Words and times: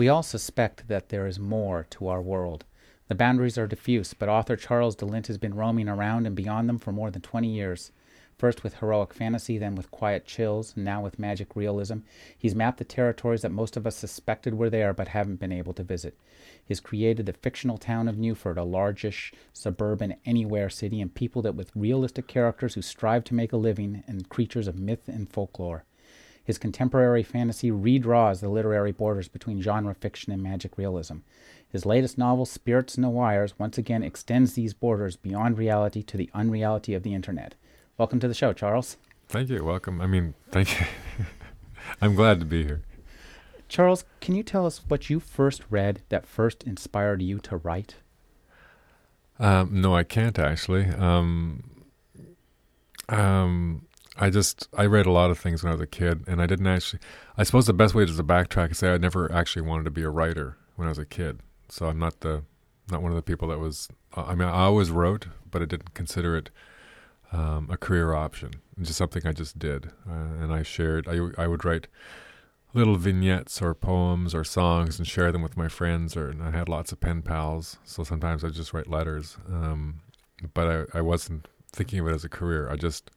We 0.00 0.08
all 0.08 0.22
suspect 0.22 0.88
that 0.88 1.10
there 1.10 1.26
is 1.26 1.38
more 1.38 1.86
to 1.90 2.08
our 2.08 2.22
world. 2.22 2.64
The 3.08 3.14
boundaries 3.14 3.58
are 3.58 3.66
diffuse, 3.66 4.14
but 4.14 4.30
author 4.30 4.56
Charles 4.56 4.96
de 4.96 5.04
Lint 5.04 5.26
has 5.26 5.36
been 5.36 5.52
roaming 5.52 5.90
around 5.90 6.26
and 6.26 6.34
beyond 6.34 6.70
them 6.70 6.78
for 6.78 6.90
more 6.90 7.10
than 7.10 7.20
20 7.20 7.46
years. 7.46 7.92
First 8.38 8.64
with 8.64 8.76
heroic 8.76 9.12
fantasy, 9.12 9.58
then 9.58 9.74
with 9.74 9.90
quiet 9.90 10.24
chills, 10.24 10.72
and 10.74 10.86
now 10.86 11.02
with 11.02 11.18
magic 11.18 11.54
realism, 11.54 11.98
he's 12.38 12.54
mapped 12.54 12.78
the 12.78 12.84
territories 12.84 13.42
that 13.42 13.52
most 13.52 13.76
of 13.76 13.86
us 13.86 13.94
suspected 13.94 14.54
were 14.54 14.70
there 14.70 14.94
but 14.94 15.08
haven't 15.08 15.38
been 15.38 15.52
able 15.52 15.74
to 15.74 15.82
visit. 15.82 16.16
He's 16.64 16.80
created 16.80 17.26
the 17.26 17.34
fictional 17.34 17.76
town 17.76 18.08
of 18.08 18.16
Newford, 18.16 18.56
a 18.56 18.64
largish 18.64 19.34
suburban 19.52 20.14
anywhere 20.24 20.70
city, 20.70 21.02
and 21.02 21.14
peopled 21.14 21.44
it 21.44 21.54
with 21.54 21.76
realistic 21.76 22.26
characters 22.26 22.72
who 22.72 22.80
strive 22.80 23.24
to 23.24 23.34
make 23.34 23.52
a 23.52 23.58
living 23.58 24.02
and 24.06 24.30
creatures 24.30 24.66
of 24.66 24.78
myth 24.78 25.08
and 25.08 25.28
folklore. 25.28 25.84
His 26.50 26.58
contemporary 26.58 27.22
fantasy 27.22 27.70
redraws 27.70 28.40
the 28.40 28.48
literary 28.48 28.90
borders 28.90 29.28
between 29.28 29.62
genre 29.62 29.94
fiction 29.94 30.32
and 30.32 30.42
magic 30.42 30.76
realism. 30.76 31.18
His 31.68 31.86
latest 31.86 32.18
novel, 32.18 32.44
Spirits 32.44 32.96
in 32.96 33.02
the 33.02 33.08
Wires, 33.08 33.56
once 33.56 33.78
again 33.78 34.02
extends 34.02 34.54
these 34.54 34.74
borders 34.74 35.14
beyond 35.14 35.58
reality 35.58 36.02
to 36.02 36.16
the 36.16 36.28
unreality 36.34 36.92
of 36.92 37.04
the 37.04 37.14
internet. 37.14 37.54
Welcome 37.98 38.18
to 38.18 38.26
the 38.26 38.34
show, 38.34 38.52
Charles. 38.52 38.96
Thank 39.28 39.48
you. 39.48 39.62
Welcome. 39.62 40.00
I 40.00 40.08
mean, 40.08 40.34
thank 40.50 40.80
you. 40.80 40.86
I'm 42.02 42.16
glad 42.16 42.40
to 42.40 42.46
be 42.46 42.64
here. 42.64 42.82
Charles, 43.68 44.04
can 44.20 44.34
you 44.34 44.42
tell 44.42 44.66
us 44.66 44.80
what 44.88 45.08
you 45.08 45.20
first 45.20 45.62
read 45.70 46.02
that 46.08 46.26
first 46.26 46.64
inspired 46.64 47.22
you 47.22 47.38
to 47.38 47.58
write? 47.58 47.94
Um, 49.38 49.80
no, 49.80 49.94
I 49.94 50.02
can't 50.02 50.36
actually. 50.36 50.86
Um, 50.86 51.84
um, 53.08 53.86
I 54.20 54.30
just 54.30 54.68
I 54.76 54.86
read 54.86 55.06
a 55.06 55.12
lot 55.12 55.30
of 55.30 55.38
things 55.38 55.62
when 55.62 55.70
I 55.70 55.74
was 55.74 55.82
a 55.82 55.86
kid, 55.86 56.24
and 56.26 56.40
I 56.40 56.46
didn't 56.46 56.66
actually. 56.66 57.00
I 57.36 57.42
suppose 57.42 57.66
the 57.66 57.72
best 57.72 57.94
way 57.94 58.06
to 58.06 58.12
backtrack 58.12 58.70
is 58.70 58.78
say 58.78 58.92
I 58.92 58.98
never 58.98 59.32
actually 59.32 59.62
wanted 59.62 59.84
to 59.84 59.90
be 59.90 60.02
a 60.02 60.10
writer 60.10 60.56
when 60.76 60.86
I 60.86 60.90
was 60.90 60.98
a 60.98 61.06
kid 61.06 61.40
so 61.70 61.86
I'm 61.86 61.98
not 61.98 62.20
the 62.20 62.42
not 62.90 63.02
one 63.02 63.12
of 63.12 63.16
the 63.16 63.22
people 63.22 63.48
that 63.48 63.58
was. 63.58 63.88
I 64.14 64.34
mean, 64.34 64.48
I 64.48 64.64
always 64.64 64.90
wrote, 64.90 65.26
but 65.50 65.62
I 65.62 65.64
didn't 65.64 65.94
consider 65.94 66.36
it 66.36 66.50
um, 67.32 67.68
a 67.70 67.76
career 67.76 68.14
option. 68.14 68.50
It's 68.76 68.88
just 68.88 68.98
something 68.98 69.22
I 69.24 69.32
just 69.32 69.58
did, 69.58 69.86
uh, 70.08 70.42
and 70.42 70.52
I 70.52 70.62
shared. 70.62 71.08
I 71.08 71.42
I 71.42 71.46
would 71.46 71.64
write 71.64 71.86
little 72.72 72.96
vignettes 72.96 73.60
or 73.60 73.74
poems 73.74 74.34
or 74.34 74.44
songs 74.44 74.98
and 74.98 75.06
share 75.06 75.32
them 75.32 75.42
with 75.42 75.56
my 75.56 75.68
friends. 75.68 76.16
Or 76.16 76.34
I 76.42 76.50
had 76.50 76.68
lots 76.68 76.92
of 76.92 77.00
pen 77.00 77.22
pals, 77.22 77.78
so 77.84 78.02
sometimes 78.02 78.44
I 78.44 78.48
just 78.48 78.72
write 78.72 78.88
letters. 78.88 79.36
Um, 79.48 80.00
but 80.54 80.88
I 80.94 80.98
I 80.98 81.00
wasn't 81.02 81.46
thinking 81.72 82.00
of 82.00 82.08
it 82.08 82.14
as 82.14 82.24
a 82.24 82.28
career. 82.28 82.68
I 82.68 82.76
just 82.76 83.10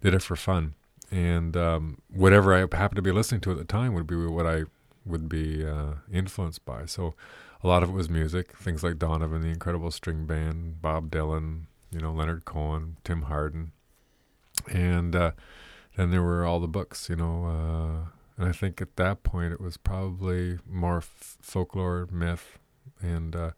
did 0.00 0.14
it 0.14 0.22
for 0.22 0.36
fun, 0.36 0.74
and 1.10 1.56
um, 1.56 2.00
whatever 2.08 2.54
I 2.54 2.60
happened 2.60 2.96
to 2.96 3.02
be 3.02 3.12
listening 3.12 3.40
to 3.42 3.50
at 3.52 3.58
the 3.58 3.64
time 3.64 3.94
would 3.94 4.06
be 4.06 4.16
what 4.16 4.46
I 4.46 4.64
would 5.04 5.28
be 5.28 5.64
uh, 5.64 5.94
influenced 6.12 6.64
by. 6.64 6.86
So 6.86 7.14
a 7.62 7.68
lot 7.68 7.82
of 7.82 7.90
it 7.90 7.92
was 7.92 8.08
music, 8.08 8.56
things 8.56 8.82
like 8.82 8.98
Donovan, 8.98 9.42
the 9.42 9.48
Incredible 9.48 9.90
String 9.90 10.26
Band, 10.26 10.80
Bob 10.80 11.10
Dylan, 11.10 11.62
you 11.90 12.00
know, 12.00 12.12
Leonard 12.12 12.44
Cohen, 12.44 12.96
Tim 13.04 13.22
Hardin, 13.22 13.72
and 14.70 15.14
uh, 15.14 15.32
then 15.96 16.10
there 16.10 16.22
were 16.22 16.44
all 16.44 16.60
the 16.60 16.68
books, 16.68 17.08
you 17.08 17.16
know. 17.16 17.44
Uh, 17.44 18.10
and 18.36 18.48
I 18.48 18.52
think 18.52 18.80
at 18.80 18.96
that 18.96 19.22
point 19.22 19.52
it 19.52 19.60
was 19.60 19.76
probably 19.76 20.58
more 20.66 20.98
f- 20.98 21.36
folklore, 21.42 22.08
myth, 22.10 22.58
and 23.02 23.36
uh, 23.36 23.50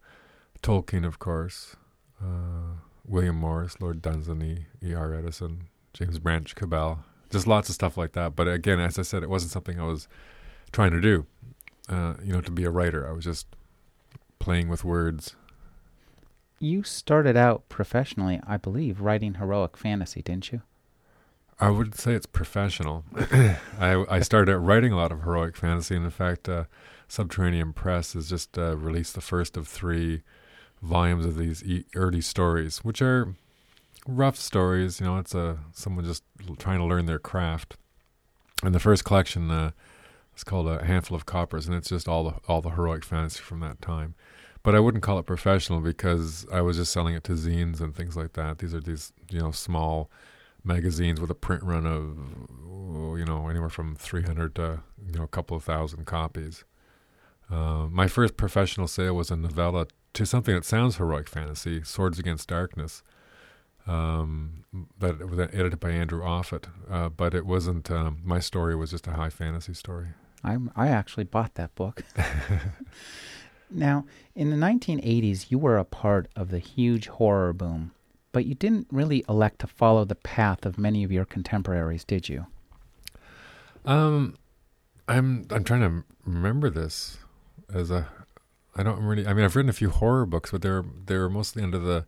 Tolkien, 0.61 1.05
of 1.05 1.19
course, 1.19 1.75
uh, 2.21 2.79
William 3.05 3.35
Morris, 3.37 3.79
Lord 3.79 4.01
Dunsany, 4.01 4.65
E.R. 4.83 5.13
Eddison, 5.13 5.69
James 5.93 6.19
Branch 6.19 6.53
Cabell, 6.55 7.03
just 7.29 7.47
lots 7.47 7.69
of 7.69 7.75
stuff 7.75 7.97
like 7.97 8.13
that. 8.13 8.35
But 8.35 8.47
again, 8.47 8.79
as 8.79 8.97
I 8.97 9.03
said, 9.03 9.23
it 9.23 9.29
wasn't 9.29 9.51
something 9.51 9.79
I 9.79 9.85
was 9.85 10.07
trying 10.71 10.91
to 10.91 11.01
do. 11.01 11.25
Uh, 11.89 12.15
you 12.23 12.33
know, 12.33 12.41
to 12.41 12.51
be 12.51 12.63
a 12.63 12.69
writer, 12.69 13.07
I 13.07 13.11
was 13.11 13.25
just 13.25 13.47
playing 14.39 14.69
with 14.69 14.83
words. 14.83 15.35
You 16.59 16.83
started 16.83 17.35
out 17.35 17.67
professionally, 17.67 18.39
I 18.47 18.57
believe, 18.57 19.01
writing 19.01 19.35
heroic 19.35 19.75
fantasy, 19.75 20.21
didn't 20.21 20.51
you? 20.51 20.61
I 21.59 21.69
would 21.69 21.95
say 21.95 22.13
it's 22.13 22.25
professional. 22.25 23.03
I, 23.79 24.05
I 24.09 24.19
started 24.21 24.57
writing 24.59 24.91
a 24.91 24.95
lot 24.95 25.11
of 25.11 25.23
heroic 25.23 25.55
fantasy, 25.55 25.95
and 25.95 26.05
in 26.05 26.11
fact, 26.11 26.49
uh, 26.49 26.65
Subterranean 27.07 27.73
Press 27.73 28.13
has 28.13 28.29
just 28.29 28.57
uh, 28.57 28.75
released 28.77 29.13
the 29.13 29.21
first 29.21 29.55
of 29.57 29.67
three 29.67 30.23
volumes 30.81 31.25
of 31.25 31.37
these 31.37 31.63
e- 31.63 31.85
early 31.95 32.21
stories, 32.21 32.79
which 32.79 33.01
are 33.01 33.35
rough 34.07 34.37
stories. 34.37 34.99
You 34.99 35.05
know, 35.07 35.17
it's 35.17 35.35
a 35.35 35.59
someone 35.71 36.05
just 36.05 36.23
trying 36.57 36.79
to 36.79 36.85
learn 36.85 37.05
their 37.05 37.19
craft. 37.19 37.77
And 38.63 38.73
the 38.73 38.79
first 38.79 39.03
collection 39.03 39.51
uh, 39.51 39.71
is 40.35 40.43
called 40.43 40.67
A 40.67 40.85
Handful 40.85 41.15
of 41.15 41.25
Coppers, 41.25 41.67
and 41.67 41.75
it's 41.75 41.89
just 41.89 42.07
all 42.07 42.23
the 42.23 42.33
all 42.47 42.61
the 42.61 42.71
heroic 42.71 43.03
fantasy 43.03 43.41
from 43.41 43.59
that 43.59 43.81
time 43.81 44.15
but 44.63 44.73
I 44.73 44.79
wouldn't 44.79 45.03
call 45.03 45.19
it 45.19 45.25
professional 45.25 45.81
because 45.81 46.47
I 46.51 46.61
was 46.61 46.77
just 46.77 46.91
selling 46.91 47.13
it 47.13 47.23
to 47.25 47.33
zines 47.33 47.81
and 47.81 47.93
things 47.93 48.15
like 48.15 48.33
that. 48.33 48.59
These 48.59 48.73
are 48.73 48.79
these 48.79 49.11
you 49.29 49.39
know 49.39 49.51
small 49.51 50.09
magazines 50.63 51.19
with 51.19 51.29
a 51.29 51.35
print 51.35 51.63
run 51.63 51.85
of 51.85 52.17
you 53.19 53.25
know 53.25 53.49
anywhere 53.49 53.69
from 53.69 53.95
300 53.95 54.55
to 54.55 54.79
you 55.05 55.17
know 55.17 55.23
a 55.23 55.27
couple 55.27 55.57
of 55.57 55.63
thousand 55.63 56.05
copies. 56.05 56.63
Uh, 57.51 57.87
my 57.91 58.07
first 58.07 58.37
professional 58.37 58.87
sale 58.87 59.13
was 59.13 59.29
a 59.29 59.35
novella 59.35 59.85
to 60.13 60.25
something 60.25 60.55
that 60.55 60.65
sounds 60.65 60.95
heroic 60.95 61.27
fantasy, 61.27 61.83
Swords 61.83 62.17
Against 62.17 62.47
Darkness. 62.47 63.03
Um, 63.85 64.63
that 64.99 65.29
was 65.29 65.39
edited 65.39 65.79
by 65.79 65.91
Andrew 65.91 66.23
Offutt, 66.23 66.67
uh, 66.89 67.09
but 67.09 67.33
it 67.33 67.45
wasn't. 67.45 67.91
Um, 67.91 68.19
my 68.23 68.39
story 68.39 68.75
was 68.75 68.91
just 68.91 69.07
a 69.07 69.11
high 69.11 69.29
fantasy 69.29 69.73
story. 69.73 70.07
I 70.43 70.57
I 70.75 70.87
actually 70.87 71.25
bought 71.25 71.55
that 71.55 71.75
book. 71.75 72.03
Now, 73.73 74.05
in 74.35 74.51
the 74.51 74.55
1980s, 74.55 75.49
you 75.49 75.57
were 75.57 75.77
a 75.77 75.83
part 75.83 76.27
of 76.35 76.49
the 76.49 76.59
huge 76.59 77.07
horror 77.07 77.53
boom, 77.53 77.91
but 78.31 78.45
you 78.45 78.53
didn't 78.53 78.87
really 78.91 79.25
elect 79.27 79.59
to 79.59 79.67
follow 79.67 80.05
the 80.05 80.15
path 80.15 80.65
of 80.65 80.77
many 80.77 81.03
of 81.03 81.11
your 81.11 81.25
contemporaries, 81.25 82.03
did 82.03 82.29
you? 82.29 82.45
Um, 83.85 84.37
I'm 85.07 85.47
I'm 85.49 85.63
trying 85.63 85.81
to 85.81 86.05
remember 86.25 86.69
this 86.69 87.17
as 87.73 87.89
a. 87.89 88.07
I 88.75 88.83
don't 88.83 89.03
really. 89.03 89.27
I 89.27 89.33
mean, 89.33 89.43
I've 89.43 89.55
written 89.55 89.69
a 89.69 89.73
few 89.73 89.89
horror 89.89 90.25
books, 90.25 90.51
but 90.51 90.61
they're 90.61 90.85
they're 91.05 91.29
mostly 91.29 91.63
under 91.63 91.79
the. 91.79 92.05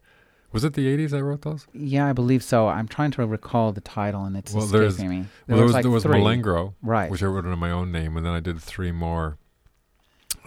Was 0.51 0.63
it 0.63 0.73
the 0.73 0.85
80s 0.85 1.13
I 1.13 1.19
wrote 1.19 1.41
those? 1.41 1.67
Yeah, 1.73 2.07
I 2.07 2.13
believe 2.13 2.41
so. 2.41 2.67
I'm 2.67 2.87
trying 2.87 3.11
to 3.11 3.25
recall 3.25 3.73
the 3.73 3.81
title, 3.81 4.23
and 4.23 4.37
it's 4.37 4.53
well, 4.53 4.63
escaping 4.63 5.09
me. 5.09 5.25
There 5.47 5.55
well, 5.55 5.57
there 5.57 5.65
was, 5.65 5.73
like 5.73 5.83
there 5.83 5.91
was 5.91 6.05
Mulengro, 6.05 6.75
right? 6.81 7.11
Which 7.11 7.21
I 7.21 7.25
wrote 7.25 7.43
under 7.43 7.57
my 7.57 7.71
own 7.71 7.91
name, 7.91 8.15
and 8.15 8.25
then 8.25 8.33
I 8.33 8.39
did 8.39 8.61
three 8.61 8.91
more 8.91 9.37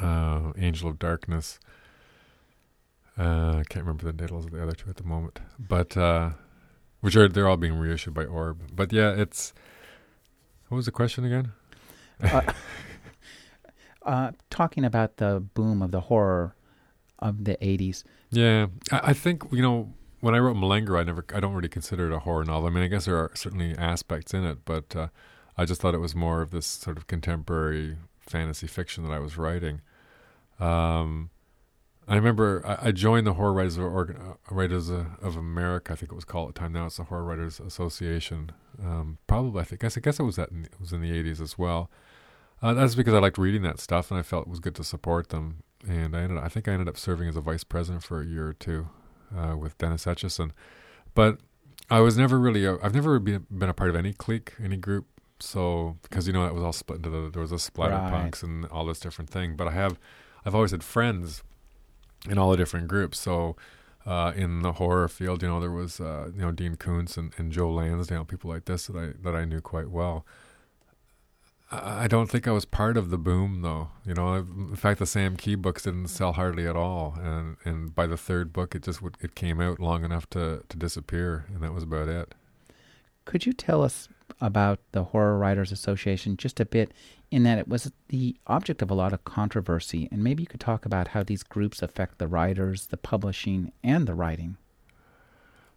uh, 0.00 0.52
Angel 0.56 0.88
of 0.88 0.98
Darkness. 0.98 1.58
Uh, 3.18 3.56
I 3.58 3.64
can't 3.68 3.84
remember 3.84 4.04
the 4.04 4.12
titles 4.12 4.46
of 4.46 4.52
the 4.52 4.62
other 4.62 4.72
two 4.72 4.88
at 4.88 4.96
the 4.96 5.04
moment, 5.04 5.40
but 5.58 5.96
uh, 5.96 6.30
which 7.00 7.16
are 7.16 7.28
they're 7.28 7.48
all 7.48 7.56
being 7.56 7.74
reissued 7.74 8.14
by 8.14 8.24
Orb. 8.24 8.60
But 8.72 8.92
yeah, 8.92 9.10
it's 9.10 9.52
what 10.68 10.76
was 10.76 10.86
the 10.86 10.92
question 10.92 11.24
again? 11.24 11.52
uh, 12.22 12.42
uh, 14.02 14.32
talking 14.50 14.84
about 14.84 15.16
the 15.16 15.40
boom 15.54 15.82
of 15.82 15.90
the 15.90 16.02
horror 16.02 16.54
of 17.18 17.44
the 17.44 17.56
'80s. 17.56 18.04
Yeah, 18.30 18.66
I, 18.92 19.12
think 19.12 19.44
you 19.50 19.62
know 19.62 19.92
when 20.20 20.34
I 20.34 20.38
wrote 20.38 20.56
Mulengro, 20.56 21.00
I 21.00 21.04
never, 21.04 21.24
I 21.34 21.40
don't 21.40 21.54
really 21.54 21.68
consider 21.68 22.10
it 22.10 22.14
a 22.14 22.20
horror 22.20 22.44
novel. 22.44 22.68
I 22.68 22.72
mean, 22.72 22.82
I 22.82 22.88
guess 22.88 23.04
there 23.04 23.16
are 23.16 23.30
certainly 23.34 23.76
aspects 23.76 24.34
in 24.34 24.44
it, 24.44 24.58
but 24.64 24.94
uh, 24.96 25.08
I 25.56 25.64
just 25.64 25.80
thought 25.80 25.94
it 25.94 25.98
was 25.98 26.14
more 26.14 26.42
of 26.42 26.50
this 26.50 26.66
sort 26.66 26.96
of 26.96 27.06
contemporary 27.06 27.96
fantasy 28.20 28.66
fiction 28.66 29.04
that 29.04 29.12
I 29.12 29.18
was 29.18 29.36
writing. 29.36 29.80
Um, 30.60 31.30
I 32.08 32.16
remember 32.16 32.64
I, 32.82 32.90
joined 32.90 33.26
the 33.26 33.34
Horror 33.34 33.52
Writers, 33.52 33.76
of, 33.76 33.84
uh, 33.84 34.12
Writers 34.50 34.88
of 34.88 35.36
America. 35.36 35.92
I 35.92 35.96
think 35.96 36.10
it 36.10 36.14
was 36.14 36.24
called 36.24 36.48
at 36.48 36.54
the 36.54 36.60
time. 36.60 36.72
Now 36.72 36.86
it's 36.86 36.96
the 36.96 37.04
Horror 37.04 37.22
Writers 37.22 37.60
Association. 37.60 38.50
Um, 38.82 39.18
probably, 39.26 39.60
I 39.60 39.64
think. 39.64 39.84
I 39.84 39.88
guess 40.00 40.18
it 40.18 40.22
was 40.22 40.36
that. 40.36 40.50
In, 40.50 40.64
it 40.64 40.80
was 40.80 40.92
in 40.92 41.02
the 41.02 41.10
'80s 41.10 41.40
as 41.40 41.58
well. 41.58 41.90
Uh, 42.62 42.72
that's 42.72 42.94
because 42.94 43.12
I 43.12 43.18
liked 43.18 43.36
reading 43.36 43.62
that 43.62 43.78
stuff, 43.78 44.10
and 44.10 44.18
I 44.18 44.22
felt 44.22 44.46
it 44.46 44.50
was 44.50 44.58
good 44.58 44.74
to 44.76 44.84
support 44.84 45.28
them. 45.28 45.62
And 45.86 46.16
I 46.16 46.22
ended. 46.22 46.38
I 46.38 46.48
think 46.48 46.68
I 46.68 46.72
ended 46.72 46.88
up 46.88 46.96
serving 46.96 47.28
as 47.28 47.36
a 47.36 47.40
vice 47.40 47.64
president 47.64 48.02
for 48.02 48.20
a 48.20 48.26
year 48.26 48.48
or 48.48 48.52
two 48.52 48.88
uh, 49.36 49.56
with 49.56 49.78
Dennis 49.78 50.06
Etchison. 50.06 50.50
But 51.14 51.38
I 51.90 52.00
was 52.00 52.16
never 52.18 52.38
really. 52.38 52.66
i 52.66 52.76
have 52.82 52.94
never 52.94 53.18
been, 53.18 53.46
been 53.50 53.68
a 53.68 53.74
part 53.74 53.90
of 53.90 53.96
any 53.96 54.12
clique, 54.12 54.54
any 54.62 54.76
group. 54.76 55.06
So 55.40 55.96
because 56.02 56.26
you 56.26 56.32
know 56.32 56.46
it 56.46 56.54
was 56.54 56.64
all 56.64 56.72
split 56.72 56.98
into 56.98 57.10
the, 57.10 57.30
there 57.30 57.42
was 57.42 57.52
a 57.52 57.56
splatterpunks 57.56 58.12
right. 58.12 58.42
and 58.42 58.66
all 58.66 58.84
this 58.84 58.98
different 58.98 59.30
thing. 59.30 59.56
But 59.56 59.68
I 59.68 59.72
have 59.72 59.98
I've 60.44 60.54
always 60.54 60.72
had 60.72 60.82
friends 60.82 61.42
in 62.28 62.38
all 62.38 62.50
the 62.50 62.56
different 62.56 62.88
groups. 62.88 63.20
So 63.20 63.56
uh, 64.04 64.32
in 64.34 64.62
the 64.62 64.72
horror 64.74 65.06
field, 65.06 65.42
you 65.42 65.48
know, 65.48 65.60
there 65.60 65.70
was 65.70 66.00
uh, 66.00 66.30
you 66.34 66.40
know 66.40 66.50
Dean 66.50 66.76
Koontz 66.76 67.16
and, 67.16 67.32
and 67.38 67.52
Joe 67.52 67.70
Lansdale, 67.70 68.24
people 68.24 68.50
like 68.50 68.64
this 68.64 68.86
that 68.86 68.96
I 68.96 69.12
that 69.22 69.34
I 69.34 69.44
knew 69.44 69.60
quite 69.60 69.90
well. 69.90 70.26
I, 71.70 72.08
don't 72.08 72.30
think 72.30 72.48
I 72.48 72.52
was 72.52 72.64
part 72.64 72.96
of 72.96 73.10
the 73.10 73.18
boom, 73.18 73.60
though. 73.60 73.90
You 74.06 74.14
know, 74.14 74.34
in 74.34 74.76
fact, 74.76 74.98
the 75.00 75.06
Sam 75.06 75.36
Key 75.36 75.54
books 75.54 75.82
didn't 75.82 76.08
sell 76.08 76.32
hardly 76.32 76.66
at 76.66 76.76
all, 76.76 77.16
and 77.20 77.56
and 77.64 77.94
by 77.94 78.06
the 78.06 78.16
third 78.16 78.52
book, 78.52 78.74
it 78.74 78.82
just 78.82 79.02
would, 79.02 79.16
it 79.20 79.34
came 79.34 79.60
out 79.60 79.78
long 79.78 80.04
enough 80.04 80.28
to 80.30 80.62
to 80.66 80.76
disappear, 80.76 81.44
and 81.52 81.62
that 81.62 81.74
was 81.74 81.82
about 81.82 82.08
it. 82.08 82.34
Could 83.26 83.44
you 83.44 83.52
tell 83.52 83.82
us 83.82 84.08
about 84.40 84.78
the 84.92 85.04
Horror 85.04 85.36
Writers 85.36 85.70
Association 85.70 86.38
just 86.38 86.58
a 86.58 86.64
bit, 86.64 86.92
in 87.30 87.42
that 87.42 87.58
it 87.58 87.68
was 87.68 87.92
the 88.08 88.36
object 88.46 88.80
of 88.80 88.90
a 88.90 88.94
lot 88.94 89.12
of 89.12 89.24
controversy, 89.24 90.08
and 90.10 90.24
maybe 90.24 90.42
you 90.42 90.46
could 90.46 90.60
talk 90.60 90.86
about 90.86 91.08
how 91.08 91.22
these 91.22 91.42
groups 91.42 91.82
affect 91.82 92.16
the 92.16 92.28
writers, 92.28 92.86
the 92.86 92.96
publishing, 92.96 93.72
and 93.84 94.06
the 94.06 94.14
writing? 94.14 94.56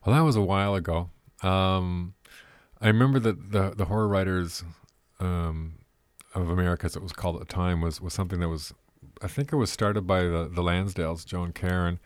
Well, 0.05 0.15
that 0.15 0.23
was 0.23 0.37
a 0.37 0.41
while 0.41 0.73
ago. 0.73 1.09
Um, 1.43 2.13
I 2.79 2.87
remember 2.87 3.19
that 3.19 3.51
the 3.51 3.71
the 3.71 3.85
horror 3.85 4.07
writers 4.07 4.63
um, 5.19 5.73
of 6.33 6.49
America, 6.49 6.85
as 6.85 6.95
it 6.95 7.03
was 7.03 7.13
called 7.13 7.35
at 7.35 7.47
the 7.47 7.53
time, 7.53 7.81
was 7.81 8.01
was 8.01 8.13
something 8.13 8.39
that 8.39 8.49
was, 8.49 8.73
I 9.21 9.27
think 9.27 9.51
it 9.51 9.57
was 9.57 9.71
started 9.71 10.07
by 10.07 10.21
the 10.23 10.49
the 10.51 10.61
Lansdales, 10.61 11.25
Joe 11.25 11.43
and 11.43 11.55
Karen, 11.55 11.99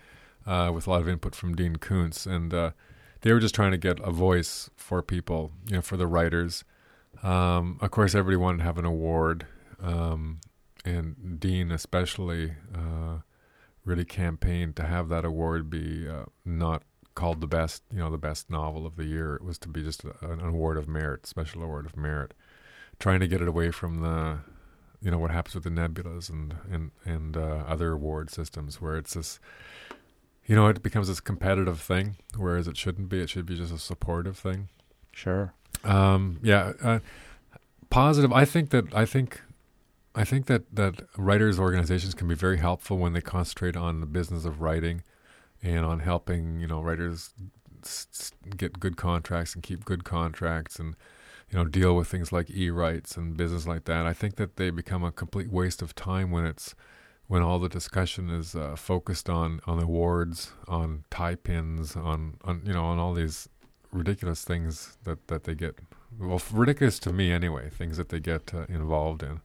uh, 0.46 0.72
with 0.74 0.88
a 0.88 0.90
lot 0.90 1.02
of 1.02 1.10
input 1.10 1.36
from 1.36 1.56
Dean 1.56 1.76
Koontz, 1.78 2.26
and 2.26 2.54
uh, 2.54 2.72
they 3.22 3.34
were 3.34 3.40
just 3.40 3.56
trying 3.56 3.72
to 3.72 3.78
get 3.78 4.00
a 4.00 4.12
voice 4.12 4.70
for 4.76 5.02
people, 5.02 5.52
you 5.68 5.76
know, 5.76 5.82
for 5.82 5.98
the 5.98 6.08
writers. 6.08 6.64
Um, 7.24 7.80
of 7.82 7.92
course, 7.92 8.14
everybody 8.14 8.38
wanted 8.38 8.60
to 8.60 8.64
have 8.66 8.78
an 8.78 8.86
award, 8.86 9.48
um, 9.82 10.42
and 10.84 11.40
Dean 11.40 11.72
especially 11.72 12.54
uh, 12.74 13.20
really 13.84 14.06
campaigned 14.06 14.76
to 14.76 14.84
have 14.84 15.10
that 15.10 15.26
award 15.26 15.70
be 15.70 16.08
uh, 16.08 16.26
not 16.44 16.84
called 17.16 17.40
the 17.40 17.48
best, 17.48 17.82
you 17.92 18.00
know, 18.00 18.12
the 18.12 18.18
best 18.18 18.50
novel 18.50 18.86
of 18.86 18.98
the 18.98 19.06
year. 19.06 19.36
It 19.36 19.44
was 19.44 19.58
to 19.60 19.70
be 19.70 19.82
just 19.82 20.04
a, 20.04 20.14
an 20.22 20.42
award 20.42 20.78
of 20.78 20.88
merit, 20.88 21.26
special 21.26 21.64
award 21.64 21.86
of 21.86 21.96
merit, 21.96 22.34
trying 23.00 23.20
to 23.20 23.28
get 23.28 23.42
it 23.42 23.48
away 23.48 23.72
from 23.72 24.02
the, 24.02 24.40
you 25.02 25.12
know, 25.12 25.18
what 25.18 25.32
happens 25.32 25.56
with 25.56 25.64
the 25.64 25.70
nebulas 25.70 26.30
and 26.30 26.56
and 26.72 26.92
and 27.04 27.38
uh, 27.38 27.64
other 27.68 27.92
award 27.94 28.30
systems 28.30 28.82
where 28.82 28.98
it's 28.98 29.14
this, 29.14 29.40
you 30.46 30.56
know, 30.56 30.68
it 30.68 30.82
becomes 30.84 31.08
this 31.08 31.20
competitive 31.20 31.80
thing, 31.80 32.16
whereas 32.38 32.68
it 32.68 32.78
shouldn't 32.78 33.10
be. 33.10 33.20
It 33.22 33.30
should 33.30 33.46
be 33.46 33.56
just 33.56 33.74
a 33.74 33.78
supportive 33.80 34.38
thing. 34.38 34.70
Sure. 35.12 35.54
Um, 35.84 36.40
yeah. 36.44 36.74
Uh, 36.82 37.00
positive. 37.90 38.32
I 38.34 38.46
think 38.46 38.70
that 38.72 38.94
I 38.94 39.06
think. 39.06 39.42
I 40.18 40.24
think 40.24 40.46
that, 40.46 40.74
that 40.74 41.02
writers' 41.18 41.60
organizations 41.60 42.14
can 42.14 42.30
be 42.30 42.36
very 42.36 42.58
helpful 42.58 42.98
when 42.98 43.12
they 43.12 43.20
concentrate 43.20 43.76
on 43.76 44.00
the 44.00 44.06
business 44.06 44.46
of 44.46 44.62
writing 44.62 45.04
and 45.62 45.86
on 45.86 46.00
helping 46.00 46.62
you 46.62 46.68
know 46.68 46.80
writers 46.82 47.32
s- 47.84 48.32
get 48.56 48.80
good 48.80 48.96
contracts 48.96 49.54
and 49.54 49.62
keep 49.62 49.84
good 49.84 50.06
contracts 50.06 50.80
and 50.80 50.96
you 51.52 51.58
know 51.58 51.66
deal 51.66 51.96
with 51.96 52.08
things 52.08 52.32
like 52.32 52.50
e-rights 52.50 53.18
and 53.18 53.38
business 53.38 53.68
like 53.68 53.86
that. 53.86 54.06
I 54.06 54.14
think 54.14 54.36
that 54.36 54.56
they 54.58 54.70
become 54.70 55.04
a 55.04 55.12
complete 55.12 55.52
waste 55.52 55.82
of 55.82 55.96
time 55.96 56.32
when 56.32 56.46
it's 56.46 56.76
when 57.28 57.42
all 57.42 57.60
the 57.60 57.70
discussion 57.70 58.30
is 58.30 58.56
uh, 58.56 58.76
focused 58.76 59.30
on 59.30 59.60
on 59.66 59.82
awards, 59.82 60.54
on 60.68 61.04
tie 61.10 61.36
pins, 61.36 61.96
on 61.96 62.38
on 62.44 62.62
you 62.66 62.74
know 62.74 62.86
on 62.86 63.00
all 63.00 63.14
these 63.14 63.50
ridiculous 63.92 64.44
things 64.44 64.98
that 65.04 65.28
that 65.28 65.44
they 65.46 65.56
get 65.56 65.80
well 66.20 66.42
ridiculous 66.52 67.00
to 67.00 67.14
me 67.14 67.32
anyway 67.32 67.70
things 67.70 67.98
that 67.98 68.10
they 68.10 68.20
get 68.20 68.54
uh, 68.54 68.66
involved 68.70 69.24
in. 69.24 69.42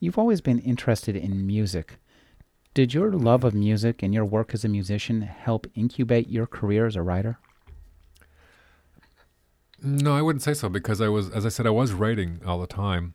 You've 0.00 0.18
always 0.18 0.40
been 0.40 0.58
interested 0.58 1.14
in 1.16 1.46
music. 1.46 1.98
Did 2.74 2.94
your 2.94 3.12
love 3.12 3.44
of 3.44 3.54
music 3.54 4.02
and 4.02 4.12
your 4.12 4.24
work 4.24 4.54
as 4.54 4.64
a 4.64 4.68
musician 4.68 5.22
help 5.22 5.66
incubate 5.74 6.28
your 6.28 6.46
career 6.46 6.86
as 6.86 6.96
a 6.96 7.02
writer? 7.02 7.38
No, 9.84 10.14
I 10.14 10.22
wouldn't 10.22 10.42
say 10.42 10.54
so 10.54 10.68
because 10.68 11.00
I 11.00 11.08
was, 11.08 11.28
as 11.30 11.44
I 11.44 11.48
said, 11.48 11.66
I 11.66 11.70
was 11.70 11.92
writing 11.92 12.40
all 12.46 12.60
the 12.60 12.68
time, 12.68 13.14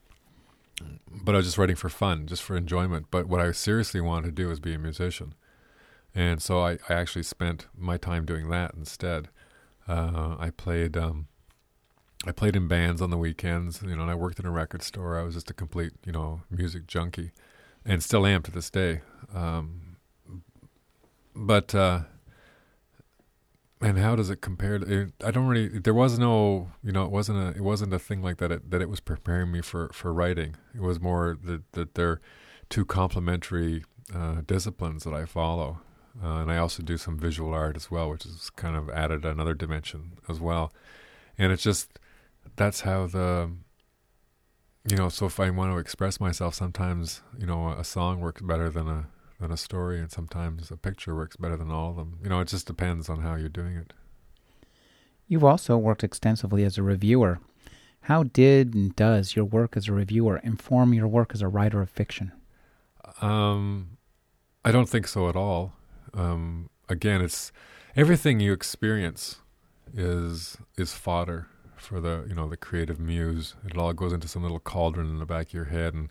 but 1.09 1.33
I 1.33 1.37
was 1.37 1.47
just 1.47 1.57
writing 1.57 1.77
for 1.77 1.89
fun, 1.89 2.27
just 2.27 2.43
for 2.43 2.57
enjoyment. 2.57 3.07
But 3.09 3.27
what 3.27 3.39
I 3.39 3.51
seriously 3.53 4.01
wanted 4.01 4.27
to 4.27 4.31
do 4.33 4.49
was 4.49 4.59
be 4.59 4.73
a 4.73 4.79
musician. 4.79 5.33
And 6.13 6.41
so 6.41 6.59
I, 6.59 6.77
I 6.89 6.93
actually 6.93 7.23
spent 7.23 7.67
my 7.77 7.95
time 7.95 8.25
doing 8.25 8.49
that 8.49 8.73
instead. 8.75 9.29
Uh, 9.87 10.35
I 10.37 10.49
played, 10.49 10.97
um, 10.97 11.27
I 12.25 12.33
played 12.33 12.55
in 12.55 12.67
bands 12.67 13.01
on 13.01 13.11
the 13.11 13.17
weekends, 13.17 13.81
you 13.81 13.95
know, 13.95 14.01
and 14.01 14.11
I 14.11 14.15
worked 14.15 14.39
in 14.39 14.45
a 14.45 14.51
record 14.51 14.81
store. 14.83 15.17
I 15.17 15.23
was 15.23 15.35
just 15.35 15.49
a 15.49 15.53
complete, 15.53 15.93
you 16.05 16.11
know, 16.11 16.41
music 16.49 16.85
junkie 16.87 17.31
and 17.85 18.03
still 18.03 18.25
am 18.25 18.43
to 18.43 18.51
this 18.51 18.69
day. 18.69 19.01
Um, 19.33 19.97
but 21.33 21.73
uh, 21.73 22.01
and 23.81 23.97
how 23.97 24.15
does 24.15 24.29
it 24.29 24.41
compare? 24.41 24.79
To, 24.79 25.01
it, 25.01 25.13
I 25.23 25.31
don't 25.31 25.47
really. 25.47 25.67
There 25.67 25.93
was 25.93 26.17
no, 26.17 26.71
you 26.83 26.91
know, 26.91 27.03
it 27.03 27.11
wasn't 27.11 27.39
a, 27.39 27.57
it 27.57 27.61
wasn't 27.61 27.93
a 27.93 27.99
thing 27.99 28.21
like 28.21 28.37
that. 28.37 28.51
It, 28.51 28.71
that 28.71 28.81
it 28.81 28.89
was 28.89 28.99
preparing 28.99 29.51
me 29.51 29.61
for 29.61 29.89
for 29.93 30.13
writing. 30.13 30.55
It 30.73 30.81
was 30.81 30.99
more 30.99 31.37
that 31.43 31.71
that 31.73 31.95
they're 31.95 32.19
two 32.69 32.85
complementary 32.85 33.83
uh, 34.13 34.41
disciplines 34.45 35.03
that 35.03 35.13
I 35.13 35.25
follow, 35.25 35.79
uh, 36.23 36.37
and 36.37 36.51
I 36.51 36.57
also 36.57 36.81
do 36.81 36.97
some 36.97 37.19
visual 37.19 37.53
art 37.53 37.75
as 37.75 37.91
well, 37.91 38.09
which 38.09 38.25
is 38.25 38.49
kind 38.49 38.75
of 38.75 38.89
added 38.89 39.25
another 39.25 39.53
dimension 39.53 40.13
as 40.27 40.39
well. 40.39 40.73
And 41.37 41.51
it's 41.51 41.63
just 41.63 41.99
that's 42.55 42.81
how 42.81 43.05
the 43.05 43.51
you 44.89 44.95
know, 44.95 45.09
so 45.09 45.25
if 45.25 45.39
I 45.39 45.49
want 45.49 45.73
to 45.73 45.77
express 45.77 46.19
myself, 46.19 46.55
sometimes 46.55 47.21
you 47.37 47.45
know 47.45 47.69
a 47.69 47.83
song 47.83 48.21
works 48.21 48.41
better 48.41 48.69
than 48.69 48.87
a 48.87 49.07
than 49.39 49.51
a 49.51 49.57
story, 49.57 49.99
and 49.99 50.11
sometimes 50.11 50.71
a 50.71 50.77
picture 50.77 51.15
works 51.15 51.35
better 51.35 51.57
than 51.57 51.71
all 51.71 51.91
of 51.91 51.95
them. 51.95 52.19
You 52.23 52.29
know, 52.29 52.39
it 52.39 52.47
just 52.47 52.67
depends 52.67 53.09
on 53.09 53.21
how 53.21 53.35
you're 53.35 53.49
doing 53.49 53.75
it. 53.75 53.93
You've 55.27 55.43
also 55.43 55.77
worked 55.77 56.03
extensively 56.03 56.63
as 56.63 56.77
a 56.77 56.83
reviewer. 56.83 57.39
How 58.01 58.23
did 58.23 58.73
and 58.73 58.95
does 58.95 59.35
your 59.35 59.45
work 59.45 59.75
as 59.75 59.87
a 59.87 59.93
reviewer 59.93 60.37
inform 60.43 60.93
your 60.93 61.07
work 61.07 61.31
as 61.33 61.41
a 61.41 61.47
writer 61.47 61.81
of 61.81 61.89
fiction? 61.89 62.31
Um, 63.21 63.97
I 64.63 64.71
don't 64.71 64.87
think 64.87 65.07
so 65.07 65.27
at 65.27 65.35
all. 65.35 65.73
Um, 66.13 66.69
again, 66.87 67.21
it's 67.21 67.51
everything 67.95 68.39
you 68.39 68.53
experience 68.53 69.37
is 69.93 70.57
is 70.77 70.93
fodder 70.93 71.47
for 71.75 71.99
the 71.99 72.25
you 72.27 72.35
know 72.35 72.47
the 72.47 72.57
creative 72.57 72.99
muse. 72.99 73.55
It 73.65 73.77
all 73.77 73.93
goes 73.93 74.13
into 74.13 74.27
some 74.27 74.43
little 74.43 74.59
cauldron 74.59 75.09
in 75.09 75.19
the 75.19 75.25
back 75.25 75.47
of 75.47 75.53
your 75.53 75.65
head, 75.65 75.93
and 75.93 76.09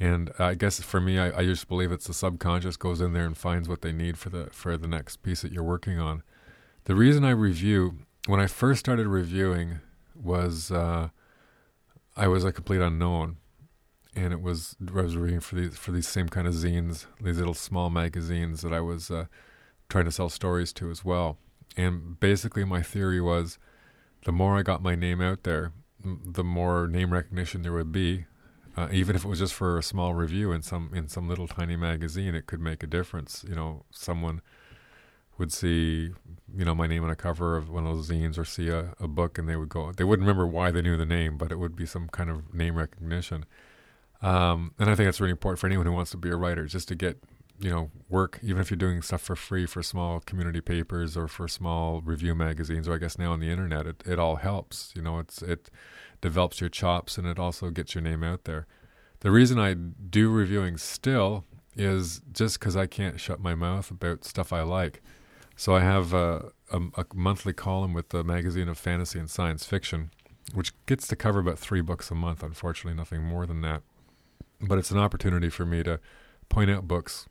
and 0.00 0.30
I 0.38 0.54
guess 0.54 0.80
for 0.80 1.00
me, 1.00 1.18
I, 1.18 1.40
I 1.40 1.44
just 1.44 1.68
believe 1.68 1.90
it's 1.90 2.06
the 2.06 2.14
subconscious 2.14 2.76
goes 2.76 3.00
in 3.00 3.12
there 3.12 3.26
and 3.26 3.36
finds 3.36 3.68
what 3.68 3.82
they 3.82 3.92
need 3.92 4.16
for 4.16 4.30
the 4.30 4.48
for 4.52 4.76
the 4.76 4.88
next 4.88 5.22
piece 5.22 5.42
that 5.42 5.52
you're 5.52 5.62
working 5.62 5.98
on. 5.98 6.22
The 6.84 6.94
reason 6.94 7.24
I 7.24 7.30
review 7.30 7.98
when 8.26 8.40
I 8.40 8.46
first 8.46 8.80
started 8.80 9.06
reviewing 9.06 9.80
was 10.14 10.70
uh, 10.70 11.08
I 12.16 12.28
was 12.28 12.44
a 12.44 12.52
complete 12.52 12.80
unknown, 12.80 13.38
and 14.14 14.32
it 14.32 14.40
was 14.40 14.76
I 14.86 15.02
was 15.02 15.16
reading 15.16 15.40
for 15.40 15.56
these 15.56 15.76
for 15.76 15.90
these 15.90 16.06
same 16.06 16.28
kind 16.28 16.46
of 16.46 16.54
zines, 16.54 17.06
these 17.20 17.38
little 17.38 17.54
small 17.54 17.90
magazines 17.90 18.62
that 18.62 18.72
I 18.72 18.80
was 18.80 19.10
uh, 19.10 19.26
trying 19.88 20.04
to 20.04 20.12
sell 20.12 20.28
stories 20.28 20.72
to 20.74 20.90
as 20.90 21.04
well. 21.04 21.38
And 21.76 22.20
basically, 22.20 22.64
my 22.64 22.82
theory 22.82 23.20
was 23.20 23.58
the 24.24 24.32
more 24.32 24.56
I 24.56 24.62
got 24.62 24.82
my 24.82 24.94
name 24.94 25.20
out 25.20 25.42
there, 25.42 25.72
the 26.04 26.44
more 26.44 26.86
name 26.86 27.12
recognition 27.12 27.62
there 27.62 27.72
would 27.72 27.92
be. 27.92 28.26
Uh, 28.78 28.86
even 28.92 29.16
if 29.16 29.24
it 29.24 29.28
was 29.28 29.40
just 29.40 29.54
for 29.54 29.76
a 29.76 29.82
small 29.82 30.14
review 30.14 30.52
in 30.52 30.62
some 30.62 30.92
in 30.94 31.08
some 31.08 31.28
little 31.28 31.48
tiny 31.48 31.74
magazine, 31.74 32.32
it 32.36 32.46
could 32.46 32.60
make 32.60 32.84
a 32.84 32.86
difference. 32.86 33.44
You 33.48 33.56
know, 33.56 33.84
someone 33.90 34.40
would 35.36 35.52
see, 35.52 36.12
you 36.56 36.64
know, 36.64 36.76
my 36.76 36.86
name 36.86 37.02
on 37.02 37.10
a 37.10 37.16
cover 37.16 37.56
of 37.56 37.68
one 37.68 37.86
of 37.86 37.96
those 37.96 38.08
zines 38.08 38.38
or 38.38 38.44
see 38.44 38.68
a, 38.68 38.94
a 39.00 39.08
book 39.08 39.36
and 39.36 39.48
they 39.48 39.56
would 39.56 39.68
go, 39.68 39.90
they 39.90 40.04
wouldn't 40.04 40.26
remember 40.26 40.46
why 40.46 40.70
they 40.70 40.82
knew 40.82 40.96
the 40.96 41.06
name, 41.06 41.36
but 41.36 41.50
it 41.50 41.58
would 41.58 41.74
be 41.74 41.86
some 41.86 42.08
kind 42.08 42.30
of 42.30 42.54
name 42.54 42.76
recognition. 42.76 43.44
Um, 44.22 44.74
and 44.78 44.88
I 44.90 44.94
think 44.94 45.06
that's 45.06 45.20
really 45.20 45.30
important 45.32 45.58
for 45.58 45.66
anyone 45.66 45.86
who 45.86 45.92
wants 45.92 46.12
to 46.12 46.16
be 46.16 46.30
a 46.30 46.36
writer, 46.36 46.66
just 46.66 46.86
to 46.88 46.94
get 46.94 47.22
you 47.60 47.70
know 47.70 47.90
work 48.08 48.38
even 48.42 48.60
if 48.60 48.70
you're 48.70 48.78
doing 48.78 49.02
stuff 49.02 49.20
for 49.20 49.36
free 49.36 49.66
for 49.66 49.82
small 49.82 50.20
community 50.20 50.60
papers 50.60 51.16
or 51.16 51.26
for 51.26 51.48
small 51.48 52.00
review 52.00 52.34
magazines 52.34 52.88
or 52.88 52.94
I 52.94 52.98
guess 52.98 53.18
now 53.18 53.32
on 53.32 53.40
the 53.40 53.50
internet 53.50 53.86
it, 53.86 54.02
it 54.06 54.18
all 54.18 54.36
helps. 54.36 54.92
You 54.94 55.02
know 55.02 55.18
it's 55.18 55.42
it 55.42 55.70
develops 56.20 56.60
your 56.60 56.70
chops 56.70 57.18
and 57.18 57.26
it 57.26 57.38
also 57.38 57.70
gets 57.70 57.94
your 57.94 58.02
name 58.02 58.22
out 58.22 58.44
there. 58.44 58.66
The 59.20 59.30
reason 59.30 59.58
I 59.58 59.74
do 59.74 60.30
reviewing 60.30 60.76
still 60.76 61.44
is 61.74 62.20
just 62.32 62.58
because 62.58 62.76
I 62.76 62.86
can't 62.86 63.20
shut 63.20 63.40
my 63.40 63.54
mouth 63.54 63.90
about 63.90 64.24
stuff 64.24 64.52
I 64.52 64.62
like. 64.62 65.02
So 65.56 65.74
I 65.74 65.80
have 65.80 66.12
a, 66.12 66.52
a, 66.70 66.80
a 66.96 67.04
monthly 67.14 67.52
column 67.52 67.92
with 67.92 68.10
the 68.10 68.22
magazine 68.22 68.68
of 68.68 68.78
fantasy 68.78 69.18
and 69.18 69.28
science 69.28 69.64
fiction 69.64 70.10
which 70.54 70.72
gets 70.86 71.06
to 71.06 71.14
cover 71.14 71.40
about 71.40 71.58
three 71.58 71.82
books 71.82 72.10
a 72.10 72.14
month 72.14 72.42
unfortunately 72.42 72.96
nothing 72.96 73.22
more 73.22 73.46
than 73.46 73.60
that. 73.62 73.82
But 74.60 74.78
it's 74.78 74.90
an 74.90 74.98
opportunity 74.98 75.50
for 75.50 75.66
me 75.66 75.82
to 75.82 76.00
point 76.48 76.70
out 76.70 76.88
books 76.88 77.26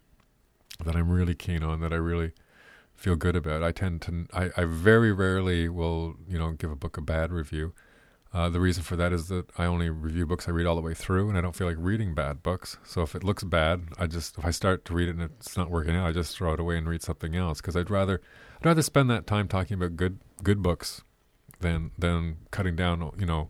that 0.83 0.95
I'm 0.95 1.09
really 1.09 1.35
keen 1.35 1.63
on, 1.63 1.79
that 1.81 1.93
I 1.93 1.97
really 1.97 2.31
feel 2.95 3.15
good 3.15 3.35
about. 3.35 3.63
I 3.63 3.71
tend 3.71 4.01
to, 4.03 4.27
I, 4.33 4.49
I 4.57 4.65
very 4.65 5.11
rarely 5.11 5.69
will, 5.69 6.15
you 6.27 6.39
know, 6.39 6.51
give 6.51 6.71
a 6.71 6.75
book 6.75 6.97
a 6.97 7.01
bad 7.01 7.31
review. 7.31 7.73
Uh, 8.33 8.49
the 8.49 8.59
reason 8.59 8.83
for 8.83 8.95
that 8.95 9.13
is 9.13 9.29
that 9.29 9.45
I 9.57 9.65
only 9.65 9.89
review 9.89 10.25
books 10.25 10.47
I 10.47 10.51
read 10.51 10.65
all 10.65 10.75
the 10.75 10.81
way 10.81 10.93
through, 10.93 11.29
and 11.29 11.37
I 11.37 11.41
don't 11.41 11.55
feel 11.55 11.67
like 11.67 11.77
reading 11.79 12.13
bad 12.13 12.43
books. 12.43 12.77
So 12.83 13.01
if 13.01 13.15
it 13.15 13.23
looks 13.23 13.43
bad, 13.43 13.83
I 13.97 14.05
just 14.07 14.37
if 14.37 14.45
I 14.45 14.51
start 14.51 14.83
to 14.85 14.93
read 14.93 15.07
it 15.09 15.15
and 15.15 15.23
it's 15.23 15.55
not 15.55 15.71
working 15.71 15.95
out, 15.95 16.07
I 16.07 16.11
just 16.11 16.35
throw 16.35 16.53
it 16.53 16.59
away 16.59 16.77
and 16.77 16.89
read 16.89 17.01
something 17.01 17.35
else 17.35 17.61
because 17.61 17.75
I'd 17.75 17.89
rather 17.89 18.21
I'd 18.59 18.65
rather 18.65 18.81
spend 18.81 19.09
that 19.09 19.27
time 19.27 19.47
talking 19.47 19.75
about 19.75 19.95
good 19.95 20.19
good 20.43 20.61
books 20.61 21.03
than 21.61 21.91
than 21.97 22.37
cutting 22.51 22.75
down 22.75 23.11
you 23.17 23.25
know 23.25 23.49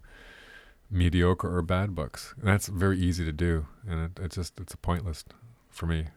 mediocre 0.91 1.53
or 1.53 1.61
bad 1.63 1.95
books. 1.95 2.35
And 2.37 2.47
that's 2.47 2.67
very 2.67 2.99
easy 2.99 3.25
to 3.25 3.33
do, 3.33 3.65
and 3.87 3.99
it, 3.99 4.23
it 4.23 4.31
just 4.31 4.59
it's 4.59 4.75
a 4.75 4.77
pointless 4.77 5.25
for 5.69 5.87
me. 5.87 6.07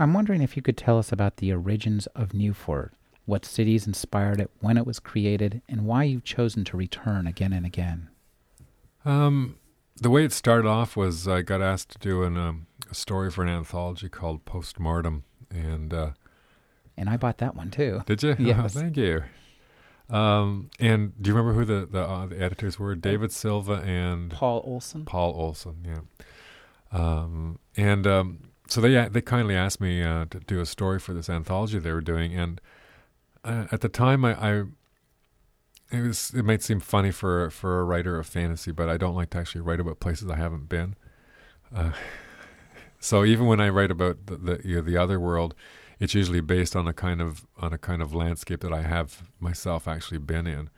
I'm 0.00 0.14
wondering 0.14 0.40
if 0.40 0.56
you 0.56 0.62
could 0.62 0.78
tell 0.78 0.98
us 0.98 1.12
about 1.12 1.36
the 1.36 1.52
origins 1.52 2.06
of 2.08 2.32
Newford. 2.32 2.92
what 3.26 3.44
cities 3.44 3.86
inspired 3.86 4.40
it, 4.40 4.50
when 4.60 4.76
it 4.76 4.86
was 4.86 4.98
created, 4.98 5.60
and 5.68 5.84
why 5.84 6.02
you've 6.04 6.24
chosen 6.24 6.64
to 6.64 6.76
return 6.76 7.26
again 7.28 7.52
and 7.52 7.64
again. 7.64 8.08
Um, 9.04 9.58
the 9.96 10.10
way 10.10 10.24
it 10.24 10.32
started 10.32 10.66
off 10.66 10.96
was 10.96 11.28
I 11.28 11.42
got 11.42 11.60
asked 11.62 11.90
to 11.90 11.98
do 11.98 12.22
an, 12.24 12.36
um, 12.38 12.66
a 12.90 12.94
story 12.94 13.30
for 13.30 13.42
an 13.42 13.48
anthology 13.50 14.08
called 14.08 14.44
Postmortem, 14.46 15.22
and 15.50 15.92
uh, 15.94 16.10
and 16.96 17.08
I 17.10 17.16
bought 17.18 17.38
that 17.38 17.54
one 17.54 17.70
too. 17.70 18.02
Did 18.06 18.22
you? 18.22 18.36
Yes. 18.40 18.74
Oh, 18.74 18.80
thank 18.80 18.96
you. 18.96 19.22
Um, 20.08 20.70
and 20.80 21.12
do 21.22 21.30
you 21.30 21.36
remember 21.36 21.56
who 21.56 21.64
the 21.66 21.86
the, 21.86 22.02
uh, 22.02 22.26
the 22.26 22.40
editors 22.40 22.78
were? 22.78 22.94
David 22.96 23.32
Silva 23.32 23.74
and 23.84 24.30
Paul 24.32 24.62
Olson. 24.66 25.04
Paul 25.04 25.34
Olson, 25.34 25.86
yeah. 25.86 26.00
Um, 26.90 27.60
and 27.76 28.06
um, 28.08 28.49
so 28.70 28.80
they 28.80 29.08
they 29.08 29.20
kindly 29.20 29.56
asked 29.56 29.80
me 29.80 30.02
uh, 30.02 30.26
to 30.30 30.40
do 30.40 30.60
a 30.60 30.66
story 30.66 30.98
for 30.98 31.12
this 31.12 31.28
anthology 31.28 31.78
they 31.78 31.92
were 31.92 32.00
doing, 32.00 32.34
and 32.34 32.60
uh, 33.44 33.66
at 33.72 33.80
the 33.80 33.88
time 33.88 34.24
I, 34.24 34.34
I 34.34 34.64
it 35.90 36.02
was 36.02 36.32
it 36.34 36.44
might 36.44 36.62
seem 36.62 36.80
funny 36.80 37.10
for 37.10 37.50
for 37.50 37.80
a 37.80 37.84
writer 37.84 38.18
of 38.18 38.26
fantasy, 38.26 38.72
but 38.72 38.88
I 38.88 38.96
don't 38.96 39.14
like 39.14 39.30
to 39.30 39.38
actually 39.38 39.62
write 39.62 39.80
about 39.80 40.00
places 40.00 40.30
I 40.30 40.36
haven't 40.36 40.68
been. 40.68 40.94
Uh, 41.74 41.92
so 43.00 43.24
even 43.24 43.46
when 43.46 43.60
I 43.60 43.68
write 43.68 43.90
about 43.90 44.26
the 44.26 44.36
the, 44.36 44.60
you 44.64 44.76
know, 44.76 44.82
the 44.82 44.96
other 44.96 45.18
world, 45.18 45.54
it's 45.98 46.14
usually 46.14 46.40
based 46.40 46.76
on 46.76 46.86
a 46.86 46.92
kind 46.92 47.20
of 47.20 47.46
on 47.58 47.72
a 47.72 47.78
kind 47.78 48.02
of 48.02 48.14
landscape 48.14 48.60
that 48.60 48.72
I 48.72 48.82
have 48.82 49.24
myself 49.40 49.88
actually 49.88 50.18
been 50.18 50.46
in. 50.46 50.70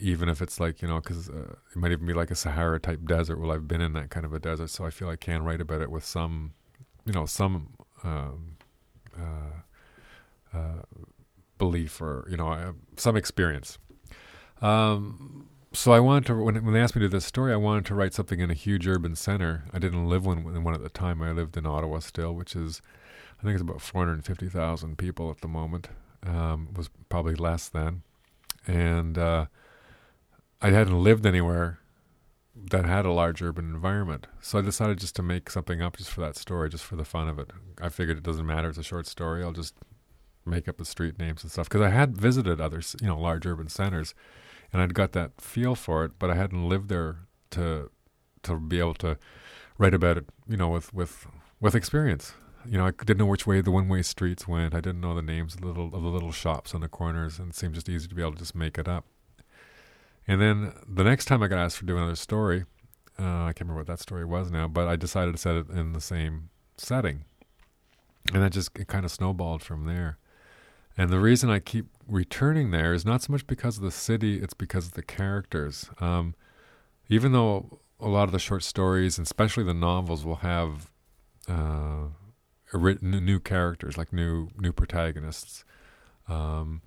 Even 0.00 0.28
if 0.28 0.42
it's 0.42 0.58
like 0.58 0.82
you 0.82 0.88
know, 0.88 1.00
because 1.00 1.30
uh, 1.30 1.54
it 1.70 1.76
might 1.76 1.92
even 1.92 2.06
be 2.06 2.12
like 2.12 2.30
a 2.30 2.34
Sahara 2.34 2.80
type 2.80 3.06
desert. 3.06 3.40
Well, 3.40 3.52
I've 3.52 3.68
been 3.68 3.80
in 3.80 3.92
that 3.94 4.10
kind 4.10 4.26
of 4.26 4.34
a 4.34 4.40
desert, 4.40 4.68
so 4.70 4.84
I 4.84 4.90
feel 4.90 5.08
I 5.08 5.16
can 5.16 5.44
write 5.44 5.60
about 5.60 5.80
it 5.80 5.90
with 5.90 6.04
some, 6.04 6.52
you 7.06 7.12
know, 7.12 7.24
some 7.24 7.68
um, 8.04 8.56
uh, 9.18 10.56
uh, 10.56 10.82
belief 11.58 12.00
or 12.00 12.26
you 12.28 12.36
know, 12.36 12.48
uh, 12.48 12.72
some 12.96 13.16
experience. 13.16 13.78
Um, 14.60 15.48
so 15.72 15.92
I 15.92 16.00
wanted 16.00 16.26
to 16.26 16.34
when 16.36 16.62
when 16.64 16.74
they 16.74 16.80
asked 16.80 16.96
me 16.96 17.00
to 17.00 17.08
do 17.08 17.10
this 17.10 17.24
story, 17.24 17.52
I 17.52 17.56
wanted 17.56 17.86
to 17.86 17.94
write 17.94 18.14
something 18.14 18.40
in 18.40 18.50
a 18.50 18.54
huge 18.54 18.86
urban 18.88 19.14
center. 19.14 19.64
I 19.72 19.78
didn't 19.78 20.08
live 20.08 20.26
in 20.26 20.64
one 20.64 20.74
at 20.74 20.82
the 20.82 20.88
time. 20.88 21.22
I 21.22 21.32
lived 21.32 21.56
in 21.56 21.66
Ottawa 21.66 22.00
still, 22.00 22.34
which 22.34 22.56
is 22.56 22.82
I 23.38 23.42
think 23.42 23.54
it's 23.54 23.62
about 23.62 23.82
450,000 23.82 24.96
people 24.98 25.30
at 25.30 25.40
the 25.42 25.48
moment. 25.48 25.88
Um, 26.26 26.70
was 26.74 26.90
probably 27.08 27.34
less 27.34 27.68
then, 27.68 28.02
and 28.66 29.16
uh, 29.16 29.46
I 30.60 30.70
hadn't 30.70 30.98
lived 31.02 31.24
anywhere 31.24 31.78
that 32.70 32.84
had 32.84 33.04
a 33.04 33.12
large 33.12 33.42
urban 33.42 33.66
environment. 33.66 34.26
So 34.40 34.58
I 34.58 34.62
decided 34.62 34.98
just 34.98 35.16
to 35.16 35.22
make 35.22 35.50
something 35.50 35.82
up 35.82 35.96
just 35.96 36.10
for 36.10 36.20
that 36.22 36.36
story, 36.36 36.68
just 36.70 36.84
for 36.84 36.96
the 36.96 37.04
fun 37.04 37.28
of 37.28 37.38
it. 37.38 37.50
I 37.80 37.88
figured 37.88 38.16
it 38.16 38.22
doesn't 38.22 38.46
matter; 38.46 38.68
it's 38.68 38.78
a 38.78 38.82
short 38.82 39.06
story. 39.06 39.42
I'll 39.42 39.52
just 39.52 39.74
make 40.44 40.68
up 40.68 40.78
the 40.78 40.84
street 40.84 41.18
names 41.18 41.42
and 41.42 41.50
stuff 41.50 41.68
because 41.68 41.82
I 41.82 41.90
had 41.90 42.16
visited 42.16 42.60
other, 42.60 42.80
you 43.00 43.08
know, 43.08 43.18
large 43.18 43.46
urban 43.46 43.68
centers, 43.68 44.14
and 44.72 44.80
I'd 44.80 44.94
got 44.94 45.12
that 45.12 45.40
feel 45.40 45.74
for 45.74 46.04
it, 46.04 46.12
but 46.18 46.30
I 46.30 46.34
hadn't 46.34 46.68
lived 46.68 46.88
there 46.88 47.18
to 47.50 47.90
to 48.44 48.58
be 48.58 48.78
able 48.78 48.94
to 48.94 49.18
write 49.78 49.94
about 49.94 50.16
it, 50.16 50.26
you 50.48 50.56
know, 50.56 50.68
with 50.68 50.94
with 50.94 51.26
with 51.60 51.74
experience 51.74 52.34
you 52.68 52.78
know, 52.78 52.86
I 52.86 52.90
didn't 52.90 53.18
know 53.18 53.26
which 53.26 53.46
way 53.46 53.60
the 53.60 53.70
one-way 53.70 54.02
streets 54.02 54.48
went. 54.48 54.74
I 54.74 54.80
didn't 54.80 55.00
know 55.00 55.14
the 55.14 55.22
names 55.22 55.54
of 55.54 55.60
the 55.60 55.66
little 55.66 55.86
of 55.86 56.02
the 56.02 56.08
little 56.08 56.32
shops 56.32 56.74
on 56.74 56.80
the 56.80 56.88
corners, 56.88 57.38
and 57.38 57.50
it 57.50 57.56
seemed 57.56 57.74
just 57.74 57.88
easy 57.88 58.08
to 58.08 58.14
be 58.14 58.22
able 58.22 58.32
to 58.32 58.38
just 58.38 58.54
make 58.54 58.78
it 58.78 58.88
up. 58.88 59.04
And 60.28 60.40
then 60.40 60.72
the 60.88 61.04
next 61.04 61.26
time 61.26 61.42
I 61.42 61.48
got 61.48 61.58
asked 61.58 61.78
to 61.78 61.86
do 61.86 61.96
another 61.96 62.16
story, 62.16 62.64
uh, 63.18 63.44
I 63.44 63.52
can't 63.52 63.60
remember 63.60 63.80
what 63.80 63.86
that 63.86 64.00
story 64.00 64.24
was 64.24 64.50
now, 64.50 64.68
but 64.68 64.88
I 64.88 64.96
decided 64.96 65.32
to 65.32 65.38
set 65.38 65.54
it 65.54 65.70
in 65.70 65.92
the 65.92 66.00
same 66.00 66.50
setting, 66.76 67.24
and 68.32 68.42
that 68.42 68.52
just 68.52 68.74
kind 68.88 69.04
of 69.04 69.10
snowballed 69.10 69.62
from 69.62 69.86
there. 69.86 70.18
And 70.98 71.10
the 71.10 71.20
reason 71.20 71.48
I 71.48 71.58
keep 71.58 71.86
returning 72.06 72.70
there 72.70 72.92
is 72.92 73.04
not 73.04 73.22
so 73.22 73.32
much 73.32 73.46
because 73.46 73.76
of 73.76 73.82
the 73.82 73.90
city; 73.90 74.40
it's 74.40 74.54
because 74.54 74.86
of 74.86 74.92
the 74.92 75.02
characters. 75.02 75.88
Um, 76.00 76.34
even 77.08 77.32
though 77.32 77.80
a 78.00 78.08
lot 78.08 78.24
of 78.24 78.32
the 78.32 78.38
short 78.38 78.64
stories, 78.64 79.16
and 79.16 79.26
especially 79.26 79.64
the 79.64 79.74
novels, 79.74 80.24
will 80.24 80.36
have 80.36 80.90
uh, 81.48 82.08
new 82.74 83.40
characters, 83.40 83.96
like 83.96 84.12
new 84.12 84.48
new 84.58 84.72
protagonists. 84.72 85.64
Um, 86.28 86.82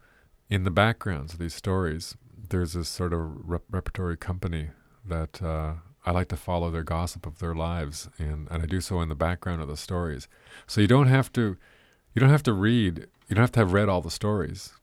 in 0.50 0.64
the 0.64 0.72
backgrounds 0.72 1.34
of 1.34 1.40
these 1.40 1.54
stories, 1.54 2.16
there's 2.50 2.74
this 2.74 2.90
sort 2.90 3.14
of 3.14 3.50
rep- 3.50 3.64
repertory 3.70 4.18
company 4.18 4.70
that 5.06 5.42
uh, 5.42 5.74
I 6.06 6.12
like 6.12 6.28
to 6.30 6.36
follow 6.36 6.72
their 6.72 6.84
gossip 6.84 7.26
of 7.26 7.40
their 7.40 7.56
lives, 7.56 8.10
and, 8.18 8.48
and 8.50 8.64
I 8.64 8.66
do 8.66 8.82
so 8.82 9.02
in 9.02 9.10
the 9.10 9.16
background 9.16 9.62
of 9.62 9.68
the 9.68 9.78
stories. 9.78 10.28
So 10.68 10.82
you 10.82 10.88
don't 10.88 11.08
have 11.08 11.32
to 11.34 11.58
you 12.14 12.20
don't 12.20 12.30
have 12.30 12.44
to 12.44 12.54
read 12.54 13.08
you 13.28 13.36
don't 13.36 13.44
have 13.44 13.52
to 13.54 13.60
have 13.60 13.74
read 13.74 13.90
all 13.90 14.02
the 14.02 14.12
stories 14.12 14.74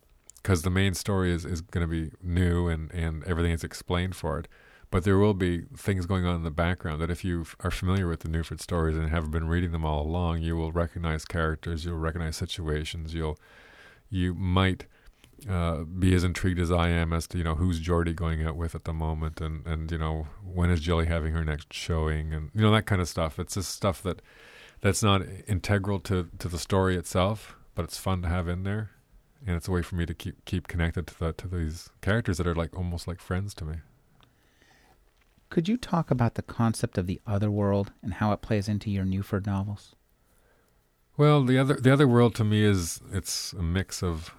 because 0.43 0.63
the 0.63 0.71
main 0.71 0.95
story 0.95 1.33
is, 1.33 1.45
is 1.45 1.61
going 1.61 1.87
to 1.87 1.91
be 1.91 2.13
new 2.23 2.69
and, 2.69 2.93
and 2.93 3.25
everything 3.25 3.51
is 3.51 3.65
explained 3.65 4.15
for 4.15 4.39
it 4.39 4.49
but 4.91 5.05
there 5.05 5.19
will 5.19 5.35
be 5.35 5.63
things 5.77 6.07
going 6.07 6.25
on 6.25 6.37
in 6.37 6.43
the 6.43 6.51
background 6.51 7.01
that 7.01 7.11
if 7.11 7.25
you 7.25 7.45
are 7.61 7.71
familiar 7.71 8.09
with 8.09 8.21
the 8.21 8.29
Newford 8.29 8.61
stories 8.61 8.97
and 8.97 9.11
have 9.11 9.31
been 9.31 9.49
reading 9.49 9.73
them 9.73 9.85
all 9.85 10.03
along, 10.03 10.43
you 10.43 10.57
will 10.57 10.73
recognize 10.73 11.25
characters, 11.25 11.85
you'll 11.85 11.97
recognize 11.97 12.37
situations, 12.37 13.13
you'll 13.13 13.39
you 14.09 14.35
might 14.35 14.87
uh, 15.49 15.85
be 15.85 16.15
as 16.15 16.25
intrigued 16.25 16.59
as 16.59 16.73
I 16.73 16.89
am 16.89 17.13
as 17.13 17.27
to 17.29 17.39
you 17.39 17.45
know 17.45 17.57
who's 17.57 17.79
Geordie 17.79 18.15
going 18.15 18.45
out 18.45 18.57
with 18.57 18.75
at 18.75 18.85
the 18.85 18.93
moment, 18.93 19.41
and 19.41 19.67
and 19.67 19.91
you 19.91 19.99
know 19.99 20.27
when 20.43 20.71
is 20.71 20.81
Jilly 20.81 21.07
having 21.07 21.33
her 21.33 21.45
next 21.45 21.73
showing, 21.73 22.33
and 22.33 22.51
you 22.55 22.63
know 22.63 22.73
that 22.73 22.87
kind 22.87 23.01
of 23.01 23.09
stuff. 23.09 23.39
It's 23.39 23.55
just 23.55 23.71
stuff 23.71 24.03
that 24.03 24.23
that's 24.81 25.03
not 25.03 25.23
integral 25.47 26.01
to 26.01 26.29
to 26.39 26.49
the 26.49 26.59
story 26.59 26.97
itself, 26.97 27.57
but 27.75 27.85
it's 27.85 27.99
fun 27.99 28.23
to 28.23 28.29
have 28.29 28.49
in 28.49 28.63
there, 28.63 28.91
and 29.47 29.57
it's 29.57 29.69
a 29.69 29.71
way 29.71 29.83
for 29.83 29.97
me 29.97 30.07
to 30.07 30.15
keep 30.15 30.45
keep 30.45 30.69
connected 30.69 31.07
to 31.09 31.19
the 31.19 31.33
to 31.35 31.49
these 31.49 31.91
characters 32.01 32.39
that 32.39 32.47
are 32.47 32.55
like 32.55 32.77
almost 32.77 33.07
like 33.07 33.21
friends 33.21 33.55
to 33.55 33.65
me. 33.65 33.77
Could 35.51 35.69
you 35.69 35.77
talk 35.77 36.11
about 36.11 36.35
the 36.35 36.43
concept 36.43 36.99
of 36.99 37.07
the 37.07 37.21
other 37.27 37.51
world 37.51 37.93
and 38.03 38.15
how 38.15 38.33
it 38.33 38.43
plays 38.43 38.69
into 38.69 38.91
your 38.91 39.05
Newford 39.05 39.47
novels? 39.47 39.95
Well, 41.17 41.45
the 41.45 41.59
other 41.59 41.75
the 41.75 41.93
other 41.93 42.09
world 42.09 42.35
to 42.37 42.45
me 42.45 42.63
is 42.63 43.01
it's 43.13 43.53
a 43.53 43.63
mix 43.63 44.03
of 44.03 44.35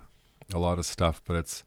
a 0.54 0.60
lot 0.60 0.80
of 0.80 0.86
stuff, 0.86 1.22
but 1.25 1.36
it's 1.36 1.63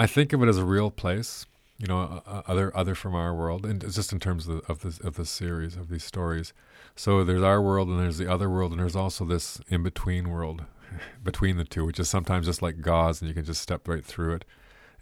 I 0.00 0.06
think 0.06 0.32
of 0.32 0.42
it 0.42 0.48
as 0.48 0.56
a 0.56 0.64
real 0.64 0.90
place, 0.90 1.44
you 1.78 1.86
know, 1.86 2.22
other 2.46 2.74
other 2.74 2.94
from 2.94 3.14
our 3.14 3.34
world, 3.34 3.66
and 3.66 3.80
just 3.92 4.14
in 4.14 4.18
terms 4.18 4.48
of 4.48 4.62
the, 4.62 4.72
of 4.72 4.80
this 4.80 4.98
of 5.00 5.16
this 5.16 5.28
series 5.28 5.76
of 5.76 5.90
these 5.90 6.04
stories. 6.04 6.54
So 6.96 7.22
there's 7.22 7.42
our 7.42 7.60
world, 7.60 7.88
and 7.88 8.00
there's 8.00 8.16
the 8.16 8.30
other 8.32 8.48
world, 8.48 8.72
and 8.72 8.80
there's 8.80 8.96
also 8.96 9.26
this 9.26 9.60
in 9.68 9.82
between 9.82 10.30
world 10.30 10.64
between 11.22 11.58
the 11.58 11.64
two, 11.64 11.84
which 11.84 12.00
is 12.00 12.08
sometimes 12.08 12.46
just 12.46 12.62
like 12.62 12.80
gauze, 12.80 13.20
and 13.20 13.28
you 13.28 13.34
can 13.34 13.44
just 13.44 13.60
step 13.60 13.86
right 13.86 14.02
through 14.02 14.36
it. 14.36 14.44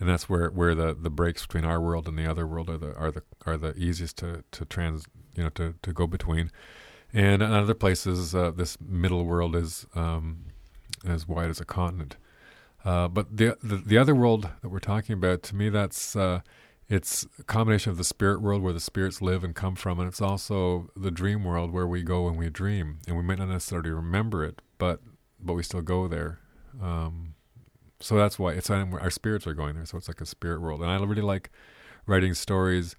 And 0.01 0.09
that's 0.09 0.29
where 0.29 0.51
where 0.51 0.75
the 0.75 0.95
the 0.95 1.11
breaks 1.11 1.47
between 1.47 1.65
our 1.65 1.81
world 1.81 2.09
and 2.09 2.19
the 2.19 2.29
other 2.29 2.45
world 2.45 2.69
are 2.69 2.79
the 2.79 2.95
are 2.97 3.13
the 3.13 3.23
are 3.47 3.57
the 3.57 3.77
easiest 3.77 4.17
to 4.19 4.43
to 4.51 4.65
trans 4.65 5.05
you 5.37 5.45
know 5.45 5.51
to 5.51 5.75
to 5.83 5.93
go 5.93 6.09
between. 6.09 6.51
And 7.13 7.41
in 7.41 7.53
other 7.53 7.75
places 7.75 8.35
uh, 8.35 8.51
this 8.51 8.81
middle 8.81 9.25
world 9.25 9.55
is 9.55 9.87
um, 9.95 10.47
as 11.07 11.29
wide 11.29 11.51
as 11.51 11.61
a 11.61 11.65
continent 11.65 12.17
uh, 12.85 13.09
but 13.09 13.37
the, 13.37 13.57
the, 13.63 13.77
the 13.77 13.99
other 13.99 14.15
world 14.15 14.49
that 14.63 14.69
we're 14.69 14.79
talking 14.79 15.15
about 15.15 15.43
to 15.43 15.57
me 15.57 15.69
that's 15.69 16.17
uh, 16.17 16.41
it's 16.89 17.27
a 17.39 17.43
combination 17.45 17.91
of 17.91 17.99
the 17.99 18.05
spirit 18.05 18.41
world 18.41 18.63
where 18.63 18.73
the 18.73 18.81
spirits 18.81 19.21
live 19.21 19.45
and 19.45 19.55
come 19.55 19.75
from 19.75 19.99
and 19.99 20.09
it's 20.09 20.23
also 20.23 20.89
the 20.97 21.11
dream 21.11 21.45
world 21.45 21.73
where 21.73 21.87
we 21.87 22.03
go 22.03 22.23
when 22.23 22.37
we 22.37 22.49
dream 22.49 22.99
and 23.07 23.17
we 23.17 23.23
might 23.23 23.39
not 23.39 23.49
necessarily 23.49 23.91
remember 23.91 24.45
it 24.45 24.61
but 24.79 25.01
but 25.41 25.55
we 25.55 25.63
still 25.63 25.83
go 25.83 26.09
there 26.09 26.41
um, 26.83 27.35
so 28.01 28.17
that's 28.17 28.39
why 28.39 28.53
it's 28.53 28.71
our 28.71 29.11
spirits 29.11 29.47
are 29.47 29.55
going 29.55 29.75
there. 29.75 29.87
So 29.87 29.99
it's 29.99 30.09
like 30.09 30.21
a 30.21 30.27
spirit 30.27 30.61
world, 30.61 30.83
and 30.83 30.91
I 30.91 30.97
really 31.03 31.23
like 31.23 31.51
writing 32.07 32.35
stories. 32.35 32.95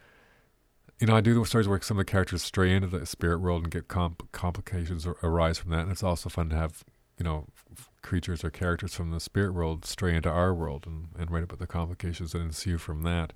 You 0.99 1.07
know, 1.07 1.15
I 1.15 1.21
do 1.21 1.33
the 1.33 1.45
stories 1.45 1.67
where 1.67 1.81
some 1.81 1.97
of 1.97 2.05
the 2.05 2.11
characters 2.11 2.43
stray 2.43 2.73
into 2.73 2.87
the 2.87 3.05
spirit 3.05 3.39
world 3.39 3.63
and 3.63 3.71
get 3.71 3.87
comp- 3.87 4.29
complications 4.33 5.07
arise 5.23 5.57
from 5.57 5.71
that, 5.71 5.81
and 5.81 5.91
it's 5.91 6.03
also 6.03 6.29
fun 6.29 6.49
to 6.49 6.55
have 6.55 6.83
you 7.17 7.23
know 7.23 7.47
f- 7.71 7.88
creatures 8.01 8.43
or 8.43 8.49
characters 8.49 8.93
from 8.93 9.11
the 9.11 9.19
spirit 9.19 9.53
world 9.53 9.85
stray 9.85 10.15
into 10.15 10.29
our 10.29 10.53
world 10.53 10.85
and, 10.87 11.09
and 11.17 11.31
write 11.31 11.43
about 11.43 11.59
the 11.59 11.67
complications 11.67 12.31
that 12.31 12.39
ensue 12.39 12.77
from 12.77 13.03
that. 13.03 13.33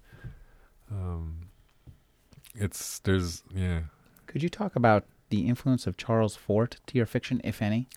Um, 0.91 1.47
it's 2.55 2.99
there's 2.99 3.43
yeah. 3.53 3.81
Could 4.27 4.43
you 4.43 4.49
talk 4.49 4.75
about 4.75 5.05
the 5.29 5.47
influence 5.47 5.87
of 5.87 5.97
Charles 5.97 6.35
Fort 6.35 6.77
to 6.87 6.97
your 6.97 7.05
fiction, 7.05 7.41
if 7.43 7.61
any? 7.61 7.87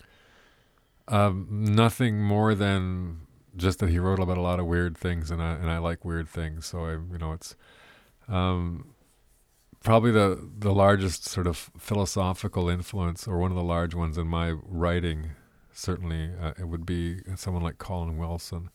Um, 1.07 1.47
nothing 1.49 2.21
more 2.21 2.55
than 2.55 3.21
just 3.55 3.79
that 3.79 3.89
he 3.89 3.99
wrote 3.99 4.19
about 4.19 4.37
a 4.37 4.41
lot 4.41 4.59
of 4.59 4.65
weird 4.65 4.97
things, 4.97 5.31
and 5.31 5.41
I 5.41 5.53
and 5.53 5.69
I 5.69 5.77
like 5.77 6.03
weird 6.03 6.27
things. 6.27 6.65
So 6.65 6.85
I, 6.85 6.91
you 6.91 7.17
know, 7.19 7.33
it's 7.33 7.55
um, 8.27 8.93
probably 9.83 10.11
the 10.11 10.49
the 10.57 10.73
largest 10.73 11.25
sort 11.25 11.47
of 11.47 11.71
philosophical 11.77 12.69
influence, 12.69 13.27
or 13.27 13.37
one 13.37 13.51
of 13.51 13.57
the 13.57 13.63
large 13.63 13.95
ones 13.95 14.17
in 14.17 14.27
my 14.27 14.51
writing. 14.51 15.31
Certainly, 15.77 16.31
uh, 16.41 16.53
it 16.57 16.67
would 16.67 16.87
be 16.87 17.19
someone 17.35 17.61
like 17.61 17.77
Colin 17.77 18.17
Wilson, 18.17 18.71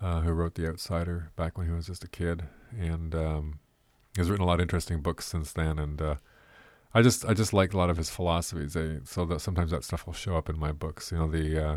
uh, 0.00 0.22
who 0.22 0.32
wrote 0.32 0.56
The 0.56 0.66
Outsider 0.66 1.30
back 1.36 1.56
when 1.56 1.68
he 1.68 1.72
was 1.72 1.86
just 1.86 2.02
a 2.02 2.08
kid, 2.08 2.42
and 2.76 3.14
um, 3.14 3.60
he's 4.16 4.28
written 4.28 4.42
a 4.42 4.46
lot 4.48 4.54
of 4.54 4.62
interesting 4.62 5.00
books 5.00 5.26
since 5.26 5.52
then. 5.52 5.78
And 5.78 6.02
uh, 6.02 6.16
I 6.92 7.02
just 7.02 7.24
I 7.24 7.34
just 7.34 7.52
like 7.52 7.72
a 7.72 7.76
lot 7.76 7.88
of 7.88 7.98
his 7.98 8.10
philosophies. 8.10 8.76
so 9.04 9.24
that 9.26 9.40
sometimes 9.40 9.70
that 9.70 9.84
stuff 9.84 10.06
will 10.06 10.12
show 10.12 10.36
up 10.36 10.48
in 10.48 10.58
my 10.58 10.72
books. 10.72 11.12
You 11.12 11.18
know, 11.18 11.30
the 11.30 11.64
uh, 11.64 11.76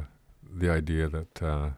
the 0.52 0.72
idea 0.72 1.08
that 1.08 1.44
uh, 1.44 1.70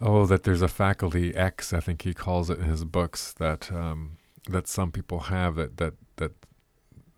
oh, 0.00 0.26
that 0.26 0.42
there's 0.42 0.60
a 0.60 0.66
faculty 0.66 1.36
X, 1.36 1.72
I 1.72 1.78
think 1.78 2.02
he 2.02 2.14
calls 2.14 2.50
it 2.50 2.58
in 2.58 2.64
his 2.64 2.84
books 2.84 3.32
that 3.34 3.70
um, 3.70 4.16
that 4.48 4.66
some 4.66 4.90
people 4.90 5.20
have 5.20 5.54
that 5.54 5.76
that 5.76 5.94
that 6.16 6.32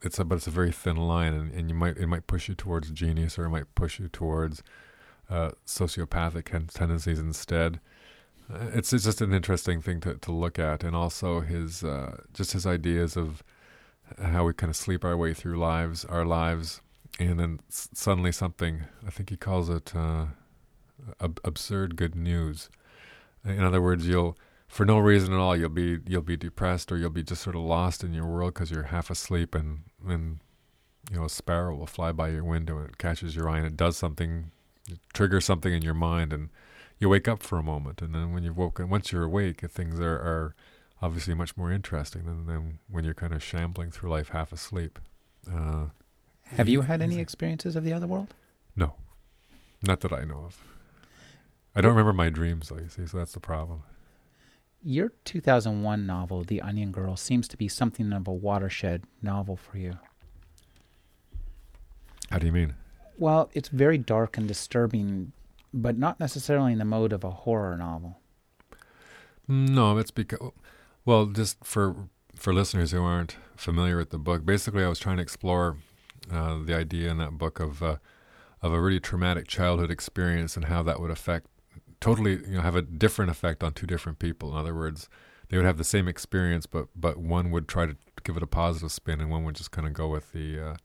it's 0.02 0.18
a 0.18 0.24
but 0.24 0.36
it's 0.36 0.46
a 0.46 0.50
very 0.50 0.72
thin 0.72 0.96
line, 0.96 1.32
and, 1.32 1.52
and 1.52 1.68
you 1.68 1.74
might 1.74 1.96
it 1.96 2.06
might 2.06 2.26
push 2.26 2.48
you 2.48 2.54
towards 2.54 2.90
genius 2.90 3.38
or 3.38 3.44
it 3.44 3.50
might 3.50 3.74
push 3.74 3.98
you 3.98 4.08
towards 4.08 4.62
uh, 5.30 5.52
sociopathic 5.66 6.68
tendencies 6.72 7.18
instead. 7.18 7.80
Uh, 8.52 8.66
it's, 8.74 8.92
it's 8.92 9.04
just 9.04 9.20
an 9.20 9.32
interesting 9.32 9.80
thing 9.80 10.00
to, 10.00 10.14
to 10.16 10.32
look 10.32 10.58
at, 10.58 10.82
and 10.84 10.94
also 10.96 11.40
his 11.40 11.84
uh, 11.84 12.16
just 12.34 12.52
his 12.52 12.66
ideas 12.66 13.16
of 13.16 13.42
how 14.20 14.44
we 14.44 14.52
kind 14.52 14.70
of 14.70 14.76
sleep 14.76 15.04
our 15.04 15.16
way 15.16 15.32
through 15.32 15.56
lives, 15.58 16.04
our 16.06 16.24
lives, 16.24 16.80
and 17.18 17.38
then 17.38 17.60
s- 17.70 17.88
suddenly 17.94 18.32
something. 18.32 18.82
I 19.06 19.10
think 19.10 19.30
he 19.30 19.36
calls 19.36 19.70
it 19.70 19.94
uh, 19.94 20.26
ab- 21.20 21.40
absurd 21.44 21.96
good 21.96 22.14
news. 22.14 22.68
In 23.44 23.62
other 23.62 23.80
words, 23.80 24.06
you'll 24.06 24.36
for 24.68 24.86
no 24.86 24.98
reason 24.98 25.34
at 25.34 25.38
all 25.38 25.54
you'll 25.54 25.68
be 25.68 25.98
you'll 26.06 26.22
be 26.22 26.36
depressed 26.36 26.90
or 26.90 26.96
you'll 26.96 27.10
be 27.10 27.22
just 27.22 27.42
sort 27.42 27.54
of 27.54 27.60
lost 27.62 28.02
in 28.02 28.14
your 28.14 28.26
world 28.26 28.54
because 28.54 28.70
you're 28.70 28.84
half 28.84 29.10
asleep 29.10 29.54
and 29.54 29.82
and 30.08 30.38
you 31.10 31.18
know 31.18 31.24
a 31.24 31.30
sparrow 31.30 31.74
will 31.74 31.86
fly 31.86 32.12
by 32.12 32.28
your 32.28 32.44
window 32.44 32.78
and 32.78 32.88
it 32.88 32.98
catches 32.98 33.34
your 33.36 33.48
eye 33.48 33.58
and 33.58 33.66
it 33.66 33.76
does 33.76 33.96
something, 33.96 34.50
it 34.88 34.98
triggers 35.12 35.44
something 35.44 35.72
in 35.72 35.82
your 35.82 35.94
mind 35.94 36.32
and 36.32 36.48
you 36.98 37.08
wake 37.08 37.26
up 37.28 37.42
for 37.42 37.58
a 37.58 37.62
moment 37.62 38.00
and 38.00 38.14
then 38.14 38.32
when 38.32 38.44
you've 38.44 38.56
woken 38.56 38.88
once 38.88 39.10
you're 39.10 39.24
awake 39.24 39.60
things 39.70 39.98
are, 39.98 40.14
are 40.14 40.54
obviously 41.02 41.34
much 41.34 41.56
more 41.56 41.72
interesting 41.72 42.24
than, 42.24 42.46
than 42.46 42.78
when 42.88 43.04
you're 43.04 43.12
kind 43.14 43.32
of 43.32 43.42
shambling 43.42 43.90
through 43.90 44.08
life 44.08 44.28
half 44.28 44.52
asleep. 44.52 45.00
Uh, 45.52 45.86
Have 46.44 46.68
you 46.68 46.82
had 46.82 47.02
any 47.02 47.18
experiences 47.18 47.74
of 47.74 47.82
the 47.82 47.92
other 47.92 48.06
world? 48.06 48.34
No, 48.76 48.94
not 49.82 50.00
that 50.00 50.12
I 50.12 50.24
know 50.24 50.44
of. 50.46 50.62
I 51.74 51.80
don't 51.80 51.90
remember 51.90 52.12
my 52.12 52.28
dreams, 52.28 52.68
though, 52.68 52.76
you 52.78 52.88
see, 52.88 53.06
so 53.06 53.18
that's 53.18 53.32
the 53.32 53.40
problem. 53.40 53.82
Your 54.84 55.12
2001 55.24 56.06
novel, 56.06 56.42
The 56.42 56.60
Onion 56.60 56.90
Girl, 56.90 57.16
seems 57.16 57.46
to 57.48 57.56
be 57.56 57.68
something 57.68 58.12
of 58.12 58.26
a 58.26 58.32
watershed 58.32 59.04
novel 59.22 59.56
for 59.56 59.78
you. 59.78 59.98
How 62.30 62.38
do 62.38 62.46
you 62.46 62.52
mean? 62.52 62.74
Well, 63.16 63.50
it's 63.54 63.68
very 63.68 63.98
dark 63.98 64.36
and 64.36 64.48
disturbing, 64.48 65.32
but 65.72 65.96
not 65.96 66.18
necessarily 66.18 66.72
in 66.72 66.78
the 66.78 66.84
mode 66.84 67.12
of 67.12 67.22
a 67.22 67.30
horror 67.30 67.76
novel. 67.76 68.18
No, 69.46 69.98
it's 69.98 70.10
because, 70.10 70.50
well, 71.04 71.26
just 71.26 71.64
for 71.64 71.94
for 72.34 72.52
listeners 72.52 72.90
who 72.90 73.02
aren't 73.02 73.36
familiar 73.54 73.96
with 73.96 74.10
the 74.10 74.18
book, 74.18 74.44
basically, 74.44 74.82
I 74.82 74.88
was 74.88 74.98
trying 74.98 75.18
to 75.18 75.22
explore 75.22 75.76
uh, 76.32 76.58
the 76.64 76.74
idea 76.74 77.10
in 77.10 77.18
that 77.18 77.38
book 77.38 77.60
of 77.60 77.82
uh, 77.82 77.96
of 78.62 78.72
a 78.72 78.80
really 78.80 79.00
traumatic 79.00 79.46
childhood 79.46 79.90
experience 79.90 80.56
and 80.56 80.64
how 80.64 80.82
that 80.82 81.00
would 81.00 81.10
affect 81.10 81.46
totally, 82.02 82.32
you 82.32 82.56
know, 82.56 82.60
have 82.60 82.76
a 82.76 82.82
different 82.82 83.30
effect 83.30 83.62
on 83.62 83.72
two 83.72 83.86
different 83.86 84.18
people. 84.18 84.50
In 84.50 84.56
other 84.58 84.74
words, 84.74 85.08
they 85.48 85.56
would 85.56 85.66
have 85.66 85.78
the 85.78 85.84
same 85.84 86.08
experience, 86.08 86.66
but 86.66 86.88
but 86.94 87.16
one 87.16 87.50
would 87.50 87.68
try 87.68 87.86
to 87.86 87.96
give 88.24 88.36
it 88.36 88.42
a 88.42 88.46
positive 88.46 88.92
spin, 88.92 89.20
and 89.20 89.30
one 89.30 89.44
would 89.44 89.54
just 89.54 89.70
kind 89.70 89.86
of 89.86 89.94
go 89.94 90.08
with 90.08 90.32
the 90.32 90.60
uh, 90.60 90.76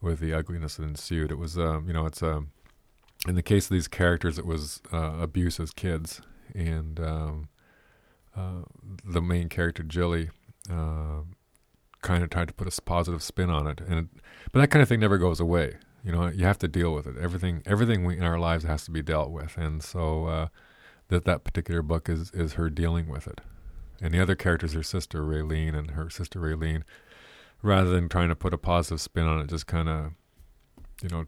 with 0.00 0.20
the 0.20 0.32
ugliness 0.32 0.76
that 0.76 0.84
ensued. 0.84 1.30
It 1.30 1.38
was, 1.38 1.58
um, 1.58 1.86
you 1.86 1.92
know, 1.92 2.06
it's 2.06 2.22
um, 2.22 2.50
in 3.26 3.34
the 3.34 3.42
case 3.42 3.66
of 3.66 3.70
these 3.70 3.88
characters, 3.88 4.38
it 4.38 4.46
was 4.46 4.80
uh, 4.92 5.16
abuse 5.20 5.60
as 5.60 5.70
kids, 5.70 6.20
and 6.54 7.00
um, 7.00 7.48
uh, 8.36 8.62
the 9.04 9.20
main 9.20 9.48
character 9.48 9.82
Jilly 9.82 10.30
uh, 10.70 11.22
kind 12.02 12.22
of 12.22 12.30
tried 12.30 12.48
to 12.48 12.54
put 12.54 12.66
a 12.66 12.82
positive 12.82 13.22
spin 13.22 13.50
on 13.50 13.66
it, 13.66 13.80
and 13.80 13.98
it, 13.98 14.06
but 14.52 14.60
that 14.60 14.68
kind 14.68 14.82
of 14.82 14.88
thing 14.88 15.00
never 15.00 15.18
goes 15.18 15.40
away. 15.40 15.76
You 16.04 16.12
know, 16.12 16.28
you 16.28 16.44
have 16.44 16.58
to 16.58 16.68
deal 16.68 16.94
with 16.94 17.06
it. 17.06 17.16
Everything, 17.18 17.62
everything 17.66 18.04
we, 18.04 18.16
in 18.16 18.24
our 18.24 18.38
lives 18.38 18.64
has 18.64 18.84
to 18.84 18.90
be 18.90 19.02
dealt 19.02 19.30
with, 19.30 19.56
and 19.56 19.82
so 19.82 20.26
uh, 20.26 20.48
that 21.08 21.24
that 21.24 21.44
particular 21.44 21.82
book 21.82 22.08
is 22.08 22.30
is 22.30 22.54
her 22.54 22.70
dealing 22.70 23.08
with 23.08 23.26
it. 23.26 23.40
And 24.00 24.14
the 24.14 24.20
other 24.20 24.36
characters, 24.36 24.74
her 24.74 24.82
sister 24.82 25.22
Raylene 25.22 25.76
and 25.76 25.90
her 25.90 26.08
sister 26.08 26.40
Raylene, 26.40 26.82
rather 27.62 27.90
than 27.90 28.08
trying 28.08 28.28
to 28.28 28.36
put 28.36 28.54
a 28.54 28.58
positive 28.58 29.00
spin 29.00 29.26
on 29.26 29.40
it, 29.40 29.48
just 29.48 29.66
kind 29.66 29.88
of, 29.88 30.12
you 31.02 31.08
know, 31.08 31.24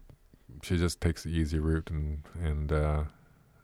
she 0.63 0.77
just 0.77 1.01
takes 1.01 1.23
the 1.23 1.29
easy 1.29 1.59
route, 1.59 1.89
and 1.91 2.23
and, 2.41 2.71
uh, 2.71 3.03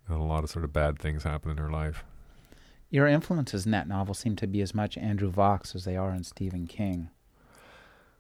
and 0.07 0.17
a 0.17 0.23
lot 0.23 0.43
of 0.43 0.49
sort 0.49 0.65
of 0.65 0.73
bad 0.73 0.99
things 0.99 1.23
happen 1.23 1.51
in 1.51 1.57
her 1.57 1.71
life. 1.71 2.03
Your 2.89 3.07
influences 3.07 3.65
in 3.65 3.71
that 3.71 3.87
novel 3.87 4.13
seem 4.13 4.35
to 4.37 4.47
be 4.47 4.61
as 4.61 4.73
much 4.73 4.97
Andrew 4.97 5.31
Vachss 5.31 5.75
as 5.75 5.83
they 5.83 5.97
are 5.97 6.11
in 6.11 6.23
Stephen 6.23 6.67
King. 6.67 7.09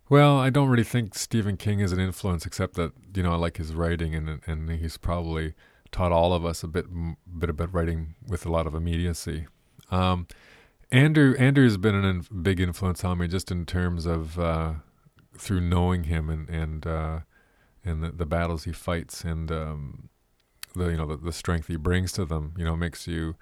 Well, 0.09 0.37
I 0.37 0.49
don't 0.49 0.69
really 0.69 0.85
think 0.85 1.15
Stephen 1.15 1.57
King 1.57 1.81
is 1.81 1.91
an 1.91 1.99
influence, 1.99 2.45
except 2.45 2.75
that 2.75 2.93
you 3.13 3.23
know 3.23 3.33
I 3.33 3.35
like 3.35 3.57
his 3.57 3.73
writing, 3.73 4.15
and 4.15 4.41
and 4.45 4.69
he's 4.69 4.97
probably 4.97 5.53
taught 5.91 6.11
all 6.11 6.33
of 6.33 6.45
us 6.45 6.63
a 6.63 6.67
bit 6.67 6.85
bit 7.37 7.49
about 7.49 7.73
writing 7.73 8.15
with 8.25 8.45
a 8.45 8.51
lot 8.51 8.67
of 8.67 8.73
immediacy. 8.73 9.47
Um, 9.91 10.27
Andrew 10.91 11.35
Andrew 11.37 11.65
has 11.65 11.77
been 11.77 11.95
a 11.95 12.07
in, 12.07 12.25
big 12.41 12.61
influence 12.61 13.03
on 13.03 13.17
me, 13.17 13.27
just 13.27 13.51
in 13.51 13.65
terms 13.65 14.05
of 14.05 14.39
uh, 14.39 14.73
through 15.37 15.61
knowing 15.61 16.05
him 16.05 16.29
and 16.29 16.49
and 16.49 16.87
uh, 16.87 17.19
and 17.83 18.01
the, 18.01 18.11
the, 18.11 18.25
battles 18.25 18.63
he 18.63 18.71
fights 18.71 19.25
and 19.25 19.51
um, 19.51 20.09
the 20.73 20.85
you 20.87 20.97
know 20.97 21.05
the, 21.05 21.17
the 21.17 21.33
strength 21.33 21.67
he 21.67 21.75
brings 21.75 22.13
to 22.13 22.23
them. 22.23 22.53
You 22.57 22.63
know, 22.63 22.77
makes 22.77 23.07
you 23.07 23.35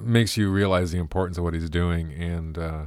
makes 0.00 0.38
you 0.38 0.50
realize 0.50 0.92
the 0.92 0.98
importance 0.98 1.36
of 1.36 1.44
what 1.44 1.52
he's 1.52 1.68
doing 1.68 2.10
and. 2.14 2.56
Uh, 2.56 2.84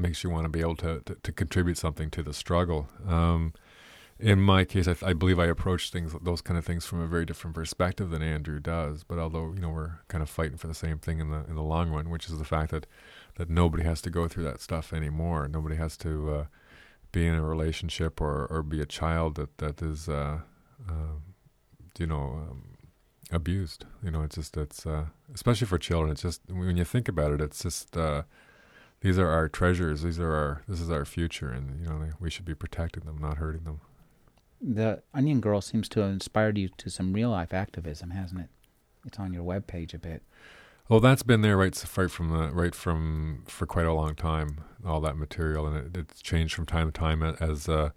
makes 0.00 0.24
you 0.24 0.30
want 0.30 0.44
to 0.44 0.48
be 0.48 0.60
able 0.60 0.76
to, 0.76 1.00
to, 1.06 1.14
to 1.14 1.32
contribute 1.32 1.78
something 1.78 2.10
to 2.10 2.22
the 2.22 2.32
struggle. 2.32 2.88
Um, 3.06 3.52
in 4.18 4.40
my 4.40 4.64
case, 4.64 4.86
I, 4.86 4.96
I, 5.02 5.12
believe 5.14 5.38
I 5.38 5.46
approach 5.46 5.90
things, 5.90 6.14
those 6.20 6.42
kind 6.42 6.58
of 6.58 6.64
things, 6.64 6.84
from 6.84 7.00
a 7.00 7.06
very 7.06 7.24
different 7.24 7.54
perspective 7.54 8.10
than 8.10 8.22
Andrew 8.22 8.60
does. 8.60 9.02
But 9.02 9.18
although 9.18 9.52
you 9.54 9.60
know 9.60 9.70
we're 9.70 10.00
kind 10.08 10.22
of 10.22 10.28
fighting 10.28 10.58
for 10.58 10.66
the 10.66 10.74
same 10.74 10.98
thing 10.98 11.20
in 11.20 11.30
the 11.30 11.44
in 11.48 11.54
the 11.54 11.62
long 11.62 11.90
run, 11.90 12.10
which 12.10 12.28
is 12.28 12.38
the 12.38 12.44
fact 12.44 12.70
that 12.72 12.86
that 13.36 13.48
nobody 13.48 13.82
has 13.84 14.02
to 14.02 14.10
go 14.10 14.28
through 14.28 14.44
that 14.44 14.60
stuff 14.60 14.92
anymore. 14.92 15.48
Nobody 15.48 15.76
has 15.76 15.96
to 15.98 16.30
uh, 16.30 16.44
be 17.12 17.26
in 17.26 17.34
a 17.34 17.42
relationship 17.42 18.20
or, 18.20 18.46
or 18.46 18.62
be 18.62 18.80
a 18.80 18.86
child 18.86 19.36
that 19.36 19.56
that 19.58 19.80
is, 19.82 20.08
uh, 20.08 20.40
uh, 20.88 21.14
you 21.98 22.06
know, 22.06 22.46
um, 22.50 22.76
abused. 23.32 23.86
You 24.02 24.10
know, 24.10 24.22
it's 24.22 24.36
just 24.36 24.56
it's 24.56 24.86
uh, 24.86 25.06
especially 25.34 25.66
for 25.66 25.78
children. 25.78 26.12
It's 26.12 26.22
just 26.22 26.42
when 26.48 26.76
you 26.76 26.84
think 26.84 27.08
about 27.08 27.32
it, 27.32 27.40
it's 27.40 27.62
just 27.62 27.96
uh, 27.96 28.22
these 29.00 29.18
are 29.18 29.28
our 29.28 29.48
treasures. 29.48 30.02
These 30.02 30.18
are 30.18 30.32
our. 30.32 30.62
This 30.68 30.80
is 30.80 30.90
our 30.90 31.04
future, 31.04 31.50
and 31.50 31.80
you 31.80 31.86
know 31.86 32.10
we 32.18 32.30
should 32.30 32.44
be 32.44 32.54
protecting 32.54 33.04
them, 33.04 33.18
not 33.18 33.38
hurting 33.38 33.64
them. 33.64 33.80
The 34.60 35.02
Onion 35.14 35.40
Girl 35.40 35.60
seems 35.60 35.88
to 35.90 36.00
have 36.00 36.10
inspired 36.10 36.58
you 36.58 36.68
to 36.68 36.90
some 36.90 37.12
real 37.12 37.30
life 37.30 37.54
activism, 37.54 38.10
hasn't 38.10 38.42
it? 38.42 38.48
It's 39.06 39.18
on 39.18 39.32
your 39.32 39.42
web 39.42 39.66
page 39.66 39.94
a 39.94 39.98
bit. 39.98 40.22
Well, 40.90 41.00
that's 41.00 41.22
been 41.22 41.40
there 41.40 41.56
right, 41.56 41.84
right 41.96 42.10
from 42.10 42.30
the 42.30 42.50
right 42.50 42.74
from 42.74 43.44
for 43.46 43.64
quite 43.64 43.86
a 43.86 43.92
long 43.92 44.14
time. 44.14 44.60
All 44.84 45.00
that 45.00 45.16
material, 45.16 45.66
and 45.66 45.76
it, 45.76 45.96
it's 45.96 46.20
changed 46.20 46.54
from 46.54 46.66
time 46.66 46.90
to 46.90 46.98
time 46.98 47.22
as 47.22 47.68
uh, 47.68 47.90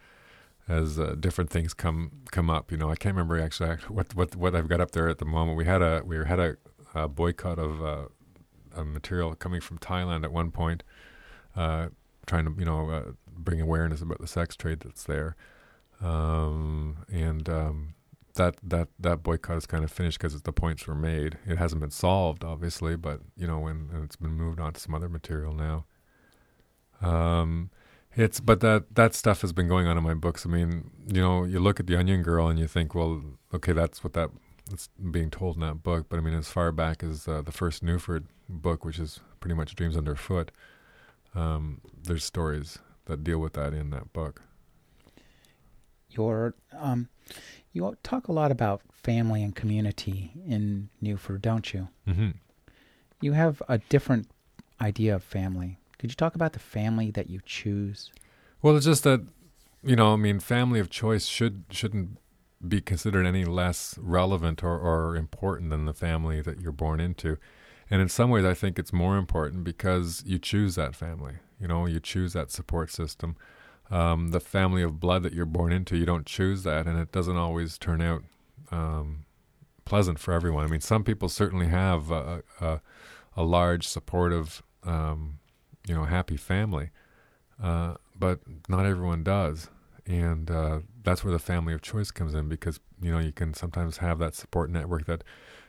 as 0.68 1.00
uh, 1.00 1.16
different 1.20 1.50
things 1.50 1.74
come 1.74 2.12
come 2.32 2.50
up. 2.50 2.72
You 2.72 2.78
know, 2.78 2.90
I 2.90 2.96
can't 2.96 3.16
remember 3.16 3.42
actually 3.42 3.76
what 3.90 4.16
what 4.16 4.36
what 4.36 4.56
I've 4.56 4.70
got 4.70 4.80
up 4.80 4.92
there 4.92 5.10
at 5.10 5.18
the 5.18 5.26
moment. 5.26 5.58
We 5.58 5.66
had 5.66 5.82
a 5.82 6.02
we 6.06 6.18
had 6.18 6.40
a, 6.40 6.56
a 6.96 7.08
boycott 7.10 7.60
of 7.60 7.84
uh, 7.84 8.06
material 8.82 9.36
coming 9.36 9.62
from 9.62 9.78
Thailand 9.78 10.24
at 10.24 10.32
one 10.32 10.52
point, 10.52 10.84
uh, 11.56 11.90
trying 12.26 12.46
to 12.46 12.54
you 12.58 12.66
know 12.66 12.90
uh, 12.90 13.12
bring 13.28 13.62
awareness 13.62 14.02
about 14.02 14.20
the 14.20 14.28
sex 14.28 14.56
trade 14.56 14.80
that's 14.82 15.04
there, 15.04 15.36
um, 16.02 17.06
and 17.12 17.48
um, 17.50 17.94
that 18.36 18.56
that 18.64 18.88
that 19.00 19.24
boycott 19.24 19.58
is 19.58 19.66
kind 19.66 19.84
of 19.84 19.92
finished 19.92 20.20
because 20.20 20.42
the 20.42 20.52
points 20.52 20.88
were 20.88 20.96
made. 20.96 21.38
It 21.46 21.58
hasn't 21.58 21.82
been 21.82 21.92
solved, 21.92 22.44
obviously, 22.44 22.96
but 22.96 23.22
you 23.38 23.48
know 23.48 23.60
when 23.60 23.90
it's 24.04 24.16
been 24.16 24.34
moved 24.34 24.60
on 24.60 24.74
to 24.74 24.80
some 24.80 24.96
other 24.96 25.10
material 25.10 25.54
now. 25.54 25.86
Um, 27.02 27.70
it's 28.16 28.40
but 28.40 28.60
that 28.62 28.96
that 28.96 29.16
stuff 29.16 29.42
has 29.42 29.54
been 29.54 29.68
going 29.68 29.88
on 29.88 29.98
in 29.98 30.04
my 30.04 30.14
books. 30.14 30.46
I 30.46 30.50
mean, 30.50 30.92
you 31.08 31.22
know, 31.22 31.44
you 31.44 31.60
look 31.60 31.80
at 31.80 31.88
the 31.88 31.98
Onion 31.98 32.22
Girl 32.22 32.48
and 32.48 32.60
you 32.60 32.68
think, 32.68 32.94
well, 32.94 33.24
okay, 33.54 33.74
that's 33.74 34.04
what 34.04 34.14
that 34.14 34.30
it's 34.72 34.90
being 35.12 35.30
told 35.30 35.56
in 35.56 35.62
that 35.62 35.84
book. 35.84 36.08
But 36.10 36.18
I 36.18 36.22
mean, 36.22 36.34
as 36.34 36.50
far 36.50 36.72
back 36.72 37.04
as 37.04 37.28
uh, 37.28 37.42
the 37.42 37.52
first 37.52 37.84
Newford 37.84 38.26
book, 38.48 38.86
which 38.86 39.00
is 39.00 39.20
pretty 39.40 39.56
much 39.56 39.76
Dreams 39.76 39.98
Underfoot, 39.98 40.52
um, 41.36 41.82
there's 42.04 42.24
stories 42.24 42.80
that 43.06 43.24
deal 43.24 43.40
with 43.40 43.54
that 43.54 43.74
in 43.74 43.90
that 43.90 44.14
book. 44.14 44.42
Your 46.12 46.54
um, 46.78 47.10
you 47.72 47.98
talk 48.04 48.28
a 48.28 48.32
lot 48.32 48.52
about 48.52 48.82
family 48.92 49.42
and 49.44 49.56
community 49.56 50.32
in 50.48 50.90
Newford, 51.02 51.42
don't 51.42 51.74
you? 51.74 51.90
Mm-hmm. 52.08 52.30
You 53.22 53.32
have 53.34 53.62
a 53.68 53.80
different 53.80 54.30
idea 54.80 55.16
of 55.16 55.24
family. 55.24 55.80
Could 55.98 56.12
you 56.12 56.16
talk 56.16 56.36
about 56.36 56.54
the 56.54 56.60
family 56.60 57.10
that 57.12 57.30
you 57.30 57.40
choose? 57.46 58.12
Well, 58.62 58.76
it's 58.76 58.86
just 58.86 59.04
that 59.04 59.26
you 59.84 59.96
know, 59.96 60.14
I 60.14 60.16
mean, 60.16 60.40
family 60.40 60.80
of 60.80 60.90
choice 60.90 61.26
should 61.26 61.66
shouldn't 61.70 62.18
be 62.68 62.82
considered 62.82 63.26
any 63.26 63.46
less 63.46 63.98
relevant 64.02 64.64
or, 64.64 64.78
or 64.78 65.16
important 65.16 65.70
than 65.70 65.86
the 65.86 65.94
family 65.94 66.42
that 66.42 66.60
you're 66.60 66.72
born 66.72 67.00
into. 67.00 67.38
And 67.90 68.02
in 68.02 68.10
some 68.10 68.30
ways, 68.30 68.46
I 68.46 68.54
think 68.54 68.80
it's 68.80 68.94
more 68.94 69.18
important 69.18 69.64
because 69.64 70.24
you 70.26 70.40
choose 70.40 70.76
that 70.76 70.96
family. 70.96 71.36
You 71.60 71.68
know, 71.68 71.86
you 71.86 72.00
choose 72.00 72.34
that 72.34 72.52
support 72.52 72.90
system. 72.92 73.36
Um, 73.92 74.30
the 74.30 74.40
family 74.40 74.82
of 74.82 75.00
blood 75.00 75.24
that 75.24 75.34
you're 75.34 75.46
born 75.46 75.72
into, 75.72 75.98
you 75.98 76.06
don't 76.06 76.26
choose 76.26 76.64
that, 76.64 76.88
and 76.88 76.98
it 76.98 77.12
doesn't 77.12 77.38
always 77.38 77.78
turn 77.78 78.02
out 78.02 78.24
um, 78.72 79.26
pleasant 79.86 80.20
for 80.20 80.34
everyone. 80.34 80.64
I 80.64 80.68
mean, 80.68 80.82
some 80.82 81.04
people 81.04 81.30
certainly 81.30 81.68
have 81.68 82.10
a, 82.10 82.44
a, 82.62 82.82
a 83.36 83.44
large, 83.44 83.88
supportive, 83.88 84.64
um, 84.84 85.40
you 85.86 85.94
know, 85.94 86.06
happy 86.06 86.38
family, 86.38 86.90
uh, 87.62 87.96
but 88.18 88.40
not 88.68 88.86
everyone 88.86 89.24
does, 89.24 89.70
and 90.06 90.52
uh, 90.52 90.80
that's 91.04 91.24
where 91.24 91.34
the 91.34 91.40
family 91.40 91.74
of 91.74 91.82
choice 91.82 92.12
comes 92.12 92.34
in 92.34 92.50
because 92.50 92.80
you 93.02 93.12
know 93.12 93.20
you 93.20 93.32
can 93.32 93.54
sometimes 93.54 93.98
have 93.98 94.20
that 94.20 94.36
support 94.36 94.70
network 94.70 95.06
that 95.06 95.24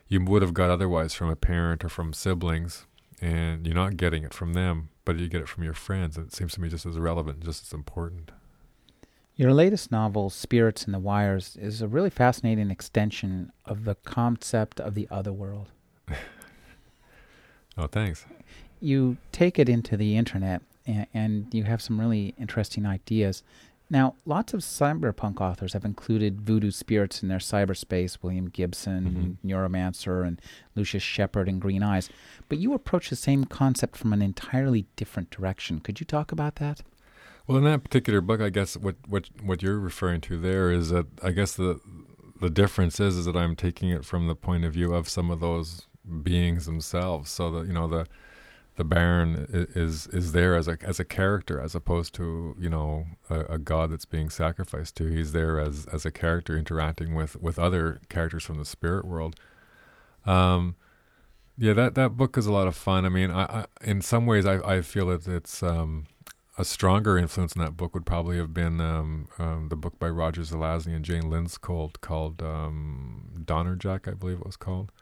you 0.08 0.22
would 0.22 0.42
have 0.42 0.54
got 0.54 0.70
otherwise 0.70 1.14
from 1.14 1.30
a 1.30 1.36
parent 1.36 1.84
or 1.84 1.88
from 1.88 2.12
siblings, 2.12 2.86
and 3.20 3.66
you're 3.66 3.74
not 3.74 3.96
getting 3.96 4.22
it 4.22 4.34
from 4.34 4.52
them, 4.52 4.90
but 5.04 5.18
you 5.18 5.28
get 5.28 5.40
it 5.40 5.48
from 5.48 5.64
your 5.64 5.74
friends. 5.74 6.16
And 6.16 6.26
it 6.26 6.34
seems 6.34 6.54
to 6.54 6.60
me 6.60 6.68
just 6.68 6.86
as 6.86 6.98
relevant, 6.98 7.40
just 7.40 7.64
as 7.64 7.72
important. 7.72 8.30
Your 9.36 9.52
latest 9.52 9.90
novel, 9.90 10.30
Spirits 10.30 10.84
in 10.84 10.92
the 10.92 10.98
Wires, 10.98 11.56
is 11.60 11.82
a 11.82 11.88
really 11.88 12.10
fascinating 12.10 12.70
extension 12.70 13.50
of 13.64 13.84
the 13.84 13.96
concept 13.96 14.78
of 14.78 14.94
the 14.94 15.08
other 15.10 15.32
world. 15.32 15.70
oh, 17.76 17.88
thanks. 17.88 18.26
You 18.80 19.16
take 19.32 19.58
it 19.58 19.68
into 19.68 19.96
the 19.96 20.16
internet 20.16 20.62
and, 20.86 21.06
and 21.12 21.46
you 21.52 21.64
have 21.64 21.82
some 21.82 21.98
really 21.98 22.34
interesting 22.38 22.86
ideas. 22.86 23.42
Now, 23.94 24.16
lots 24.24 24.52
of 24.52 24.60
cyberpunk 24.60 25.40
authors 25.40 25.72
have 25.72 25.84
included 25.84 26.40
voodoo 26.40 26.72
spirits 26.72 27.22
in 27.22 27.28
their 27.28 27.38
cyberspace 27.38 28.18
William 28.22 28.50
Gibson, 28.50 29.38
mm-hmm. 29.40 29.48
Neuromancer, 29.48 30.26
and 30.26 30.42
Lucius 30.74 31.04
Shepard 31.04 31.48
and 31.48 31.60
Green 31.60 31.84
Eyes. 31.84 32.10
But 32.48 32.58
you 32.58 32.74
approach 32.74 33.08
the 33.08 33.14
same 33.14 33.44
concept 33.44 33.96
from 33.96 34.12
an 34.12 34.20
entirely 34.20 34.86
different 34.96 35.30
direction. 35.30 35.78
Could 35.78 36.00
you 36.00 36.06
talk 36.06 36.32
about 36.32 36.56
that? 36.56 36.82
Well, 37.46 37.56
in 37.56 37.62
that 37.62 37.84
particular 37.84 38.20
book, 38.20 38.40
I 38.40 38.50
guess 38.50 38.76
what 38.76 38.96
what 39.06 39.28
what 39.40 39.62
you're 39.62 39.78
referring 39.78 40.22
to 40.22 40.38
there 40.38 40.72
is 40.72 40.90
that 40.90 41.06
I 41.22 41.30
guess 41.30 41.54
the 41.54 41.78
the 42.40 42.50
difference 42.50 42.98
is 42.98 43.16
is 43.16 43.26
that 43.26 43.36
I'm 43.36 43.54
taking 43.54 43.90
it 43.90 44.04
from 44.04 44.26
the 44.26 44.34
point 44.34 44.64
of 44.64 44.72
view 44.72 44.92
of 44.92 45.08
some 45.08 45.30
of 45.30 45.38
those 45.38 45.86
beings 46.24 46.66
themselves. 46.66 47.30
So 47.30 47.48
that 47.52 47.68
you 47.68 47.72
know 47.72 47.86
the 47.86 48.08
the 48.76 48.84
Baron 48.84 49.46
is 49.50 50.06
is 50.08 50.32
there 50.32 50.56
as 50.56 50.66
a 50.66 50.76
as 50.82 50.98
a 50.98 51.04
character 51.04 51.60
as 51.60 51.74
opposed 51.74 52.14
to 52.14 52.56
you 52.58 52.68
know 52.68 53.06
a, 53.30 53.40
a, 53.54 53.58
god 53.58 53.92
that's 53.92 54.04
being 54.04 54.30
sacrificed 54.30 54.96
to. 54.96 55.06
He's 55.06 55.32
there 55.32 55.60
as 55.60 55.86
as 55.92 56.04
a 56.04 56.10
character 56.10 56.56
interacting 56.56 57.14
with 57.14 57.40
with 57.40 57.58
other 57.58 58.00
characters 58.08 58.42
from 58.42 58.58
the 58.58 58.64
spirit 58.64 59.04
world. 59.04 59.36
Um, 60.26 60.74
yeah, 61.56 61.72
that 61.74 61.94
that 61.94 62.16
book 62.16 62.36
is 62.36 62.46
a 62.46 62.52
lot 62.52 62.66
of 62.66 62.74
fun. 62.74 63.04
I 63.04 63.10
mean, 63.10 63.30
I, 63.30 63.44
I 63.44 63.66
in 63.82 64.02
some 64.02 64.26
ways 64.26 64.44
I 64.44 64.56
I 64.56 64.82
feel 64.82 65.06
that 65.06 65.28
it's 65.28 65.62
um 65.62 66.06
a 66.56 66.64
stronger 66.64 67.18
influence 67.18 67.54
in 67.54 67.62
that 67.62 67.76
book 67.76 67.94
would 67.94 68.06
probably 68.06 68.36
have 68.36 68.54
been 68.54 68.80
um, 68.80 69.28
um, 69.38 69.68
the 69.70 69.76
book 69.76 69.98
by 69.98 70.08
Roger 70.08 70.42
Zelazny 70.42 70.94
and 70.94 71.04
Jane 71.04 71.24
Lindskold 71.24 72.00
called 72.00 72.42
um, 72.42 73.28
Donnerjack, 73.44 74.06
I 74.06 74.14
believe 74.14 74.38
it 74.38 74.46
was 74.46 74.56
called, 74.56 74.92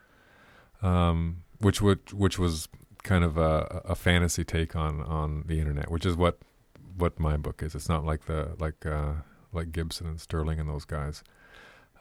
um, 0.81 1.43
which 1.59 1.79
would 1.79 2.11
which 2.11 2.39
was 2.39 2.67
kind 3.03 3.23
of 3.23 3.37
a, 3.37 3.81
a, 3.85 3.95
fantasy 3.95 4.43
take 4.43 4.75
on, 4.75 5.01
on 5.01 5.43
the 5.45 5.59
internet, 5.59 5.91
which 5.91 6.05
is 6.05 6.15
what 6.15 6.39
what 6.97 7.19
my 7.19 7.37
book 7.37 7.61
is. 7.61 7.75
It's 7.75 7.89
not 7.89 8.05
like 8.05 8.25
the 8.25 8.55
like 8.59 8.85
uh, 8.85 9.13
like 9.51 9.71
Gibson 9.71 10.07
and 10.07 10.21
Sterling 10.21 10.59
and 10.59 10.69
those 10.69 10.85
guys. 10.85 11.23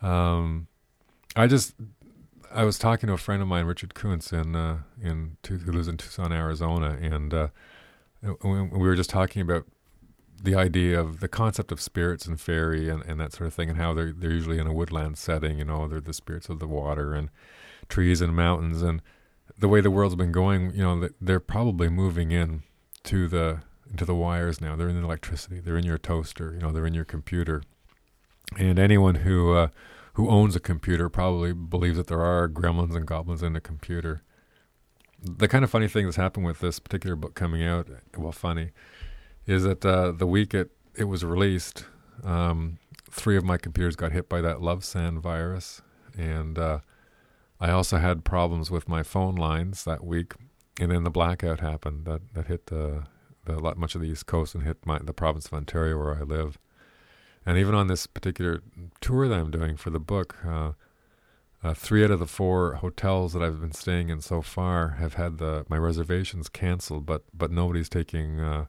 Um, 0.01 0.69
I 1.37 1.47
just 1.47 1.75
I 2.53 2.65
was 2.65 2.79
talking 2.79 3.09
to 3.09 3.15
a 3.15 3.19
friend 3.19 3.43
of 3.43 3.49
mine, 3.49 3.65
Richard 3.65 3.95
Kuntz, 3.95 4.33
in 4.33 4.55
uh, 4.55 4.79
in 5.03 5.37
who 5.47 5.73
lives 5.73 5.89
in 5.89 5.97
Tucson, 5.97 6.33
Arizona, 6.33 6.99
and 7.01 7.35
uh, 7.35 7.49
we 8.43 8.69
were 8.69 8.97
just 8.97 9.11
talking 9.11 9.43
about 9.43 9.67
the 10.43 10.55
idea 10.55 11.01
of 11.01 11.21
the 11.21 11.29
concept 11.29 11.71
of 11.71 11.81
spirits 11.81 12.27
and 12.27 12.41
fairy 12.41 12.89
and, 12.89 13.03
and 13.05 13.21
that 13.21 13.33
sort 13.33 13.47
of 13.47 13.55
thing, 13.55 13.71
and 13.71 13.79
how 13.79 13.95
they're 13.95 14.13
they're 14.13 14.33
usually 14.33 14.59
in 14.59 14.67
a 14.67 14.73
woodland 14.73 15.19
setting. 15.19 15.59
You 15.59 15.65
know, 15.65 15.89
they're 15.89 16.01
the 16.01 16.13
spirits 16.13 16.49
of 16.49 16.59
the 16.59 16.67
water 16.67 17.15
and 17.15 17.31
trees 17.89 18.21
and 18.21 18.35
mountains, 18.35 18.83
and 18.83 19.01
the 19.59 19.69
way 19.69 19.81
the 19.81 19.91
world's 19.91 20.15
been 20.15 20.33
going, 20.33 20.73
you 20.75 20.83
know, 20.83 21.09
they're 21.21 21.41
probably 21.41 21.89
moving 21.89 22.31
in 22.31 22.63
to 23.05 23.29
the 23.29 23.61
into 23.91 24.05
the 24.05 24.15
wires 24.15 24.61
now. 24.61 24.75
They're 24.75 24.89
in 24.89 24.97
the 24.97 25.05
electricity. 25.05 25.61
They're 25.61 25.77
in 25.77 25.85
your 25.85 25.99
toaster. 25.99 26.53
You 26.55 26.61
know, 26.61 26.73
they're 26.73 26.87
in 26.87 26.95
your 26.95 27.05
computer. 27.05 27.63
And 28.59 28.79
anyone 28.79 29.17
who 29.17 29.53
uh, 29.53 29.69
who 30.15 30.29
owns 30.29 30.57
a 30.57 30.61
computer 30.61 31.09
probably 31.09 31.53
believes 31.53 31.97
that 31.97 32.07
there 32.07 32.23
are 32.23 32.49
gremlins 32.49 32.95
and 32.95 33.07
goblins 33.07 33.43
in 33.43 33.57
a 33.57 33.61
computer 33.61 34.23
the 35.23 35.49
kind 35.49 35.65
of 35.65 35.71
funny 35.71 35.89
thing 35.89 36.05
that's 36.05 36.17
happened 36.17 36.45
with 36.45 36.61
this 36.61 36.79
particular 36.79 37.17
book 37.17 37.35
coming 37.35 37.63
out, 37.63 37.89
well, 38.17 38.33
funny, 38.33 38.71
is 39.47 39.63
that 39.63 39.85
uh, 39.85 40.13
the 40.13 40.27
week 40.27 40.55
it 40.55 40.71
it 40.95 41.05
was 41.05 41.25
released, 41.25 41.87
um, 42.23 42.79
three 43.11 43.37
of 43.37 43.45
my 43.45 43.57
computers 43.57 43.97
got 43.97 44.13
hit 44.13 44.29
by 44.29 44.41
that 44.41 44.59
Lovesan 44.59 45.21
virus, 45.21 45.81
and 46.19 46.59
uh, 46.59 46.81
I 47.63 47.71
also 47.71 47.99
had 47.99 48.25
problems 48.25 48.73
with 48.73 48.89
my 48.89 49.05
phone 49.05 49.37
lines 49.37 49.85
that 49.85 50.05
week. 50.05 50.35
And 50.81 50.91
then 50.91 51.05
the 51.05 51.11
blackout 51.11 51.61
happened 51.61 52.07
that 52.07 52.35
that 52.35 52.47
hit 52.49 52.67
the 52.67 53.05
the 53.45 53.61
much 53.77 53.95
of 53.95 54.01
the 54.01 54.09
East 54.09 54.27
Coast 54.27 54.55
and 54.57 54.65
hit 54.65 54.85
my 54.85 54.99
the 54.99 55.13
province 55.13 55.47
of 55.47 55.55
Ontario 55.55 55.97
where 55.97 56.17
I 56.17 56.23
live. 56.23 56.59
And 57.47 57.57
even 57.57 57.75
on 57.75 57.87
this 57.87 58.09
particular 58.09 58.63
tour 59.01 59.29
that 59.29 59.39
I'm 59.39 59.53
doing 59.53 59.77
for 59.77 59.91
the 59.91 60.01
book, 60.01 60.37
uh, 60.45 60.73
uh, 61.63 61.75
three 61.75 62.03
out 62.03 62.11
of 62.11 62.19
the 62.19 62.27
four 62.27 62.75
hotels 62.75 63.33
that 63.33 63.43
I've 63.43 63.61
been 63.61 63.73
staying 63.73 64.09
in 64.09 64.21
so 64.21 64.43
far 64.43 64.97
have 64.99 65.15
had 65.15 65.39
the 65.39 65.65
my 65.69 65.77
reservations 65.77 66.49
canceled, 66.49 67.07
but 67.07 67.23
but 67.33 67.53
nobody's 67.53 67.89
taking 67.89 68.41
uh, 68.41 68.67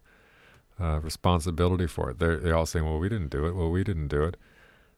uh, 0.80 1.00
responsibility 1.00 1.88
for 1.88 2.12
it. 2.12 2.20
They're 2.20 2.38
they 2.38 2.52
all 2.52 2.68
saying, 2.68 2.86
"Well, 2.86 3.00
we 3.00 3.10
didn't 3.10 3.32
do 3.32 3.48
it. 3.48 3.56
Well, 3.56 3.72
we 3.72 3.84
didn't 3.84 4.10
do 4.10 4.22
it." 4.22 4.38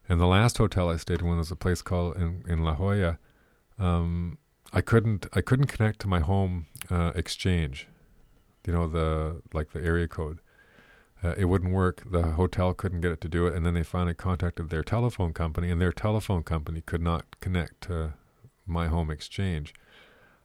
And 0.09 0.19
the 0.19 0.27
last 0.27 0.57
hotel 0.57 0.89
I 0.89 0.97
stayed 0.97 1.21
in 1.21 1.37
was 1.37 1.49
a 1.49 1.55
place 1.55 1.81
called 1.81 2.17
in 2.17 2.43
in 2.45 2.65
La 2.65 2.73
Jolla. 2.73 3.19
Um, 3.77 4.37
I 4.73 4.81
couldn't 4.81 5.27
I 5.33 5.41
couldn't 5.41 5.67
connect 5.67 5.99
to 6.01 6.07
my 6.07 6.19
home 6.19 6.67
uh, 6.89 7.11
exchange, 7.15 7.87
you 8.65 8.73
know 8.73 8.87
the 8.87 9.41
like 9.53 9.71
the 9.71 9.81
area 9.81 10.07
code. 10.07 10.39
Uh, 11.23 11.33
it 11.37 11.45
wouldn't 11.45 11.73
work. 11.73 12.03
The 12.11 12.33
hotel 12.33 12.73
couldn't 12.73 13.01
get 13.01 13.11
it 13.11 13.21
to 13.21 13.29
do 13.29 13.47
it, 13.47 13.55
and 13.55 13.65
then 13.65 13.73
they 13.73 13.83
finally 13.83 14.13
contacted 14.13 14.69
their 14.69 14.83
telephone 14.83 15.33
company, 15.33 15.71
and 15.71 15.81
their 15.81 15.93
telephone 15.93 16.43
company 16.43 16.81
could 16.81 17.01
not 17.01 17.39
connect 17.39 17.81
to 17.81 18.13
my 18.67 18.87
home 18.87 19.09
exchange. 19.09 19.73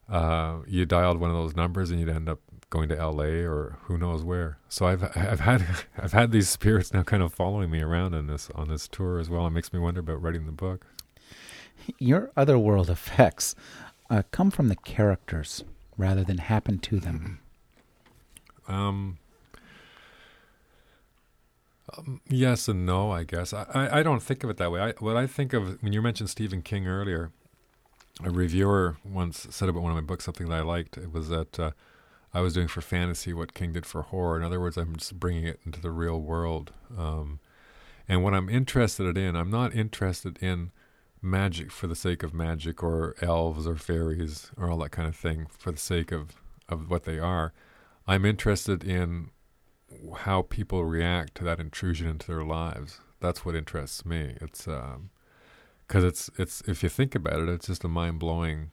Uh, 0.08 0.58
you 0.66 0.86
dialed 0.86 1.18
one 1.18 1.30
of 1.30 1.36
those 1.36 1.54
numbers, 1.54 1.90
and 1.90 2.00
you'd 2.00 2.08
end 2.08 2.28
up 2.28 2.40
going 2.70 2.88
to 2.88 2.98
L.A. 2.98 3.44
or 3.44 3.78
who 3.82 3.98
knows 3.98 4.22
where. 4.22 4.58
So 4.68 4.86
I've 4.86 5.04
I've 5.16 5.40
had 5.40 5.64
I've 5.98 6.12
had 6.12 6.30
these 6.30 6.48
spirits 6.48 6.92
now 6.92 7.02
kind 7.02 7.22
of 7.22 7.34
following 7.34 7.70
me 7.70 7.82
around 7.82 8.14
on 8.14 8.26
this 8.26 8.48
on 8.54 8.68
this 8.68 8.88
tour 8.88 9.18
as 9.18 9.28
well. 9.28 9.46
It 9.46 9.50
makes 9.50 9.72
me 9.72 9.80
wonder 9.80 10.00
about 10.00 10.22
writing 10.22 10.46
the 10.46 10.52
book. 10.52 10.86
Your 11.98 12.30
otherworld 12.36 12.90
effects 12.90 13.54
uh, 14.08 14.22
come 14.30 14.50
from 14.50 14.68
the 14.68 14.76
characters 14.76 15.64
rather 15.96 16.24
than 16.24 16.38
happen 16.38 16.78
to 16.78 16.98
them. 16.98 17.40
Um, 18.68 19.18
um, 21.96 22.20
yes 22.28 22.68
and 22.68 22.86
no, 22.86 23.10
I 23.10 23.24
guess. 23.24 23.52
I, 23.52 23.66
I, 23.74 23.98
I, 23.98 24.02
don't 24.02 24.22
think 24.22 24.44
of 24.44 24.50
it 24.50 24.56
that 24.58 24.70
way. 24.70 24.80
I, 24.80 24.92
what 24.98 25.16
I 25.16 25.26
think 25.26 25.52
of 25.52 25.82
when 25.82 25.92
you 25.92 26.00
mentioned 26.00 26.30
Stephen 26.30 26.62
King 26.62 26.86
earlier, 26.86 27.32
a 28.22 28.30
reviewer 28.30 28.96
once 29.04 29.46
said 29.50 29.68
about 29.68 29.82
one 29.82 29.90
of 29.90 29.96
my 29.96 30.02
books 30.02 30.24
something 30.24 30.48
that 30.48 30.56
I 30.56 30.62
liked. 30.62 30.96
It 30.96 31.12
was 31.12 31.28
that 31.28 31.58
uh, 31.58 31.70
I 32.32 32.40
was 32.40 32.54
doing 32.54 32.68
for 32.68 32.80
fantasy 32.80 33.32
what 33.32 33.54
King 33.54 33.72
did 33.72 33.86
for 33.86 34.02
horror. 34.02 34.36
In 34.36 34.44
other 34.44 34.60
words, 34.60 34.76
I'm 34.76 34.96
just 34.96 35.18
bringing 35.18 35.46
it 35.46 35.60
into 35.66 35.80
the 35.80 35.90
real 35.90 36.20
world. 36.20 36.72
Um, 36.96 37.40
and 38.08 38.22
what 38.22 38.34
I'm 38.34 38.48
interested 38.48 39.16
in, 39.16 39.36
I'm 39.36 39.50
not 39.50 39.74
interested 39.74 40.38
in 40.42 40.70
magic 41.22 41.70
for 41.70 41.86
the 41.86 41.94
sake 41.94 42.22
of 42.22 42.32
magic 42.32 42.82
or 42.82 43.14
elves 43.20 43.66
or 43.66 43.76
fairies 43.76 44.50
or 44.56 44.70
all 44.70 44.78
that 44.78 44.90
kind 44.90 45.08
of 45.08 45.16
thing 45.16 45.46
for 45.58 45.70
the 45.70 45.78
sake 45.78 46.12
of, 46.12 46.36
of 46.68 46.90
what 46.90 47.04
they 47.04 47.18
are. 47.18 47.52
I'm 48.06 48.24
interested 48.24 48.82
in 48.82 49.30
how 50.18 50.42
people 50.42 50.84
react 50.84 51.34
to 51.36 51.44
that 51.44 51.60
intrusion 51.60 52.08
into 52.08 52.28
their 52.28 52.44
lives. 52.44 53.00
That's 53.20 53.44
what 53.44 53.54
interests 53.54 54.06
me. 54.06 54.36
It's 54.40 54.64
because 54.64 56.02
um, 56.02 56.06
it's 56.06 56.30
it's 56.38 56.62
if 56.62 56.82
you 56.82 56.88
think 56.88 57.14
about 57.14 57.40
it, 57.40 57.48
it's 57.48 57.66
just 57.66 57.84
a 57.84 57.88
mind 57.88 58.18
blowing 58.18 58.70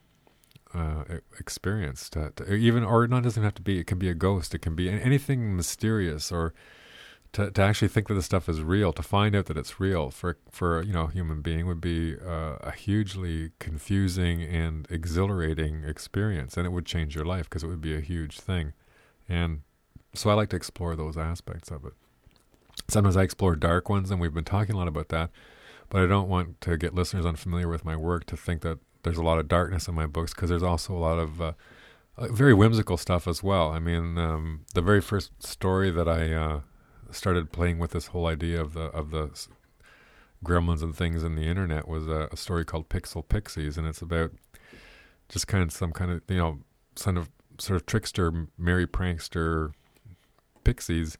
uh, 0.73 1.03
experience. 1.39 2.09
To, 2.11 2.31
to, 2.37 2.53
even 2.53 2.83
or 2.83 3.03
it 3.03 3.09
not 3.09 3.23
doesn't 3.23 3.43
have 3.43 3.55
to 3.55 3.61
be. 3.61 3.79
It 3.79 3.87
can 3.87 3.97
be 3.97 4.09
a 4.09 4.13
ghost. 4.13 4.55
It 4.55 4.59
can 4.59 4.75
be 4.75 4.89
anything 4.89 5.55
mysterious 5.55 6.31
or. 6.31 6.53
To, 7.37 7.51
to 7.51 7.61
actually 7.61 7.89
think 7.89 8.07
that 8.07 8.15
the 8.15 8.23
stuff 8.23 8.49
is 8.49 8.63
real, 8.63 8.91
to 8.93 9.03
find 9.03 9.35
out 9.35 9.45
that 9.45 9.57
it's 9.57 9.79
real 9.79 10.09
for 10.09 10.39
for 10.49 10.81
you 10.81 10.91
know 10.91 11.03
a 11.03 11.11
human 11.11 11.43
being 11.43 11.67
would 11.67 11.79
be 11.79 12.15
uh, 12.19 12.55
a 12.61 12.71
hugely 12.71 13.51
confusing 13.59 14.41
and 14.41 14.87
exhilarating 14.89 15.83
experience, 15.83 16.57
and 16.57 16.65
it 16.65 16.71
would 16.71 16.87
change 16.87 17.13
your 17.13 17.25
life 17.25 17.47
because 17.47 17.63
it 17.63 17.67
would 17.67 17.79
be 17.79 17.95
a 17.95 17.99
huge 17.99 18.39
thing. 18.39 18.73
And 19.29 19.61
so 20.15 20.31
I 20.31 20.33
like 20.33 20.49
to 20.49 20.55
explore 20.55 20.95
those 20.95 21.15
aspects 21.15 21.69
of 21.69 21.85
it. 21.85 21.93
Sometimes 22.87 23.15
I 23.15 23.21
explore 23.21 23.55
dark 23.55 23.87
ones, 23.87 24.09
and 24.09 24.19
we've 24.19 24.33
been 24.33 24.43
talking 24.43 24.73
a 24.73 24.77
lot 24.79 24.87
about 24.87 25.09
that. 25.09 25.29
But 25.89 26.01
I 26.01 26.07
don't 26.07 26.29
want 26.29 26.59
to 26.61 26.75
get 26.75 26.95
listeners 26.95 27.23
unfamiliar 27.23 27.67
with 27.67 27.85
my 27.85 27.95
work 27.95 28.25
to 28.25 28.35
think 28.35 28.63
that 28.63 28.79
there's 29.03 29.19
a 29.19 29.23
lot 29.23 29.37
of 29.37 29.47
darkness 29.47 29.87
in 29.87 29.93
my 29.93 30.07
books 30.07 30.33
because 30.33 30.49
there's 30.49 30.63
also 30.63 30.91
a 30.91 30.97
lot 30.97 31.19
of 31.19 31.39
uh, 31.39 31.51
uh, 32.17 32.29
very 32.31 32.55
whimsical 32.55 32.97
stuff 32.97 33.27
as 33.27 33.43
well. 33.43 33.69
I 33.69 33.77
mean, 33.77 34.17
um, 34.17 34.65
the 34.73 34.81
very 34.81 35.01
first 35.01 35.43
story 35.43 35.91
that 35.91 36.07
I 36.07 36.33
uh, 36.33 36.61
started 37.11 37.51
playing 37.51 37.79
with 37.79 37.91
this 37.91 38.07
whole 38.07 38.27
idea 38.27 38.61
of 38.61 38.73
the 38.73 38.85
of 38.85 39.11
the 39.11 39.47
gremlins 40.43 40.83
and 40.83 40.95
things 40.95 41.23
in 41.23 41.35
the 41.35 41.47
internet 41.47 41.87
was 41.87 42.07
a, 42.07 42.29
a 42.31 42.37
story 42.37 42.63
called 42.63 42.89
Pixel 42.89 43.27
Pixies, 43.27 43.77
and 43.77 43.87
it's 43.87 44.01
about 44.01 44.31
just 45.29 45.47
kind 45.47 45.63
of 45.63 45.71
some 45.71 45.91
kind 45.91 46.11
of 46.11 46.21
you 46.27 46.37
know 46.37 46.59
sort 46.95 47.17
of 47.17 47.29
sort 47.59 47.77
of 47.77 47.85
trickster, 47.85 48.47
merry 48.57 48.87
prankster 48.87 49.71
pixies 50.63 51.17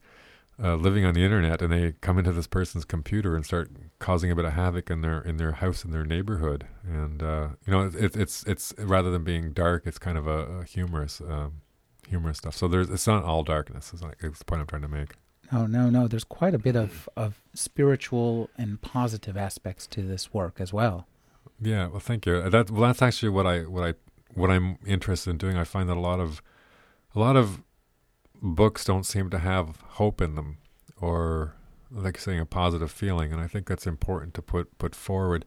uh, 0.62 0.74
living 0.74 1.04
on 1.04 1.14
the 1.14 1.24
internet, 1.24 1.62
and 1.62 1.72
they 1.72 1.92
come 2.00 2.18
into 2.18 2.32
this 2.32 2.46
person's 2.46 2.84
computer 2.84 3.36
and 3.36 3.44
start 3.44 3.70
causing 3.98 4.30
a 4.30 4.34
bit 4.34 4.44
of 4.44 4.54
havoc 4.54 4.90
in 4.90 5.02
their 5.02 5.20
in 5.20 5.36
their 5.36 5.52
house 5.52 5.84
in 5.84 5.92
their 5.92 6.04
neighborhood. 6.04 6.66
And 6.84 7.22
uh, 7.22 7.48
you 7.66 7.72
know, 7.72 7.90
it, 7.94 8.16
it's 8.16 8.44
it's 8.44 8.74
rather 8.78 9.10
than 9.10 9.24
being 9.24 9.52
dark, 9.52 9.86
it's 9.86 9.98
kind 9.98 10.18
of 10.18 10.26
a, 10.26 10.60
a 10.60 10.64
humorous 10.64 11.20
um, 11.20 11.62
humorous 12.08 12.38
stuff. 12.38 12.56
So 12.56 12.66
there's 12.66 12.90
it's 12.90 13.06
not 13.06 13.24
all 13.24 13.44
darkness. 13.44 13.92
Is 13.92 14.02
like, 14.02 14.18
the 14.18 14.44
point 14.44 14.60
I'm 14.60 14.66
trying 14.66 14.82
to 14.82 14.88
make. 14.88 15.14
No, 15.52 15.66
no, 15.66 15.90
no. 15.90 16.08
There's 16.08 16.24
quite 16.24 16.54
a 16.54 16.58
bit 16.58 16.76
of, 16.76 17.08
of 17.16 17.40
spiritual 17.54 18.50
and 18.58 18.80
positive 18.80 19.36
aspects 19.36 19.86
to 19.88 20.02
this 20.02 20.32
work 20.32 20.60
as 20.60 20.72
well. 20.72 21.06
Yeah, 21.60 21.88
well, 21.88 22.00
thank 22.00 22.26
you. 22.26 22.48
That 22.48 22.70
well, 22.70 22.82
that's 22.82 23.02
actually 23.02 23.30
what 23.30 23.46
I 23.46 23.60
what 23.62 23.84
I 23.84 23.94
what 24.34 24.50
I'm 24.50 24.78
interested 24.86 25.30
in 25.30 25.38
doing. 25.38 25.56
I 25.56 25.64
find 25.64 25.88
that 25.88 25.96
a 25.96 26.00
lot 26.00 26.20
of 26.20 26.42
a 27.14 27.18
lot 27.18 27.36
of 27.36 27.62
books 28.40 28.84
don't 28.84 29.04
seem 29.04 29.30
to 29.30 29.38
have 29.38 29.80
hope 29.92 30.20
in 30.20 30.34
them, 30.34 30.58
or 31.00 31.54
like 31.90 32.18
saying 32.18 32.40
a 32.40 32.46
positive 32.46 32.90
feeling, 32.90 33.32
and 33.32 33.40
I 33.40 33.46
think 33.46 33.66
that's 33.66 33.86
important 33.86 34.34
to 34.34 34.42
put 34.42 34.76
put 34.78 34.94
forward. 34.94 35.44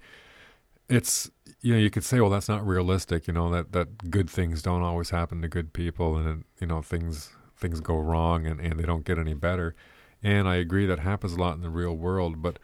It's 0.89 1.31
you 1.61 1.73
know 1.73 1.79
you 1.79 1.89
could 1.89 2.03
say, 2.03 2.19
well, 2.19 2.29
that's 2.29 2.49
not 2.49 2.65
realistic. 2.65 3.27
You 3.27 3.33
know 3.33 3.49
that 3.51 3.71
that 3.71 4.09
good 4.09 4.29
things 4.29 4.61
don't 4.61 4.83
always 4.83 5.11
happen 5.11 5.41
to 5.43 5.47
good 5.47 5.71
people, 5.71 6.17
and 6.17 6.43
you 6.59 6.67
know 6.67 6.81
things 6.81 7.31
things 7.62 7.80
go 7.80 7.97
wrong 7.97 8.45
and, 8.45 8.60
and 8.60 8.80
they 8.80 8.84
don't 8.84 9.06
get 9.06 9.17
any 9.17 9.34
better. 9.34 9.76
And 10.21 10.47
I 10.47 10.56
agree 10.56 10.86
that 10.86 11.00
happens 11.00 11.34
a 11.34 11.39
lot 11.39 11.56
in 11.56 11.62
the 11.62 11.69
real 11.69 11.95
world, 11.95 12.41
but 12.41 12.60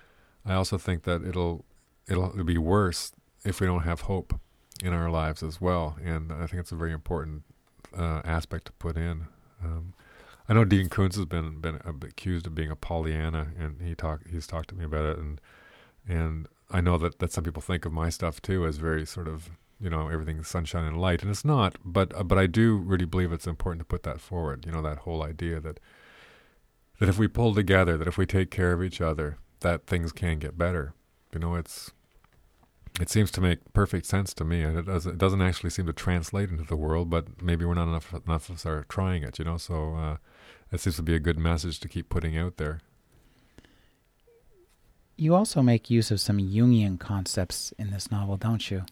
I 0.46 0.54
also 0.54 0.78
think 0.78 1.04
that 1.04 1.24
it'll 1.24 1.66
it'll, 2.08 2.44
be 2.44 2.58
worse 2.58 3.12
if 3.46 3.60
we 3.62 3.68
don't 3.68 3.84
have 3.84 4.02
hope 4.02 4.40
in 4.84 4.94
our 4.94 5.10
lives 5.10 5.44
as 5.44 5.60
well. 5.60 5.98
And 6.04 6.32
I 6.32 6.48
think 6.48 6.62
it's 6.62 6.72
a 6.72 6.76
very 6.76 6.92
important 6.92 7.44
uh, 7.98 8.22
aspect 8.24 8.66
to 8.66 8.72
put 8.74 8.96
in. 8.96 9.28
Um, 9.64 9.94
I 10.50 10.54
know 10.54 10.64
Dean 10.64 10.90
Koontz 10.90 11.16
has 11.16 11.26
been 11.26 11.60
been 11.60 11.80
accused 11.86 12.48
of 12.48 12.56
being 12.56 12.72
a 12.72 12.76
Pollyanna, 12.76 13.52
and 13.60 13.82
he 13.82 13.96
talk 13.96 14.22
he's 14.30 14.48
talked 14.48 14.70
to 14.70 14.76
me 14.76 14.86
about 14.86 15.06
it, 15.06 15.18
and 15.18 15.42
and 16.08 16.48
I 16.72 16.82
know 16.82 16.98
that 16.98 17.20
that 17.20 17.32
some 17.32 17.44
people 17.44 17.62
think 17.62 17.86
of 17.86 17.92
my 17.92 18.10
stuff 18.10 18.42
too 18.42 18.66
as 18.66 18.78
very 18.78 19.06
sort 19.06 19.28
of 19.28 19.50
you 19.80 19.90
know 19.90 20.08
everything's 20.10 20.48
sunshine 20.48 20.84
and 20.84 21.00
light, 21.00 21.22
and 21.22 21.32
it's 21.32 21.46
not. 21.46 21.78
But 21.84 22.16
uh, 22.16 22.24
but 22.24 22.38
I 22.38 22.48
do 22.48 22.78
really 22.78 23.06
believe 23.06 23.32
it's 23.32 23.48
important 23.48 23.82
to 23.82 23.86
put 23.86 24.04
that 24.04 24.20
forward. 24.20 24.66
You 24.66 24.72
know 24.72 24.82
that 24.82 25.00
whole 25.00 25.24
idea 25.24 25.60
that 25.60 25.80
that 27.00 27.10
if 27.10 27.18
we 27.18 27.28
pull 27.28 27.54
together, 27.54 27.98
that 27.98 28.08
if 28.08 28.18
we 28.18 28.26
take 28.26 28.50
care 28.50 28.72
of 28.72 28.84
each 28.84 29.02
other, 29.02 29.38
that 29.60 29.86
things 29.86 30.12
can 30.12 30.40
get 30.40 30.58
better. 30.58 30.94
You 31.34 31.40
know, 31.40 31.56
it's 31.56 31.92
it 33.00 33.10
seems 33.10 33.30
to 33.32 33.42
make 33.42 33.74
perfect 33.74 34.08
sense 34.08 34.34
to 34.36 34.44
me, 34.44 34.64
and 34.64 34.78
it 34.78 34.86
doesn't 34.86 35.14
it 35.14 35.18
doesn't 35.18 35.42
actually 35.42 35.70
seem 35.70 35.86
to 35.86 35.94
translate 35.94 36.50
into 36.50 36.64
the 36.64 36.76
world. 36.76 37.10
But 37.10 37.42
maybe 37.42 37.66
we're 37.66 37.76
not 37.76 37.88
enough 37.88 38.14
enough 38.14 38.50
of 38.50 38.56
us 38.56 38.66
are 38.66 38.86
trying 38.90 39.24
it. 39.24 39.38
You 39.38 39.46
know, 39.46 39.58
so 39.58 39.96
uh, 39.96 40.18
it 40.72 40.80
seems 40.80 40.96
to 40.96 41.04
be 41.04 41.16
a 41.16 41.20
good 41.20 41.38
message 41.38 41.80
to 41.82 41.88
keep 41.88 42.10
putting 42.10 42.38
out 42.38 42.58
there. 42.58 42.82
You 45.16 45.34
also 45.34 45.64
make 45.64 45.90
use 45.90 46.12
of 46.12 46.20
some 46.20 46.38
Jungian 46.38 47.00
concepts 47.00 47.74
in 47.80 47.90
this 47.90 48.12
novel, 48.12 48.38
don't 48.38 48.70
you? 48.70 48.84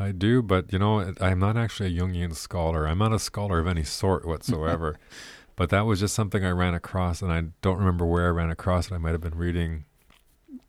I 0.00 0.12
do, 0.12 0.42
but 0.42 0.72
you 0.72 0.78
know, 0.78 1.12
I'm 1.20 1.38
not 1.38 1.58
actually 1.58 1.96
a 1.96 2.00
Jungian 2.00 2.34
scholar. 2.34 2.86
I'm 2.86 2.98
not 2.98 3.12
a 3.12 3.18
scholar 3.18 3.58
of 3.58 3.66
any 3.66 3.84
sort 3.84 4.26
whatsoever. 4.26 4.98
but 5.56 5.68
that 5.68 5.84
was 5.84 6.00
just 6.00 6.14
something 6.14 6.42
I 6.42 6.52
ran 6.52 6.72
across, 6.72 7.20
and 7.20 7.30
I 7.30 7.42
don't 7.60 7.76
remember 7.76 8.06
where 8.06 8.28
I 8.28 8.30
ran 8.30 8.50
across 8.50 8.90
it. 8.90 8.94
I 8.94 8.98
might 8.98 9.12
have 9.12 9.20
been 9.20 9.36
reading 9.36 9.84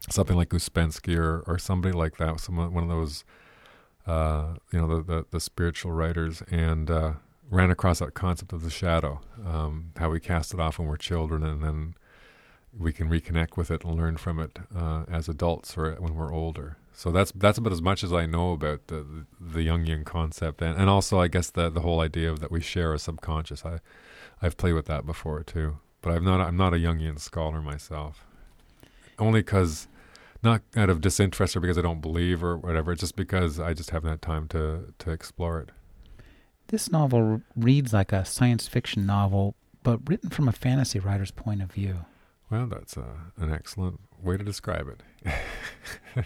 something 0.10 0.36
like 0.36 0.50
Ouspensky 0.50 1.18
or, 1.18 1.46
or 1.48 1.58
somebody 1.58 1.96
like 1.98 2.18
that, 2.18 2.42
some 2.42 2.58
one 2.58 2.84
of 2.84 2.90
those, 2.90 3.24
uh, 4.06 4.56
you 4.74 4.82
know, 4.82 4.98
the, 4.98 5.02
the, 5.02 5.26
the 5.32 5.40
spiritual 5.40 5.94
writers, 5.94 6.44
and 6.52 6.92
uh, 6.92 7.14
ran 7.50 7.72
across 7.72 8.00
that 8.00 8.14
concept 8.14 8.52
of 8.52 8.64
the 8.64 8.70
shadow, 8.70 9.22
um, 9.46 9.92
how 9.96 10.10
we 10.10 10.20
cast 10.20 10.54
it 10.54 10.60
off 10.60 10.78
when 10.78 10.90
we're 10.90 10.98
children, 10.98 11.42
and 11.42 11.64
then 11.64 11.96
we 12.78 12.92
can 12.92 13.10
reconnect 13.10 13.56
with 13.56 13.72
it 13.72 13.86
and 13.86 13.96
learn 13.96 14.18
from 14.18 14.40
it 14.40 14.60
uh, 14.76 15.04
as 15.10 15.30
adults 15.30 15.78
or 15.78 15.94
when 16.02 16.16
we're 16.16 16.34
older. 16.34 16.76
So 16.94 17.12
that's 17.12 17.32
that's 17.32 17.58
about 17.58 17.74
as 17.74 17.82
much 17.82 18.04
as 18.04 18.14
I 18.14 18.26
know 18.26 18.52
about 18.52 18.88
the 18.88 19.26
the 19.40 19.68
Jungian 19.68 20.06
concept, 20.06 20.62
and, 20.62 20.78
and 20.78 20.90
also 20.90 21.20
I 21.20 21.28
guess 21.28 21.50
the 21.50 21.70
the 21.70 21.82
whole 21.82 22.00
idea 22.00 22.32
of 22.32 22.40
that 22.40 22.52
we 22.52 22.62
share 22.62 22.94
a 22.94 23.00
subconscious. 23.00 23.66
I 23.66 23.80
I've 24.42 24.58
played 24.58 24.74
with 24.74 24.86
that 24.86 25.06
before 25.06 25.44
too, 25.44 25.78
but 26.02 26.12
I'm 26.12 26.24
not 26.24 26.42
I'm 26.42 26.58
not 26.58 26.74
a 26.74 26.78
Jungian 26.78 27.20
scholar 27.20 27.62
myself. 27.62 28.26
Only 29.18 29.42
because 29.42 29.88
not 30.44 30.62
out 30.76 30.90
of 30.90 31.02
disinterest 31.02 31.56
or 31.56 31.60
because 31.60 31.78
I 31.78 31.82
don't 31.82 32.02
believe 32.02 32.44
or 32.44 32.58
whatever, 32.58 32.96
just 32.96 33.16
because 33.16 33.60
I 33.60 33.74
just 33.74 33.92
haven't 33.92 34.10
had 34.10 34.22
time 34.22 34.48
to 34.50 34.94
to 35.00 35.12
explore 35.12 35.60
it. 35.60 35.70
This 36.68 36.92
novel 36.92 37.42
reads 37.56 37.94
like 37.94 38.14
a 38.14 38.24
science 38.26 38.68
fiction 38.68 39.06
novel, 39.06 39.56
but 39.84 40.08
written 40.10 40.30
from 40.30 40.48
a 40.48 40.54
fantasy 40.54 41.00
writer's 41.00 41.32
point 41.32 41.62
of 41.62 41.72
view. 41.72 42.06
Well, 42.50 42.68
that's 42.68 42.98
uh, 42.98 43.18
an 43.38 43.52
excellent 43.52 44.00
way 44.22 44.38
to 44.38 44.44
describe 44.44 44.88
it. 44.88 45.34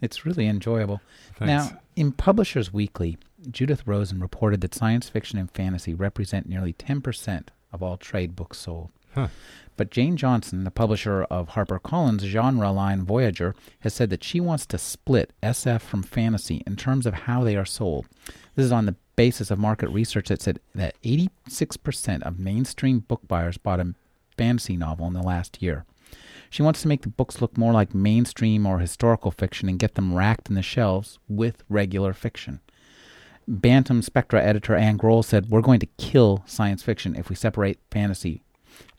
it's 0.00 0.24
really 0.24 0.46
enjoyable. 0.46 1.00
Thanks. 1.36 1.72
Now, 1.72 1.78
in 1.96 2.12
Publishers 2.12 2.72
Weekly, 2.72 3.18
Judith 3.50 3.86
Rosen 3.86 4.20
reported 4.20 4.60
that 4.60 4.74
science 4.74 5.08
fiction 5.08 5.38
and 5.38 5.50
fantasy 5.50 5.94
represent 5.94 6.48
nearly 6.48 6.72
10% 6.72 7.48
of 7.72 7.82
all 7.82 7.96
trade 7.96 8.36
books 8.36 8.58
sold. 8.58 8.90
Huh. 9.14 9.28
But 9.76 9.90
Jane 9.90 10.16
Johnson, 10.16 10.64
the 10.64 10.70
publisher 10.70 11.22
of 11.24 11.50
HarperCollins' 11.50 12.22
genre 12.22 12.72
line 12.72 13.04
Voyager, 13.04 13.54
has 13.80 13.94
said 13.94 14.10
that 14.10 14.24
she 14.24 14.40
wants 14.40 14.66
to 14.66 14.78
split 14.78 15.32
SF 15.42 15.80
from 15.80 16.02
fantasy 16.02 16.62
in 16.66 16.76
terms 16.76 17.06
of 17.06 17.14
how 17.14 17.44
they 17.44 17.56
are 17.56 17.64
sold. 17.64 18.06
This 18.56 18.66
is 18.66 18.72
on 18.72 18.86
the 18.86 18.96
basis 19.14 19.50
of 19.50 19.58
market 19.58 19.88
research 19.90 20.28
that 20.28 20.42
said 20.42 20.60
that 20.74 21.00
86% 21.02 22.22
of 22.22 22.38
mainstream 22.38 23.00
book 23.00 23.20
buyers 23.28 23.56
bought 23.56 23.80
a 23.80 23.94
fantasy 24.36 24.76
novel 24.76 25.06
in 25.06 25.12
the 25.12 25.22
last 25.22 25.62
year. 25.62 25.84
She 26.50 26.62
wants 26.62 26.82
to 26.82 26.88
make 26.88 27.02
the 27.02 27.08
books 27.08 27.40
look 27.40 27.56
more 27.58 27.72
like 27.72 27.94
mainstream 27.94 28.66
or 28.66 28.78
historical 28.78 29.30
fiction 29.30 29.68
and 29.68 29.78
get 29.78 29.94
them 29.94 30.14
racked 30.14 30.48
in 30.48 30.54
the 30.54 30.62
shelves 30.62 31.18
with 31.28 31.62
regular 31.68 32.12
fiction. 32.12 32.60
Bantam 33.46 34.02
Spectra 34.02 34.42
editor 34.42 34.74
Anne 34.74 34.98
Groell 34.98 35.22
said, 35.22 35.50
We're 35.50 35.62
going 35.62 35.80
to 35.80 35.86
kill 35.98 36.42
science 36.46 36.82
fiction 36.82 37.14
if 37.16 37.30
we 37.30 37.36
separate 37.36 37.78
fantasy. 37.90 38.42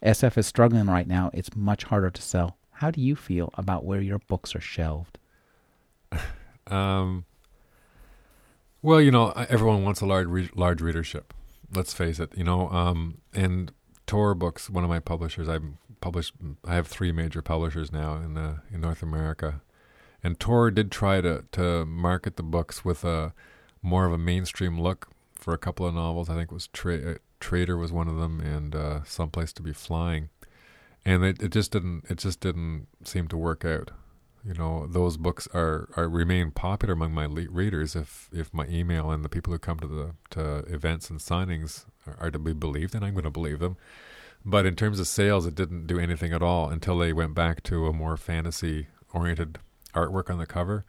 SF 0.03 0.37
is 0.37 0.47
struggling 0.47 0.87
right 0.87 1.07
now. 1.07 1.29
It's 1.33 1.55
much 1.55 1.85
harder 1.85 2.09
to 2.09 2.21
sell. 2.21 2.57
How 2.71 2.91
do 2.91 3.01
you 3.01 3.15
feel 3.15 3.51
about 3.55 3.85
where 3.85 4.01
your 4.01 4.19
books 4.19 4.55
are 4.55 4.61
shelved? 4.61 5.17
Um, 6.67 7.25
well, 8.83 9.01
you 9.01 9.09
know, 9.09 9.31
everyone 9.31 9.83
wants 9.83 10.01
a 10.01 10.05
large 10.05 10.27
re- 10.27 10.51
large 10.55 10.81
readership. 10.81 11.33
Let's 11.73 11.93
face 11.93 12.19
it. 12.19 12.31
You 12.37 12.43
know, 12.43 12.69
um, 12.69 13.21
and 13.33 13.71
Tor 14.05 14.35
Books, 14.35 14.69
one 14.69 14.83
of 14.83 14.89
my 14.89 14.99
publishers, 14.99 15.49
I 15.49 15.57
published. 16.01 16.33
I 16.65 16.75
have 16.75 16.87
three 16.87 17.11
major 17.11 17.41
publishers 17.41 17.91
now 17.91 18.15
in 18.15 18.33
the 18.33 18.61
in 18.71 18.81
North 18.81 19.03
America, 19.03 19.61
and 20.23 20.39
Tor 20.39 20.71
did 20.71 20.91
try 20.91 21.21
to 21.21 21.45
to 21.51 21.85
market 21.85 22.35
the 22.35 22.43
books 22.43 22.85
with 22.85 23.03
a 23.03 23.33
more 23.81 24.05
of 24.05 24.13
a 24.13 24.17
mainstream 24.17 24.79
look 24.79 25.09
for 25.33 25.53
a 25.53 25.57
couple 25.57 25.85
of 25.85 25.95
novels. 25.95 26.29
I 26.29 26.35
think 26.35 26.51
it 26.51 26.53
was 26.53 26.67
Tra- 26.67 27.11
uh, 27.11 27.15
Trader 27.39 27.77
was 27.77 27.91
one 27.91 28.07
of 28.07 28.17
them, 28.17 28.39
and 28.41 28.75
uh, 28.75 29.03
Someplace 29.03 29.53
to 29.53 29.61
Be 29.61 29.73
Flying, 29.73 30.29
and 31.05 31.23
it, 31.23 31.41
it 31.41 31.51
just 31.51 31.71
didn't 31.71 32.05
it 32.09 32.17
just 32.17 32.39
didn't 32.39 32.87
seem 33.03 33.27
to 33.29 33.37
work 33.37 33.63
out. 33.65 33.91
You 34.43 34.53
know, 34.53 34.87
those 34.87 35.17
books 35.17 35.49
are, 35.53 35.89
are 35.97 36.07
remain 36.07 36.51
popular 36.51 36.93
among 36.93 37.13
my 37.13 37.25
le- 37.25 37.49
readers 37.49 37.95
if 37.95 38.29
if 38.31 38.53
my 38.53 38.67
email 38.67 39.11
and 39.11 39.23
the 39.23 39.29
people 39.29 39.51
who 39.51 39.59
come 39.59 39.79
to 39.79 39.87
the 39.87 40.13
to 40.31 40.59
events 40.73 41.09
and 41.09 41.19
signings 41.19 41.85
are 42.19 42.31
to 42.31 42.39
be 42.39 42.53
believed, 42.53 42.95
and 42.95 43.03
I'm 43.03 43.13
going 43.13 43.23
to 43.25 43.29
believe 43.29 43.59
them. 43.59 43.77
But 44.45 44.65
in 44.65 44.75
terms 44.75 44.99
of 44.99 45.07
sales, 45.07 45.45
it 45.45 45.55
didn't 45.55 45.87
do 45.87 45.99
anything 45.99 46.33
at 46.33 46.41
all 46.41 46.69
until 46.69 46.97
they 46.97 47.13
went 47.13 47.33
back 47.35 47.61
to 47.63 47.87
a 47.87 47.93
more 47.93 48.17
fantasy 48.17 48.87
oriented 49.13 49.59
artwork 49.93 50.29
on 50.29 50.37
the 50.37 50.45
cover 50.45 50.85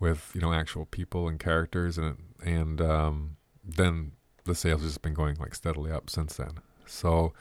with 0.00 0.30
you 0.34 0.40
know 0.40 0.52
actual 0.52 0.86
people 0.86 1.28
and 1.28 1.40
characters 1.40 1.98
and 1.98 2.16
and 2.44 2.80
um, 2.80 3.36
then 3.64 4.12
the 4.44 4.54
sales 4.54 4.82
just 4.82 5.02
been 5.02 5.14
going 5.14 5.36
like 5.36 5.54
steadily 5.54 5.90
up 5.90 6.08
since 6.08 6.36
then. 6.36 6.60
So 6.86 7.34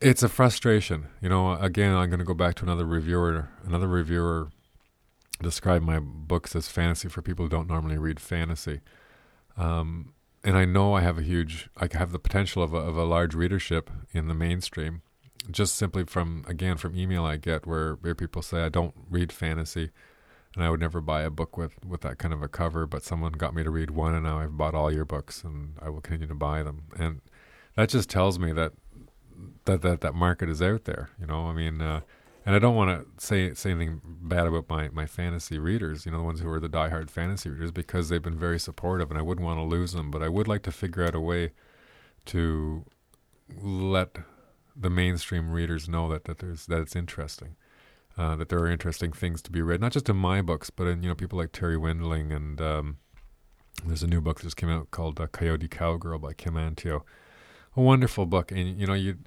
it's 0.00 0.22
a 0.22 0.28
frustration, 0.28 1.08
you 1.20 1.28
know. 1.28 1.54
Again, 1.54 1.94
I'm 1.94 2.08
going 2.08 2.18
to 2.18 2.24
go 2.24 2.34
back 2.34 2.54
to 2.56 2.64
another 2.64 2.84
reviewer. 2.84 3.48
Another 3.64 3.88
reviewer 3.88 4.50
described 5.40 5.84
my 5.84 5.98
books 5.98 6.54
as 6.54 6.68
fantasy 6.68 7.08
for 7.08 7.22
people 7.22 7.44
who 7.44 7.48
don't 7.48 7.68
normally 7.68 7.98
read 7.98 8.20
fantasy. 8.20 8.80
Um, 9.56 10.14
and 10.44 10.56
I 10.56 10.64
know 10.64 10.94
I 10.94 11.00
have 11.02 11.18
a 11.18 11.22
huge, 11.22 11.68
I 11.76 11.88
have 11.92 12.12
the 12.12 12.18
potential 12.18 12.62
of 12.62 12.74
a, 12.74 12.78
of 12.78 12.96
a 12.96 13.04
large 13.04 13.34
readership 13.34 13.90
in 14.12 14.28
the 14.28 14.34
mainstream, 14.34 15.02
just 15.50 15.76
simply 15.76 16.04
from 16.04 16.44
again 16.46 16.76
from 16.76 16.96
email 16.96 17.24
I 17.24 17.36
get 17.36 17.66
where, 17.66 17.94
where 17.94 18.14
people 18.14 18.42
say 18.42 18.62
I 18.62 18.68
don't 18.68 18.94
read 19.08 19.32
fantasy, 19.32 19.90
and 20.54 20.64
I 20.64 20.70
would 20.70 20.80
never 20.80 21.00
buy 21.00 21.22
a 21.22 21.30
book 21.30 21.56
with 21.56 21.84
with 21.84 22.00
that 22.02 22.18
kind 22.18 22.34
of 22.34 22.42
a 22.42 22.48
cover, 22.48 22.86
but 22.86 23.04
someone 23.04 23.32
got 23.32 23.54
me 23.54 23.62
to 23.62 23.70
read 23.70 23.90
one, 23.90 24.14
and 24.14 24.24
now 24.24 24.40
I've 24.40 24.56
bought 24.56 24.74
all 24.74 24.92
your 24.92 25.04
books, 25.04 25.44
and 25.44 25.74
I 25.80 25.88
will 25.88 26.00
continue 26.00 26.28
to 26.28 26.34
buy 26.34 26.62
them, 26.62 26.84
and 26.98 27.20
that 27.76 27.88
just 27.88 28.10
tells 28.10 28.38
me 28.38 28.52
that 28.52 28.72
that 29.64 29.82
that 29.82 30.00
that 30.00 30.14
market 30.14 30.48
is 30.48 30.62
out 30.62 30.84
there. 30.84 31.10
You 31.20 31.26
know, 31.26 31.46
I 31.46 31.52
mean, 31.52 31.80
uh, 31.80 32.00
and 32.44 32.54
I 32.56 32.58
don't 32.58 32.74
want 32.74 32.90
to 33.18 33.24
say 33.24 33.54
say 33.54 33.70
anything 33.70 34.00
bad 34.04 34.46
about 34.46 34.68
my 34.68 34.88
my 34.88 35.06
fantasy 35.06 35.58
readers, 35.58 36.04
you 36.04 36.12
know, 36.12 36.18
the 36.18 36.24
ones 36.24 36.40
who 36.40 36.50
are 36.50 36.60
the 36.60 36.68
diehard 36.68 37.10
fantasy 37.10 37.50
readers, 37.50 37.70
because 37.70 38.08
they've 38.08 38.22
been 38.22 38.38
very 38.38 38.58
supportive, 38.58 39.10
and 39.10 39.18
I 39.18 39.22
wouldn't 39.22 39.46
want 39.46 39.58
to 39.58 39.64
lose 39.64 39.92
them. 39.92 40.10
But 40.10 40.22
I 40.22 40.28
would 40.28 40.48
like 40.48 40.62
to 40.64 40.72
figure 40.72 41.04
out 41.04 41.14
a 41.14 41.20
way 41.20 41.52
to 42.26 42.84
let 43.60 44.18
the 44.74 44.90
mainstream 44.90 45.50
readers 45.50 45.88
know 45.88 46.08
that, 46.08 46.24
that 46.24 46.38
there's 46.38 46.66
that 46.66 46.80
it's 46.80 46.96
interesting, 46.96 47.56
uh, 48.18 48.36
that 48.36 48.48
there 48.48 48.58
are 48.58 48.70
interesting 48.70 49.12
things 49.12 49.42
to 49.42 49.50
be 49.50 49.62
read, 49.62 49.80
not 49.80 49.92
just 49.92 50.08
in 50.08 50.16
my 50.16 50.42
books, 50.42 50.70
but 50.70 50.86
in 50.86 51.02
you 51.02 51.08
know 51.08 51.14
people 51.14 51.38
like 51.38 51.52
Terri 51.52 51.76
Windling 51.76 52.32
and 52.32 52.60
um, 52.60 52.96
there's 53.84 54.02
a 54.02 54.08
new 54.08 54.20
book 54.20 54.38
that 54.38 54.46
just 54.46 54.56
came 54.56 54.70
out 54.70 54.90
called 54.90 55.20
uh, 55.20 55.26
Coyote 55.28 55.68
Cowgirl 55.68 56.18
by 56.18 56.32
Kim 56.32 56.54
Antieau, 56.54 57.02
a 57.76 57.80
wonderful 57.80 58.26
book, 58.26 58.50
and 58.50 58.80
you 58.80 58.86
know 58.86 58.94
you 58.94 59.18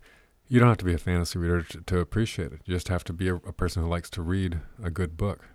you 0.47 0.59
don't 0.59 0.69
have 0.69 0.77
to 0.77 0.85
be 0.85 0.93
a 0.93 0.97
fantasy 0.97 1.39
reader 1.39 1.63
to, 1.63 1.81
to 1.81 1.99
appreciate 1.99 2.51
it. 2.51 2.61
You 2.65 2.73
just 2.73 2.87
have 2.89 3.03
to 3.05 3.13
be 3.13 3.27
a, 3.27 3.35
a 3.35 3.53
person 3.53 3.83
who 3.83 3.89
likes 3.89 4.09
to 4.11 4.21
read 4.21 4.59
a 4.83 4.89
good 4.89 5.17
book. 5.17 5.45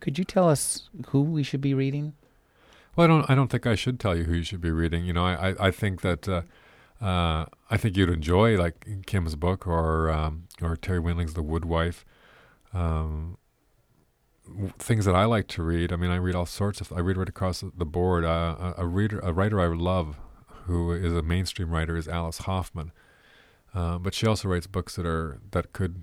Could 0.00 0.18
you 0.18 0.24
tell 0.24 0.48
us 0.48 0.88
who 1.08 1.22
we 1.22 1.42
should 1.42 1.60
be 1.60 1.74
reading? 1.74 2.14
Well, 2.96 3.04
I 3.04 3.08
don't. 3.08 3.30
I 3.30 3.34
don't 3.34 3.48
think 3.48 3.66
I 3.66 3.74
should 3.74 4.00
tell 4.00 4.16
you 4.16 4.24
who 4.24 4.34
you 4.34 4.42
should 4.42 4.60
be 4.60 4.70
reading. 4.70 5.04
You 5.04 5.12
know, 5.12 5.24
I. 5.24 5.50
I, 5.50 5.66
I 5.66 5.70
think 5.70 6.00
that. 6.02 6.28
Uh, 6.28 6.42
uh, 7.00 7.46
I 7.70 7.78
think 7.78 7.96
you'd 7.96 8.10
enjoy 8.10 8.58
like 8.58 8.86
Kim's 9.06 9.34
book 9.34 9.66
or 9.66 10.10
um, 10.10 10.48
or 10.60 10.76
Terri 10.76 11.02
Windling's 11.02 11.34
The 11.34 11.42
Wood 11.42 11.64
Wife. 11.64 12.04
Um, 12.74 13.38
things 14.78 15.04
that 15.06 15.14
I 15.14 15.24
like 15.24 15.48
to 15.48 15.62
read. 15.62 15.92
I 15.92 15.96
mean, 15.96 16.10
I 16.10 16.16
read 16.16 16.34
all 16.34 16.46
sorts 16.46 16.80
of. 16.80 16.92
I 16.92 17.00
read 17.00 17.16
right 17.16 17.28
across 17.28 17.60
the 17.60 17.86
board. 17.86 18.24
Uh, 18.24 18.74
a, 18.76 18.82
a 18.82 18.86
reader, 18.86 19.18
a 19.20 19.32
writer 19.32 19.60
I 19.60 19.66
love, 19.66 20.18
who 20.66 20.92
is 20.92 21.12
a 21.12 21.22
mainstream 21.22 21.70
writer, 21.70 21.96
is 21.96 22.08
Alice 22.08 22.38
Hoffman. 22.38 22.92
Uh, 23.74 23.98
but 23.98 24.14
she 24.14 24.26
also 24.26 24.48
writes 24.48 24.66
books 24.66 24.96
that 24.96 25.06
are 25.06 25.40
that 25.52 25.72
could 25.72 26.02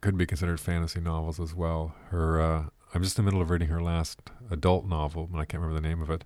could 0.00 0.16
be 0.16 0.26
considered 0.26 0.58
fantasy 0.58 1.00
novels 1.00 1.38
as 1.38 1.54
well. 1.54 1.94
Her, 2.08 2.40
uh, 2.40 2.64
I'm 2.94 3.02
just 3.02 3.18
in 3.18 3.24
the 3.24 3.30
middle 3.30 3.42
of 3.42 3.50
reading 3.50 3.68
her 3.68 3.82
last 3.82 4.18
adult 4.50 4.86
novel, 4.86 5.28
and 5.30 5.40
I 5.40 5.44
can't 5.44 5.62
remember 5.62 5.80
the 5.80 5.86
name 5.86 6.00
of 6.02 6.10
it. 6.10 6.24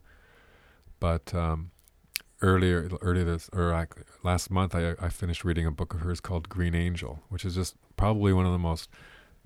But 1.00 1.34
um, 1.34 1.70
earlier 2.40 2.88
earlier 3.00 3.24
this 3.24 3.50
or 3.52 3.88
last 4.22 4.50
month 4.50 4.74
I 4.74 4.94
I 5.00 5.08
finished 5.08 5.44
reading 5.44 5.66
a 5.66 5.70
book 5.70 5.94
of 5.94 6.00
hers 6.00 6.20
called 6.20 6.48
Green 6.48 6.74
Angel, 6.74 7.22
which 7.28 7.44
is 7.44 7.54
just 7.54 7.74
probably 7.96 8.32
one 8.32 8.46
of 8.46 8.52
the 8.52 8.58
most 8.58 8.88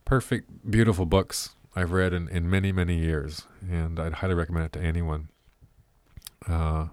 perfect, 0.04 0.70
beautiful 0.70 1.06
books 1.06 1.50
I've 1.74 1.92
read 1.92 2.12
in, 2.12 2.28
in 2.28 2.48
many 2.48 2.70
many 2.72 2.96
years, 2.98 3.42
and 3.68 3.98
I'd 3.98 4.14
highly 4.14 4.34
recommend 4.34 4.66
it 4.66 4.72
to 4.72 4.80
anyone. 4.80 5.28
Uh, 6.46 6.88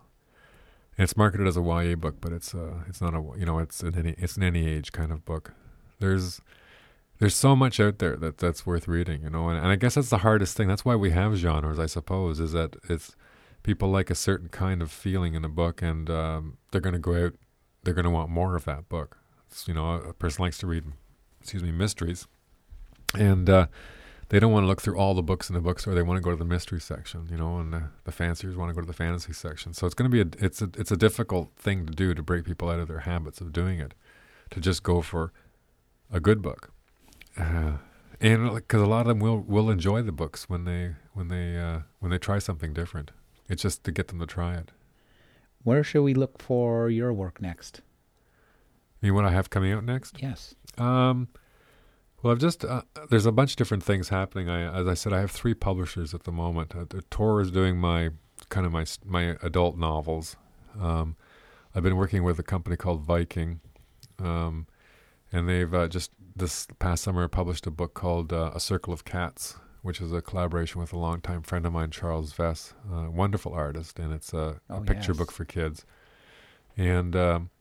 it's 0.97 1.17
marketed 1.17 1.47
as 1.47 1.57
a 1.57 1.61
YA 1.61 1.95
book, 1.95 2.15
but 2.21 2.31
it's 2.31 2.53
uh 2.55 2.83
it's 2.87 3.01
not 3.01 3.13
a 3.13 3.23
you 3.37 3.45
know 3.45 3.59
it's 3.59 3.81
an 3.81 3.95
any 3.97 4.15
it's 4.17 4.37
an 4.37 4.43
any 4.43 4.67
age 4.67 4.91
kind 4.91 5.11
of 5.11 5.25
book. 5.25 5.53
There's 5.99 6.41
there's 7.19 7.35
so 7.35 7.55
much 7.55 7.79
out 7.79 7.99
there 7.99 8.15
that 8.17 8.37
that's 8.37 8.65
worth 8.65 8.87
reading, 8.87 9.23
you 9.23 9.29
know, 9.29 9.49
and, 9.49 9.57
and 9.57 9.67
I 9.67 9.75
guess 9.75 9.95
that's 9.95 10.09
the 10.09 10.19
hardest 10.19 10.57
thing. 10.57 10.67
That's 10.67 10.83
why 10.83 10.95
we 10.95 11.11
have 11.11 11.35
genres, 11.35 11.79
I 11.79 11.85
suppose, 11.85 12.39
is 12.39 12.51
that 12.51 12.75
it's 12.89 13.15
people 13.63 13.89
like 13.89 14.09
a 14.09 14.15
certain 14.15 14.49
kind 14.49 14.81
of 14.81 14.91
feeling 14.91 15.33
in 15.33 15.45
a 15.45 15.49
book, 15.49 15.81
and 15.81 16.09
um, 16.09 16.57
they're 16.71 16.81
going 16.81 16.93
to 16.93 16.99
go 16.99 17.25
out. 17.25 17.33
They're 17.83 17.93
going 17.93 18.05
to 18.05 18.11
want 18.11 18.29
more 18.29 18.55
of 18.55 18.65
that 18.65 18.89
book. 18.89 19.17
It's, 19.49 19.67
you 19.67 19.73
know, 19.73 19.93
a, 19.93 20.13
person 20.13 20.43
likes 20.43 20.57
to 20.59 20.67
read, 20.67 20.83
excuse 21.39 21.63
me, 21.63 21.71
mysteries, 21.71 22.27
and 23.13 23.49
uh, 23.49 23.67
they 24.29 24.39
don't 24.39 24.51
want 24.51 24.63
to 24.63 24.67
look 24.67 24.81
through 24.81 24.97
all 24.97 25.13
the 25.13 25.23
books 25.23 25.49
in 25.49 25.55
the 25.55 25.61
bookstore. 25.61 25.93
They 25.93 26.01
want 26.01 26.17
to 26.17 26.21
go 26.21 26.31
to 26.31 26.37
the 26.37 26.45
mystery 26.45 26.81
section, 26.81 27.27
you 27.29 27.37
know, 27.37 27.57
and 27.59 27.71
the, 27.71 27.83
the 28.05 28.11
fanciers 28.11 28.55
want 28.55 28.69
to 28.69 28.73
go 28.73 28.81
to 28.81 28.87
the 28.87 28.93
fantasy 28.93 29.33
section. 29.33 29.73
So 29.73 29.85
it's 29.85 29.93
going 29.93 30.09
to 30.09 30.25
be 30.25 30.37
a 30.37 30.45
it's 30.45 30.61
a 30.61 30.69
it's 30.77 30.91
a 30.91 30.97
difficult 30.97 31.51
thing 31.57 31.85
to 31.85 31.93
do 31.93 32.13
to 32.13 32.23
break 32.23 32.45
people 32.45 32.69
out 32.69 32.79
of 32.79 32.87
their 32.87 32.99
habits 33.01 33.39
of 33.41 33.53
doing 33.53 33.79
it, 33.79 33.93
to 34.51 34.59
just 34.59 34.83
go 34.83 35.01
for 35.01 35.31
a 36.11 36.19
good 36.19 36.41
book. 36.41 36.71
Uh, 37.37 37.73
and 38.21 38.55
because 38.55 38.81
a 38.81 38.87
lot 38.87 39.01
of 39.01 39.07
them 39.07 39.19
will 39.19 39.39
will 39.39 39.69
enjoy 39.69 40.01
the 40.01 40.11
books 40.11 40.49
when 40.49 40.65
they 40.65 40.95
when 41.13 41.27
they 41.27 41.57
uh, 41.57 41.79
when 41.99 42.11
they 42.11 42.17
try 42.17 42.39
something 42.39 42.73
different. 42.73 43.11
It's 43.47 43.61
just 43.61 43.83
to 43.83 43.91
get 43.91 44.07
them 44.07 44.19
to 44.19 44.25
try 44.25 44.55
it. 44.55 44.71
Where 45.63 45.83
should 45.83 46.03
we 46.03 46.13
look 46.13 46.41
for 46.41 46.89
your 46.89 47.13
work 47.13 47.41
next? 47.41 47.81
You 49.01 49.07
mean 49.07 49.15
what 49.15 49.25
I 49.25 49.31
have 49.31 49.49
coming 49.49 49.71
out 49.71 49.83
next? 49.83 50.21
Yes. 50.21 50.55
Um, 50.77 51.27
well, 52.25 52.31
I've 52.31 52.39
just 52.39 52.65
uh, 52.65 52.81
there's 53.11 53.27
a 53.27 53.31
bunch 53.31 53.51
of 53.51 53.57
different 53.57 53.83
things 53.83 54.09
happening. 54.09 54.49
I, 54.49 54.79
as 54.79 54.87
I 54.87 54.95
said, 54.95 55.13
I 55.13 55.19
have 55.19 55.29
three 55.29 55.53
publishers 55.53 56.11
at 56.15 56.23
the 56.23 56.31
moment. 56.31 56.75
Uh, 56.75 56.85
Tor 57.11 57.39
is 57.39 57.51
doing 57.51 57.77
my 57.77 58.09
kind 58.49 58.65
of 58.65 58.71
my 58.71 58.83
my 59.05 59.37
adult 59.43 59.77
novels. 59.77 60.35
Um, 60.81 61.17
I've 61.75 61.83
been 61.83 61.97
working 61.97 62.23
with 62.23 62.39
a 62.39 62.43
company 62.43 62.77
called 62.77 63.03
Viking, 63.03 63.59
um, 64.17 64.65
and 65.31 65.47
they've 65.47 65.71
uh, 65.71 65.87
just 65.87 66.09
this 66.35 66.65
past 66.79 67.03
summer 67.03 67.27
published 67.27 67.67
a 67.67 67.71
book 67.71 67.93
called 67.93 68.33
uh, 68.33 68.49
A 68.55 68.59
Circle 68.59 68.91
of 68.91 69.05
Cats, 69.05 69.57
which 69.83 70.01
is 70.01 70.11
a 70.11 70.19
collaboration 70.19 70.81
with 70.81 70.93
a 70.93 70.97
longtime 70.97 71.43
friend 71.43 71.63
of 71.63 71.73
mine, 71.73 71.91
Charles 71.91 72.33
Vess, 72.33 72.73
a 72.91 73.11
wonderful 73.11 73.53
artist, 73.53 73.99
and 73.99 74.11
it's 74.11 74.33
a, 74.33 74.59
oh, 74.71 74.77
a 74.77 74.81
picture 74.81 75.11
yes. 75.11 75.17
book 75.19 75.31
for 75.31 75.45
kids. 75.45 75.85
And 76.75 77.15
um, 77.15 77.51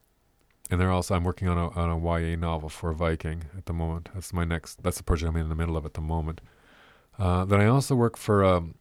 and 0.70 0.80
they're 0.80 0.90
also 0.90 1.14
I'm 1.14 1.24
working 1.24 1.48
on 1.48 1.58
a 1.58 1.68
on 1.70 1.90
a 1.90 1.98
YA 1.98 2.36
novel 2.36 2.68
for 2.68 2.92
Viking 2.92 3.44
at 3.56 3.66
the 3.66 3.72
moment. 3.72 4.08
That's 4.14 4.32
my 4.32 4.44
next. 4.44 4.82
That's 4.82 4.96
the 4.96 5.02
project 5.02 5.28
I'm 5.28 5.36
in 5.36 5.48
the 5.48 5.54
middle 5.54 5.76
of 5.76 5.84
at 5.84 5.94
the 5.94 6.00
moment. 6.00 6.40
Uh, 7.18 7.44
then 7.44 7.60
I 7.60 7.66
also 7.66 7.94
work 7.94 8.16
for 8.16 8.44
um, 8.44 8.74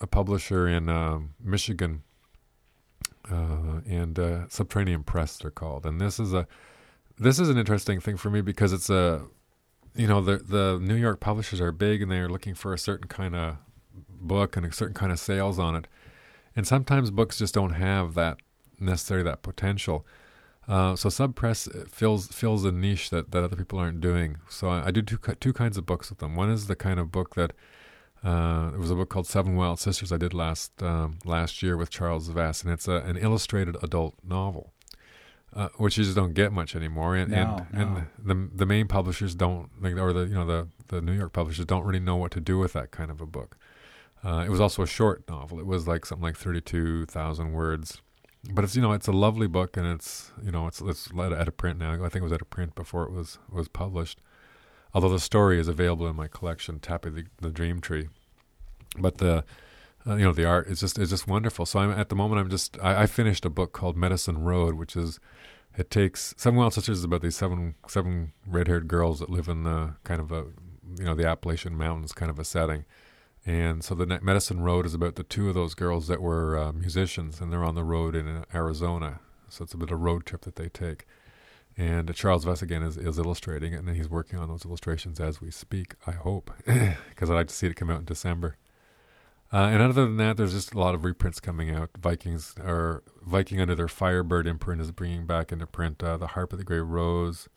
a 0.00 0.06
publisher 0.06 0.68
in 0.68 0.88
uh, 0.88 1.20
Michigan, 1.42 2.02
uh, 3.30 3.80
and 3.88 4.18
uh, 4.18 4.48
Subterranean 4.48 5.02
Press 5.02 5.38
they're 5.38 5.50
called. 5.50 5.86
And 5.86 6.00
this 6.00 6.20
is 6.20 6.32
a 6.32 6.46
this 7.18 7.38
is 7.38 7.48
an 7.48 7.56
interesting 7.56 8.00
thing 8.00 8.16
for 8.16 8.30
me 8.30 8.40
because 8.40 8.72
it's 8.72 8.90
a 8.90 9.22
you 9.94 10.06
know 10.06 10.20
the 10.20 10.38
the 10.38 10.78
New 10.80 10.94
York 10.94 11.20
publishers 11.20 11.60
are 11.60 11.72
big 11.72 12.02
and 12.02 12.10
they're 12.10 12.28
looking 12.28 12.54
for 12.54 12.74
a 12.74 12.78
certain 12.78 13.08
kind 13.08 13.34
of 13.34 13.56
book 13.94 14.56
and 14.56 14.66
a 14.66 14.72
certain 14.72 14.94
kind 14.94 15.12
of 15.12 15.18
sales 15.18 15.58
on 15.58 15.74
it, 15.74 15.86
and 16.54 16.66
sometimes 16.66 17.10
books 17.10 17.38
just 17.38 17.54
don't 17.54 17.72
have 17.72 18.14
that 18.14 18.38
necessarily 18.78 19.24
that 19.24 19.42
potential. 19.42 20.06
Uh, 20.68 20.96
so 20.96 21.08
subpress 21.08 21.88
fills 21.88 22.26
fills 22.28 22.64
a 22.64 22.72
niche 22.72 23.10
that, 23.10 23.30
that 23.30 23.44
other 23.44 23.56
people 23.56 23.78
aren't 23.78 24.00
doing. 24.00 24.38
So 24.48 24.68
I, 24.68 24.86
I 24.86 24.90
do 24.90 25.02
two 25.02 25.18
two 25.40 25.52
kinds 25.52 25.76
of 25.76 25.86
books 25.86 26.10
with 26.10 26.18
them. 26.18 26.34
One 26.34 26.50
is 26.50 26.66
the 26.66 26.76
kind 26.76 26.98
of 26.98 27.12
book 27.12 27.34
that 27.36 27.52
uh, 28.24 28.72
it 28.74 28.78
was 28.78 28.90
a 28.90 28.96
book 28.96 29.08
called 29.08 29.26
Seven 29.26 29.54
Wild 29.54 29.78
Sisters 29.78 30.10
I 30.10 30.16
did 30.16 30.34
last 30.34 30.82
um, 30.82 31.18
last 31.24 31.62
year 31.62 31.76
with 31.76 31.90
Charles 31.90 32.28
Vess, 32.30 32.64
and 32.64 32.72
it's 32.72 32.88
a, 32.88 32.96
an 32.96 33.16
illustrated 33.16 33.76
adult 33.82 34.14
novel 34.26 34.72
uh, 35.56 35.68
which 35.76 35.96
you 35.96 36.04
just 36.04 36.14
don't 36.14 36.34
get 36.34 36.52
much 36.52 36.76
anymore. 36.76 37.16
And 37.16 37.30
no, 37.30 37.66
and, 37.72 37.94
no. 37.94 38.02
and 38.22 38.48
the 38.50 38.56
the 38.56 38.66
main 38.66 38.86
publishers 38.86 39.34
don't, 39.34 39.70
or 39.82 40.12
the 40.12 40.26
you 40.26 40.34
know 40.34 40.46
the 40.46 40.68
the 40.88 41.00
New 41.00 41.12
York 41.12 41.32
publishers 41.32 41.64
don't 41.64 41.84
really 41.84 42.00
know 42.00 42.16
what 42.16 42.30
to 42.32 42.40
do 42.40 42.58
with 42.58 42.74
that 42.74 42.90
kind 42.90 43.10
of 43.10 43.20
a 43.20 43.26
book. 43.26 43.56
Uh, 44.22 44.44
it 44.46 44.50
was 44.50 44.60
also 44.60 44.82
a 44.82 44.86
short 44.86 45.24
novel. 45.28 45.58
It 45.58 45.66
was 45.66 45.88
like 45.88 46.04
something 46.04 46.22
like 46.22 46.36
thirty 46.36 46.60
two 46.60 47.06
thousand 47.06 47.52
words, 47.52 48.02
but 48.52 48.64
it's 48.64 48.76
you 48.76 48.82
know 48.82 48.92
it's 48.92 49.08
a 49.08 49.12
lovely 49.12 49.46
book 49.46 49.76
and 49.76 49.86
it's 49.86 50.30
you 50.42 50.50
know 50.50 50.66
it's 50.66 50.80
it's 50.80 51.10
at 51.18 51.48
a 51.48 51.52
print 51.52 51.78
now. 51.78 51.92
I 51.92 52.08
think 52.08 52.16
it 52.16 52.22
was 52.22 52.32
at 52.32 52.42
a 52.42 52.46
print 52.46 52.74
before 52.74 53.04
it 53.04 53.12
was 53.12 53.38
was 53.50 53.68
published. 53.68 54.20
Although 54.94 55.10
the 55.10 55.20
story 55.20 55.58
is 55.60 55.68
available 55.68 56.06
in 56.06 56.16
my 56.16 56.28
collection, 56.28 56.78
Tapping 56.78 57.14
the, 57.14 57.24
the 57.40 57.50
Dream 57.50 57.80
Tree, 57.80 58.08
but 58.98 59.18
the 59.18 59.44
uh, 60.06 60.14
you 60.14 60.24
know 60.24 60.32
the 60.32 60.44
art 60.44 60.68
is 60.68 60.80
just 60.80 60.98
is 60.98 61.10
just 61.10 61.26
wonderful. 61.26 61.66
So 61.66 61.80
I'm 61.80 61.90
at 61.90 62.08
the 62.08 62.14
moment 62.14 62.40
I'm 62.40 62.50
just 62.50 62.78
I, 62.82 63.02
I, 63.02 63.06
finished 63.06 63.44
a 63.44 63.50
book 63.50 63.72
called 63.72 63.96
Medicine 63.96 64.42
Road, 64.42 64.74
which 64.74 64.96
is 64.96 65.18
it 65.76 65.90
takes 65.90 66.32
Seven 66.36 66.58
Wild 66.58 66.74
Sisters 66.74 66.98
is 66.98 67.04
about 67.04 67.22
these 67.22 67.36
seven 67.36 67.74
seven 67.88 68.32
red 68.46 68.68
haired 68.68 68.88
girls 68.88 69.18
that 69.20 69.30
live 69.30 69.48
in 69.48 69.64
the 69.64 69.94
kind 70.04 70.20
of 70.20 70.30
a 70.30 70.46
you 70.98 71.04
know 71.04 71.14
the 71.14 71.26
Appalachian 71.26 71.76
Mountains 71.76 72.12
kind 72.12 72.30
of 72.30 72.38
a 72.38 72.44
setting, 72.44 72.84
and 73.46 73.84
so 73.84 73.94
the 73.94 74.06
Medicine 74.20 74.60
Road 74.60 74.86
is 74.86 74.92
about 74.92 75.14
the 75.14 75.22
two 75.22 75.48
of 75.48 75.54
those 75.54 75.74
girls 75.74 76.08
that 76.08 76.20
were 76.20 76.58
uh, 76.58 76.72
musicians 76.72 77.40
and 77.40 77.52
they're 77.52 77.62
on 77.62 77.76
the 77.76 77.84
road 77.84 78.16
in 78.16 78.26
uh, 78.26 78.44
Arizona. 78.52 79.20
So 79.48 79.62
it's 79.62 79.72
a 79.72 79.76
bit 79.76 79.90
of 79.90 79.92
a 79.92 79.96
road 79.96 80.26
trip 80.26 80.42
that 80.42 80.56
they 80.56 80.68
take. 80.68 81.06
And 81.76 82.10
uh, 82.10 82.12
Charles 82.12 82.44
Vess 82.44 82.60
again 82.60 82.82
is, 82.82 82.96
is 82.96 83.18
illustrating 83.18 83.72
it, 83.72 83.80
and 83.80 83.88
he's 83.94 84.10
working 84.10 84.40
on 84.40 84.48
those 84.48 84.64
illustrations 84.64 85.20
as 85.20 85.40
we 85.40 85.52
speak. 85.52 85.94
I 86.06 86.12
hope, 86.12 86.50
because 86.66 87.30
I'd 87.30 87.34
like 87.34 87.48
to 87.48 87.54
see 87.54 87.68
it 87.68 87.76
come 87.76 87.90
out 87.90 88.00
in 88.00 88.04
December. 88.04 88.56
Uh, 89.52 89.68
and 89.70 89.80
other 89.80 90.06
than 90.06 90.16
that, 90.16 90.36
there's 90.36 90.54
just 90.54 90.74
a 90.74 90.80
lot 90.80 90.96
of 90.96 91.04
reprints 91.04 91.38
coming 91.38 91.70
out. 91.70 91.90
Vikings 91.96 92.56
or 92.58 93.04
Viking 93.24 93.60
under 93.60 93.76
their 93.76 93.86
Firebird 93.86 94.48
imprint 94.48 94.80
is 94.80 94.90
bringing 94.90 95.24
back 95.24 95.52
into 95.52 95.68
print 95.68 96.02
uh, 96.02 96.16
the 96.16 96.28
Harp 96.28 96.52
of 96.52 96.58
the 96.58 96.64
Grey 96.64 96.80
Rose 96.80 97.48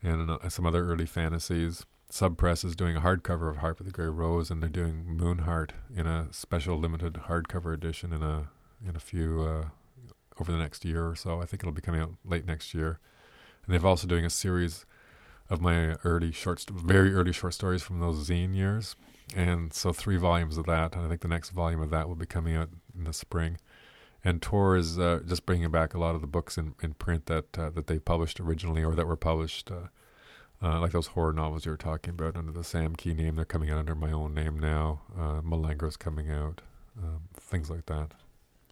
and 0.00 0.30
some 0.48 0.64
other 0.64 0.84
early 0.84 1.06
fantasies. 1.06 1.86
Subpress 2.12 2.62
is 2.62 2.76
doing 2.76 2.94
a 2.94 3.00
hardcover 3.00 3.48
of 3.48 3.56
Harp 3.56 3.80
of 3.80 3.86
the 3.86 3.92
Grey 3.92 4.06
Rose, 4.06 4.50
and 4.50 4.62
they're 4.62 4.68
doing 4.68 5.16
Moonheart 5.18 5.70
in 5.96 6.06
a 6.06 6.28
special 6.30 6.76
limited 6.76 7.14
hardcover 7.14 7.72
edition 7.72 8.12
in 8.12 8.22
a 8.22 8.50
in 8.86 8.94
a 8.94 9.00
few 9.00 9.40
uh, 9.40 9.68
over 10.38 10.52
the 10.52 10.58
next 10.58 10.84
year 10.84 11.08
or 11.08 11.16
so. 11.16 11.40
I 11.40 11.46
think 11.46 11.62
it'll 11.62 11.72
be 11.72 11.80
coming 11.80 12.02
out 12.02 12.12
late 12.22 12.44
next 12.44 12.74
year. 12.74 12.98
And 13.64 13.72
they've 13.72 13.84
also 13.84 14.06
doing 14.06 14.26
a 14.26 14.30
series 14.30 14.84
of 15.48 15.62
my 15.62 15.94
early 16.04 16.32
short, 16.32 16.60
st- 16.60 16.78
very 16.78 17.14
early 17.14 17.32
short 17.32 17.54
stories 17.54 17.82
from 17.82 18.00
those 18.00 18.28
zine 18.28 18.54
years 18.54 18.94
and 19.34 19.72
so 19.72 19.92
three 19.92 20.18
volumes 20.18 20.58
of 20.58 20.66
that. 20.66 20.94
And 20.94 21.06
I 21.06 21.08
think 21.08 21.22
the 21.22 21.28
next 21.28 21.50
volume 21.50 21.80
of 21.80 21.88
that 21.90 22.08
will 22.08 22.16
be 22.16 22.26
coming 22.26 22.56
out 22.56 22.68
in 22.94 23.04
the 23.04 23.14
spring. 23.14 23.56
And 24.22 24.42
Tor 24.42 24.76
is 24.76 24.98
uh, 24.98 25.20
just 25.26 25.46
bringing 25.46 25.70
back 25.70 25.94
a 25.94 25.98
lot 25.98 26.14
of 26.14 26.20
the 26.20 26.26
books 26.26 26.58
in, 26.58 26.74
in 26.82 26.92
print 26.94 27.26
that 27.26 27.58
uh, 27.58 27.70
that 27.70 27.86
they 27.86 27.98
published 27.98 28.38
originally 28.38 28.84
or 28.84 28.94
that 28.94 29.06
were 29.06 29.16
published 29.16 29.70
uh, 29.70 29.88
uh, 30.62 30.80
like 30.80 30.92
those 30.92 31.08
horror 31.08 31.32
novels 31.32 31.64
you 31.64 31.72
were 31.72 31.76
talking 31.76 32.10
about 32.10 32.36
under 32.36 32.52
the 32.52 32.64
Sam 32.64 32.94
Key 32.94 33.14
name. 33.14 33.36
They're 33.36 33.44
coming 33.44 33.70
out 33.70 33.78
under 33.78 33.94
my 33.94 34.12
own 34.12 34.34
name 34.34 34.58
now. 34.58 35.00
Uh, 35.16 35.40
Mulengro's 35.40 35.96
coming 35.96 36.30
out, 36.30 36.60
um, 36.98 37.22
things 37.38 37.70
like 37.70 37.86
that. 37.86 38.12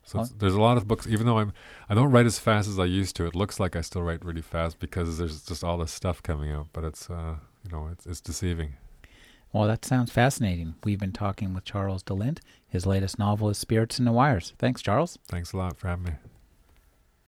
So 0.05 0.25
there's 0.39 0.55
a 0.55 0.61
lot 0.61 0.77
of 0.77 0.89
books. 0.89 1.07
Even 1.07 1.27
though 1.27 1.39
I'm, 1.39 1.53
I 1.89 1.95
don't 1.95 2.11
write 2.11 2.27
as 2.27 2.39
fast 2.39 2.69
as 2.69 2.79
I 2.79 2.85
used 2.85 3.15
to. 3.17 3.27
It 3.27 3.37
looks 3.37 3.61
like 3.61 3.77
I 3.77 3.81
still 3.81 4.03
write 4.03 4.25
really 4.25 4.43
fast 4.43 4.81
because 4.81 5.19
there's 5.19 5.43
just 5.43 5.63
all 5.63 5.79
this 5.79 5.93
stuff 5.93 6.23
coming 6.23 6.51
out. 6.51 6.69
But 6.73 6.85
it's, 6.85 7.09
uh, 7.09 7.37
you 7.65 7.71
know, 7.71 7.89
it's, 7.93 8.07
it's 8.07 8.21
deceiving. 8.21 8.75
Well, 9.53 9.69
that 9.69 9.85
sounds 9.85 10.11
fascinating. 10.11 10.75
We've 10.85 10.99
been 10.99 11.13
talking 11.13 11.55
with 11.55 11.65
Charles 11.65 12.03
de 12.03 12.15
Lint. 12.15 12.41
His 12.69 12.87
latest 12.87 13.19
novel 13.19 13.51
is 13.51 13.59
Spirits 13.59 13.99
in 13.99 14.05
the 14.05 14.13
Wires. 14.13 14.53
Thanks, 14.59 14.81
Charles. 14.81 15.19
Thanks 15.29 15.53
a 15.53 15.57
lot 15.57 15.77
for 15.77 15.89
having 15.89 16.05
me. 16.05 16.13